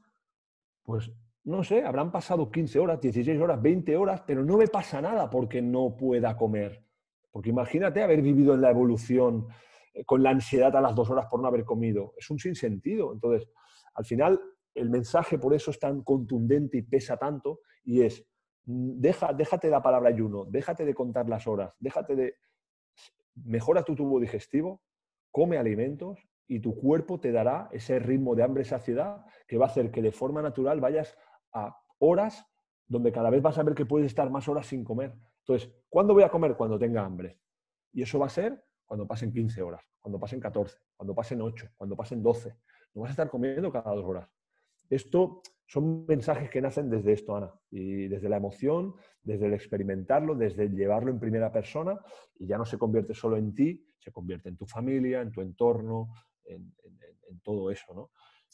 pues 0.84 1.12
no 1.46 1.64
sé, 1.64 1.84
habrán 1.84 2.12
pasado 2.12 2.50
15 2.50 2.80
horas, 2.80 3.02
16 3.02 3.40
horas, 3.40 3.62
20 3.62 3.98
horas, 3.98 4.24
pero 4.26 4.46
no 4.46 4.58
me 4.58 4.68
pasa 4.68 5.02
nada 5.02 5.30
porque 5.30 5.62
no 5.62 5.96
pueda 5.98 6.38
comer. 6.38 6.86
Porque 7.32 7.50
imagínate 7.50 8.02
haber 8.02 8.22
vivido 8.22 8.54
en 8.54 8.62
la 8.62 8.70
evolución 8.70 9.48
eh, 9.94 10.06
con 10.06 10.24
la 10.24 10.30
ansiedad 10.30 10.76
a 10.76 10.82
las 10.82 10.96
dos 10.96 11.10
horas 11.10 11.28
por 11.30 11.42
no 11.42 11.48
haber 11.48 11.66
comido. 11.66 12.14
Es 12.18 12.30
un 12.30 12.40
sinsentido. 12.40 13.12
Entonces, 13.12 13.50
al 13.96 14.06
final, 14.06 14.40
el 14.74 14.90
mensaje 14.90 15.38
por 15.38 15.54
eso 15.54 15.72
es 15.72 15.80
tan 15.80 16.04
contundente 16.04 16.78
y 16.78 16.82
pesa 16.84 17.18
tanto 17.18 17.60
y 17.84 18.02
es, 18.02 18.26
deja, 18.66 19.34
déjate 19.34 19.70
la 19.70 19.82
palabra 19.82 20.10
ayuno, 20.10 20.46
déjate 20.46 20.86
de 20.86 20.94
contar 20.94 21.28
las 21.28 21.48
horas, 21.48 21.76
déjate 21.80 22.16
de... 22.16 22.36
Mejora 23.36 23.84
tu 23.84 23.96
tubo 23.96 24.20
digestivo, 24.20 24.82
come 25.32 25.58
alimentos 25.58 26.20
y 26.48 26.60
tu 26.60 26.76
cuerpo 26.76 27.20
te 27.20 27.32
dará 27.32 27.68
ese 27.72 27.98
ritmo 27.98 28.36
de 28.36 28.44
hambre-saciedad 28.44 29.26
que 29.48 29.58
va 29.58 29.66
a 29.66 29.70
hacer 29.70 29.90
que 29.90 30.04
de 30.04 30.12
forma 30.12 30.42
natural 30.42 30.80
vayas 30.80 31.18
a 31.54 31.76
horas 32.00 32.46
donde 32.88 33.12
cada 33.12 33.30
vez 33.30 33.42
vas 33.42 33.58
a 33.58 33.64
ver 33.64 33.76
que 33.76 33.86
puedes 33.86 34.08
estar 34.08 34.30
más 34.30 34.48
horas 34.48 34.68
sin 34.68 34.84
comer. 34.84 35.14
Entonces, 35.40 35.72
¿cuándo 35.90 36.14
voy 36.14 36.24
a 36.24 36.30
comer? 36.30 36.56
Cuando 36.56 36.78
tenga 36.78 37.04
hambre. 37.04 37.40
Y 37.92 38.02
eso 38.02 38.20
va 38.20 38.28
a 38.28 38.30
ser 38.30 38.64
cuando 38.86 39.08
pasen 39.08 39.32
15 39.32 39.62
horas, 39.62 39.82
cuando 40.02 40.20
pasen 40.20 40.40
14, 40.40 40.78
cuando 40.96 41.16
pasen 41.16 41.42
8, 41.42 41.68
cuando 41.78 41.96
pasen 41.96 42.22
12. 42.22 42.56
No 42.94 43.02
vas 43.02 43.10
a 43.10 43.14
estar 43.14 43.30
comiendo 43.30 43.72
cada 43.72 43.96
dos 43.96 44.06
horas. 44.06 44.30
Esto 44.90 45.42
son 45.66 46.06
mensajes 46.06 46.50
que 46.50 46.62
nacen 46.62 46.90
desde 46.90 47.14
esto, 47.14 47.36
Ana, 47.36 47.52
y 47.72 48.08
desde 48.08 48.30
la 48.30 48.38
emoción, 48.38 48.94
desde 49.24 49.48
el 49.48 49.54
experimentarlo, 49.54 50.36
desde 50.36 50.64
el 50.64 50.76
llevarlo 50.76 51.10
en 51.10 51.20
primera 51.20 51.52
persona, 51.52 52.00
y 52.36 52.46
ya 52.46 52.58
no 52.58 52.66
se 52.66 52.78
convierte 52.78 53.14
solo 53.14 53.38
en 53.38 53.56
ti, 53.56 53.84
se 53.98 54.12
convierte 54.12 54.50
en 54.50 54.58
tu 54.58 54.68
familia, 54.68 55.22
en 55.22 55.32
tu 55.32 55.42
entorno, 55.42 56.10
en, 56.46 56.72
todo 57.42 57.72
eso, 57.72 57.94
¿no? 57.96 58.12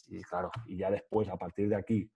Y 0.07 0.21
claro, 0.21 0.49
y 0.65 0.77
ya 0.77 0.89
después, 0.89 1.27
a 1.27 1.35
partir 1.35 1.67
de 1.67 1.75
aquí, 1.75 2.09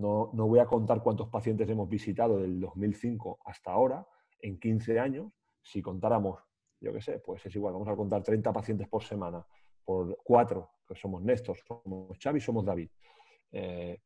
no, 0.00 0.30
no 0.32 0.46
voy 0.46 0.58
a 0.58 0.66
contar 0.66 1.02
cuántos 1.02 1.28
pacientes 1.28 1.68
hemos 1.68 1.88
visitado 1.88 2.38
del 2.38 2.60
2005 2.60 3.38
hasta 3.44 3.70
ahora, 3.72 4.06
en 4.40 4.58
15 4.58 4.98
años, 4.98 5.32
si 5.62 5.82
contáramos, 5.82 6.40
yo 6.80 6.92
qué 6.92 7.00
sé, 7.00 7.18
pues 7.18 7.44
es 7.44 7.54
igual, 7.54 7.74
vamos 7.74 7.88
a 7.88 7.96
contar 7.96 8.22
30 8.22 8.52
pacientes 8.52 8.88
por 8.88 9.04
semana, 9.04 9.46
por 9.84 10.18
cuatro, 10.24 10.70
que 10.88 10.94
somos 10.94 11.22
Néstor, 11.22 11.58
somos 11.66 12.18
Xavi, 12.18 12.40
somos 12.40 12.64
David. 12.64 12.88
Eh, 13.52 14.00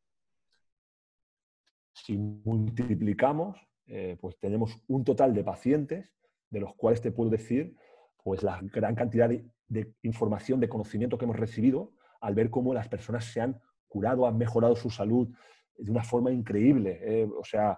si 1.92 2.16
multiplicamos, 2.16 3.56
eh, 3.86 4.16
pues 4.20 4.38
tenemos 4.38 4.82
un 4.88 5.04
total 5.04 5.32
de 5.32 5.44
pacientes 5.44 6.12
de 6.50 6.60
los 6.60 6.74
cuales 6.74 7.00
te 7.00 7.12
puedo 7.12 7.30
decir 7.30 7.76
pues 8.22 8.42
la 8.42 8.58
gran 8.62 8.94
cantidad 8.94 9.28
de, 9.28 9.94
información, 10.02 10.58
de 10.58 10.68
conocimiento 10.68 11.18
que 11.18 11.26
hemos 11.26 11.38
recibido 11.38 11.92
al 12.20 12.34
ver 12.34 12.48
cómo 12.48 12.72
las 12.72 12.88
personas 12.88 13.26
se 13.26 13.40
han 13.40 13.60
curado, 13.86 14.26
han 14.26 14.38
mejorado 14.38 14.74
su 14.74 14.88
salud 14.88 15.28
de 15.76 15.90
una 15.90 16.02
forma 16.02 16.30
increíble. 16.30 17.00
Eh, 17.02 17.28
o 17.36 17.44
sea, 17.44 17.76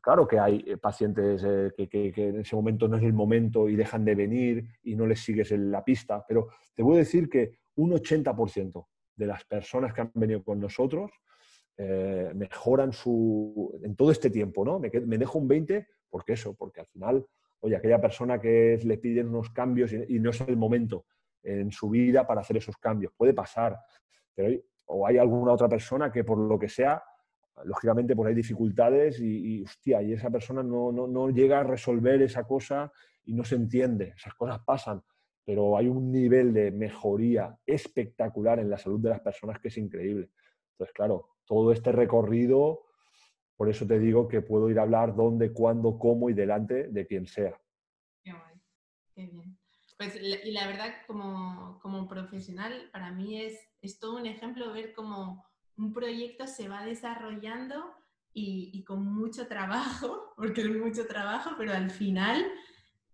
claro 0.00 0.26
que 0.26 0.38
hay 0.38 0.64
eh, 0.66 0.76
pacientes 0.76 1.42
que, 1.76 2.12
en 2.16 2.40
ese 2.40 2.56
momento 2.56 2.88
no 2.88 2.96
es 2.96 3.02
el 3.02 3.12
momento 3.12 3.68
y 3.68 3.76
dejan 3.76 4.04
de 4.04 4.14
venir 4.14 4.64
y 4.82 4.94
no 4.94 5.06
les 5.06 5.20
sigues 5.20 5.52
en 5.52 5.70
la 5.70 5.84
pista, 5.84 6.24
pero 6.26 6.48
te 6.74 6.82
voy 6.82 6.96
a 6.96 6.98
decir 6.98 7.28
que 7.28 7.58
un 7.76 7.92
80% 7.92 8.86
de 9.16 9.26
las 9.26 9.44
personas 9.44 9.92
que 9.92 10.00
han 10.00 10.12
venido 10.14 10.42
con 10.42 10.60
nosotros 10.60 11.10
eh, 11.80 12.32
mejoran 12.34 12.92
su, 12.92 13.78
en 13.84 13.94
todo 13.94 14.10
este 14.10 14.30
tiempo, 14.30 14.64
¿no? 14.64 14.80
Me, 14.80 14.90
dejo 14.90 15.38
un 15.38 15.46
20 15.46 15.86
porque 16.10 16.32
eso, 16.32 16.54
porque 16.54 16.80
al 16.80 16.88
final, 16.88 17.24
oye, 17.60 17.76
aquella 17.76 18.00
persona 18.00 18.40
que 18.40 18.80
le 18.82 18.98
piden 18.98 19.28
unos 19.28 19.50
cambios 19.50 19.92
y, 19.92 20.18
no 20.18 20.30
es 20.30 20.40
el 20.40 20.56
momento 20.56 21.06
en 21.40 21.70
su 21.70 21.88
vida 21.88 22.26
para 22.26 22.40
hacer 22.40 22.56
esos 22.56 22.76
cambios, 22.78 23.12
puede 23.16 23.32
pasar, 23.32 23.78
pero 24.34 24.60
o 24.88 25.06
hay 25.06 25.18
alguna 25.18 25.52
otra 25.52 25.68
persona 25.68 26.10
que 26.10 26.24
por 26.24 26.38
lo 26.38 26.58
que 26.58 26.68
sea, 26.68 27.02
lógicamente 27.64 28.14
pues 28.14 28.28
hay 28.28 28.34
dificultades 28.34 29.20
y, 29.20 29.62
hostia, 29.62 30.02
y 30.02 30.12
esa 30.12 30.30
persona 30.30 30.62
no, 30.62 30.92
no, 30.92 31.06
no 31.06 31.30
llega 31.30 31.60
a 31.60 31.64
resolver 31.64 32.20
esa 32.22 32.44
cosa 32.44 32.92
y 33.24 33.34
no 33.34 33.44
se 33.44 33.56
entiende, 33.56 34.14
esas 34.16 34.34
cosas 34.34 34.60
pasan 34.64 35.02
pero 35.48 35.78
hay 35.78 35.88
un 35.88 36.12
nivel 36.12 36.52
de 36.52 36.70
mejoría 36.70 37.58
espectacular 37.64 38.58
en 38.58 38.68
la 38.68 38.76
salud 38.76 39.00
de 39.00 39.08
las 39.08 39.20
personas 39.20 39.58
que 39.58 39.68
es 39.68 39.78
increíble. 39.78 40.28
Entonces, 40.72 40.92
claro, 40.92 41.38
todo 41.46 41.72
este 41.72 41.90
recorrido, 41.90 42.82
por 43.56 43.70
eso 43.70 43.86
te 43.86 43.98
digo 43.98 44.28
que 44.28 44.42
puedo 44.42 44.68
ir 44.68 44.78
a 44.78 44.82
hablar 44.82 45.16
dónde, 45.16 45.50
cuándo, 45.54 45.98
cómo 45.98 46.28
y 46.28 46.34
delante 46.34 46.88
de 46.88 47.06
quien 47.06 47.26
sea. 47.26 47.58
Qué 49.14 49.24
bien. 49.24 49.57
Pues, 49.98 50.14
y 50.16 50.52
la 50.52 50.66
verdad, 50.66 50.94
como, 51.06 51.78
como 51.82 52.08
profesional, 52.08 52.88
para 52.92 53.12
mí 53.12 53.42
es, 53.42 53.58
es 53.82 53.98
todo 53.98 54.16
un 54.16 54.26
ejemplo 54.26 54.72
ver 54.72 54.92
cómo 54.94 55.44
un 55.76 55.92
proyecto 55.92 56.46
se 56.46 56.68
va 56.68 56.84
desarrollando 56.84 57.94
y, 58.32 58.70
y, 58.72 58.84
con 58.84 59.04
mucho 59.04 59.48
trabajo, 59.48 60.32
porque 60.36 60.62
es 60.62 60.70
mucho 60.70 61.06
trabajo, 61.06 61.50
pero 61.58 61.72
al 61.72 61.90
final, 61.90 62.46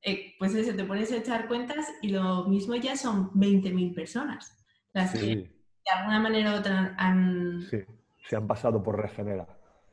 eh, 0.02 0.34
pues 0.38 0.54
eso, 0.54 0.76
te 0.76 0.84
pones 0.84 1.10
a 1.10 1.16
echar 1.16 1.48
cuentas 1.48 1.88
y 2.02 2.10
lo 2.10 2.44
mismo 2.44 2.76
ya 2.76 2.96
son 2.96 3.30
20.000 3.32 3.94
personas 3.94 4.64
las 4.94 5.12
que 5.12 5.26
de 5.26 5.90
alguna 5.94 6.20
manera 6.20 6.54
u 6.54 6.58
otra 6.58 6.94
han... 6.96 7.60
Sí, 7.62 7.78
se 8.28 8.36
han 8.36 8.46
pasado 8.46 8.82
por 8.82 9.00
Regenera. 9.00 9.46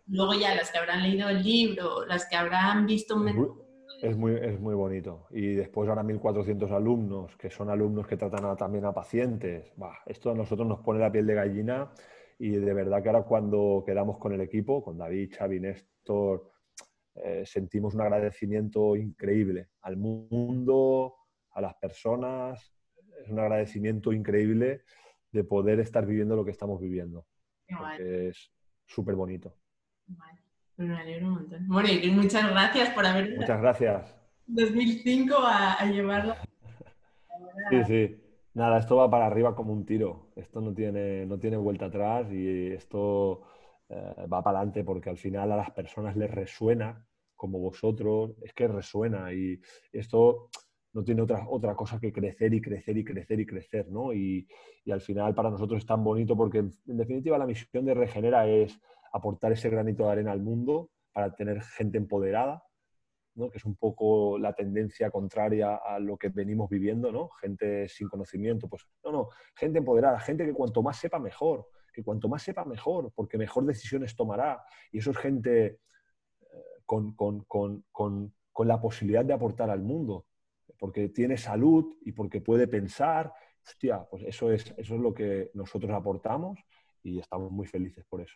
Luego 0.08 0.34
ya 0.36 0.56
las 0.56 0.72
que 0.72 0.78
habrán 0.78 1.04
leído 1.04 1.28
el 1.28 1.44
libro, 1.44 2.06
las 2.06 2.28
que 2.30 2.38
habrán 2.38 2.86
visto... 2.86 3.18
Es 4.02 4.18
muy, 4.18 4.34
es 4.34 4.60
muy, 4.60 4.74
bonito. 4.74 5.28
Y 5.30 5.54
después 5.54 5.88
ahora 5.88 6.04
1.400 6.04 6.72
alumnos, 6.72 7.36
que 7.38 7.50
son 7.50 7.70
alumnos 7.70 8.08
que 8.08 8.18
tratan 8.18 8.58
también 8.58 8.86
a 8.86 8.94
pacientes. 8.94 9.72
esto 10.08 10.32
a 10.32 10.34
nosotros 10.34 10.68
nos 10.68 10.80
pone 10.80 11.00
la 11.00 11.12
piel 11.12 11.28
de 11.28 11.36
gallina 11.36 11.92
y 12.40 12.50
de 12.50 12.74
verdad 12.74 13.04
que 13.04 13.10
ahora 13.10 13.24
cuando 13.24 13.84
quedamos 13.86 14.18
con 14.18 14.34
el 14.34 14.42
equipo, 14.42 14.84
con 14.84 14.98
David, 14.98 15.34
Xavi, 15.38 15.60
Néstor, 15.60 16.52
eh, 17.16 17.44
sentimos 17.46 17.94
un 17.94 18.02
agradecimiento 18.02 18.96
increíble 18.96 19.70
al 19.82 19.98
mundo, 19.98 21.16
a 21.52 21.62
las 21.62 21.76
personas. 21.76 22.74
Es 23.24 23.30
un 23.30 23.40
agradecimiento 23.40 24.12
increíble 24.14 24.82
de 25.32 25.44
poder 25.44 25.80
estar 25.80 26.06
viviendo 26.06 26.36
lo 26.36 26.44
que 26.44 26.52
estamos 26.52 26.82
viviendo. 26.82 27.28
es 28.00 28.52
súper 28.86 29.16
bonito. 29.16 29.56
Me 30.78 30.98
alegro 30.98 31.28
un 31.28 31.34
montón. 31.34 31.68
Bueno, 31.68 31.90
y 31.90 32.10
muchas 32.12 32.50
gracias 32.50 32.90
por 32.90 33.06
haber... 33.06 33.38
Muchas 33.38 33.62
gracias. 33.62 34.16
2005 34.48 35.36
a, 35.38 35.74
a 35.74 35.86
llevarlo. 35.86 36.36
Sí, 37.70 37.84
sí. 37.84 38.22
Nada, 38.54 38.80
esto 38.80 38.98
va 38.98 39.10
para 39.10 39.28
arriba 39.28 39.56
como 39.56 39.72
un 39.72 39.86
tiro. 39.86 40.32
Esto 40.36 40.60
no 40.62 40.74
tiene, 40.74 41.26
no 41.26 41.40
tiene 41.40 41.58
vuelta 41.58 41.86
atrás 41.86 42.32
y 42.32 42.68
esto 42.68 43.44
eh, 43.90 44.26
va 44.32 44.44
para 44.44 44.60
adelante 44.60 44.84
porque 44.84 45.10
al 45.10 45.18
final 45.18 45.52
a 45.52 45.58
las 45.58 45.72
personas 45.72 46.18
les 46.18 46.30
resuena 46.30 47.06
como 47.36 47.60
vosotros. 47.60 48.32
Es 48.42 48.54
que 48.54 48.68
resuena 48.68 49.34
y 49.34 49.60
esto 49.92 50.50
no 50.94 51.04
tiene 51.04 51.22
otra, 51.22 51.46
otra 51.48 51.76
cosa 51.76 52.00
que 52.00 52.12
crecer 52.12 52.54
y 52.54 52.62
crecer 52.62 52.98
y 52.98 53.04
crecer 53.06 53.40
y 53.40 53.46
crecer, 53.46 53.88
¿no? 53.90 54.14
Y, 54.14 54.48
y, 54.84 54.92
al 54.92 55.00
final 55.02 55.34
para 55.34 55.50
nosotros 55.50 55.80
es 55.80 55.86
tan 55.86 56.04
bonito 56.04 56.36
porque 56.36 56.60
en, 56.60 56.72
definitiva 56.86 57.38
la 57.38 57.46
misión 57.46 57.86
de 57.86 57.94
Regenera 57.94 58.48
es 58.48 58.80
aportar 59.12 59.52
ese 59.52 59.70
granito 59.70 60.06
de 60.06 60.12
arena 60.12 60.32
al 60.32 60.42
mundo 60.42 60.90
para 61.12 61.36
tener 61.36 61.62
gente 61.62 61.98
empoderada, 61.98 62.64
¿no? 63.36 63.50
que 63.50 63.58
es 63.58 63.66
un 63.66 63.76
poco 63.76 64.38
la 64.38 64.54
tendencia 64.54 65.10
contraria 65.12 65.76
a 65.76 66.00
lo 66.00 66.18
que 66.18 66.30
venimos 66.30 66.70
viviendo, 66.70 67.12
¿no? 67.12 67.30
Gente 67.30 67.88
sin 67.90 68.08
conocimiento, 68.08 68.68
pues 68.68 68.86
no, 69.04 69.12
no, 69.12 69.30
gente 69.56 69.80
empoderada, 69.80 70.20
gente 70.20 70.46
que 70.46 70.54
cuanto 70.54 70.82
más 70.82 70.98
sepa 70.98 71.20
mejor, 71.20 71.68
que 71.94 72.04
cuanto 72.04 72.30
más 72.30 72.44
sepa 72.44 72.66
mejor, 72.66 73.12
porque 73.14 73.38
mejor 73.38 73.66
decisiones 73.66 74.16
tomará. 74.16 74.64
Y 74.92 75.00
eso 75.00 75.12
es 75.12 75.18
gente 75.18 75.66
eh, 75.66 75.78
con, 76.86 77.14
con, 77.16 77.44
con, 77.44 77.84
con 77.92 78.68
la 78.68 78.80
posibilidad 78.80 79.26
de 79.26 79.34
aportar 79.34 79.70
al 79.70 79.82
mundo 79.82 80.26
porque 80.82 81.10
tiene 81.10 81.38
salud 81.38 81.96
y 82.02 82.12
porque 82.12 82.42
puede 82.42 82.68
pensar. 82.68 83.32
Hostia, 83.64 84.04
pues 84.10 84.24
eso 84.24 84.52
es, 84.52 84.74
eso 84.78 84.96
es 84.96 85.00
lo 85.00 85.14
que 85.14 85.52
nosotros 85.54 85.92
aportamos 85.92 86.60
y 87.04 87.20
estamos 87.20 87.52
muy 87.52 87.68
felices 87.68 88.04
por 88.10 88.22
eso. 88.22 88.36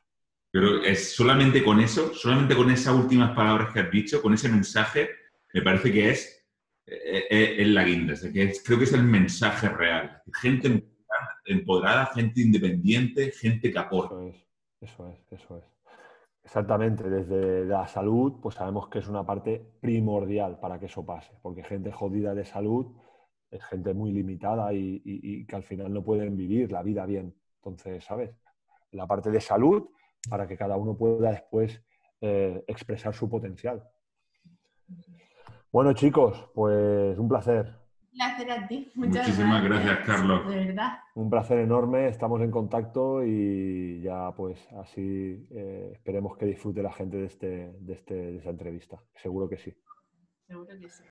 Pero 0.56 0.82
es 0.86 1.14
solamente 1.14 1.62
con 1.62 1.82
eso, 1.82 2.14
solamente 2.14 2.56
con 2.56 2.72
esas 2.72 2.95
últimas 2.95 3.36
palabras 3.36 3.74
que 3.74 3.82
has 3.82 3.91
dicho, 3.91 4.22
con 4.22 4.34
ese 4.34 4.47
mensaje, 4.47 5.10
me 5.53 5.62
parece 5.62 5.91
que 5.91 6.12
es, 6.12 6.47
eh, 6.86 7.26
eh, 7.30 7.56
es, 7.58 7.68
la 7.68 7.84
guinda. 7.84 8.14
que 8.14 8.53
creo 8.64 8.78
que 8.78 8.86
es 8.86 8.93
el 8.93 9.03
mensaje 9.03 9.68
real. 9.68 10.22
Gente 10.34 10.88
empoderada, 11.43 12.06
gente 12.06 12.39
independiente, 12.39 13.32
gente 13.32 13.70
que. 13.70 13.78
Eso 13.78 14.22
es, 14.22 14.47
eso 14.80 15.10
es, 15.10 15.20
eso 15.30 15.58
es. 15.58 15.66
Exactamente, 16.41 17.10
desde 17.10 17.66
la 17.66 17.86
salud, 17.86 18.39
pues 18.41 18.56
sabemos 18.56 18.88
que 18.88 18.99
es 18.99 19.10
una 19.10 19.26
parte 19.26 19.62
primordial 19.82 20.58
para 20.62 20.80
que 20.80 20.86
eso 20.86 21.06
pase, 21.06 21.34
porque 21.41 21.66
gente 21.66 21.91
jodida 21.91 22.34
de 22.34 22.45
salud 22.45 22.95
es 23.51 23.62
gente 23.66 23.93
muy 23.93 24.14
limitada 24.14 24.72
y, 24.72 25.45
que 25.45 25.56
al 25.58 25.64
final 25.64 25.91
no 25.91 26.01
pueden 26.01 26.38
vivir 26.38 26.72
la 26.72 26.82
vida 26.82 27.06
bien. 27.06 27.36
Entonces, 27.58 28.06
¿sabes? 28.06 28.32
La 28.91 29.06
parte 29.06 29.30
de 29.32 29.41
salud 29.41 29.89
para 30.30 30.48
que 30.48 30.58
cada 30.58 30.78
uno 30.78 30.98
pueda 30.98 31.32
después 31.32 31.82
eh, 32.22 32.64
expresar 32.68 33.14
su 33.14 33.30
potencial. 33.30 33.84
Bueno, 35.72 35.94
chicos, 35.94 36.50
pues 36.54 37.18
un 37.18 37.28
placer 37.28 37.86
placer 38.16 38.52
a 38.52 38.68
ti. 38.68 38.92
Muchas 38.96 39.28
Muchísimas 39.28 39.64
gracias. 39.64 40.00
Carlos. 40.06 40.48
De 40.48 40.66
verdad. 40.66 41.00
Un 41.16 41.30
placer 41.30 41.60
enorme, 41.60 42.08
estamos 42.08 42.42
en 42.42 42.52
contacto 42.52 43.24
y 43.26 44.02
ya 44.02 44.32
pues 44.36 44.60
así 44.74 45.48
eh, 45.52 45.92
esperemos 45.94 46.38
que 46.38 46.46
disfrute 46.46 46.82
la 46.82 46.94
gente 46.94 47.18
de, 47.18 47.26
este, 47.26 47.74
de, 47.80 47.94
este, 47.94 48.14
de 48.14 48.38
esta 48.38 48.50
entrevista. 48.50 49.04
Seguro 49.16 49.50
que 49.50 49.58
sí. 49.58 49.74
Seguro 50.48 50.68
que 50.80 50.90
sí. 50.90 51.04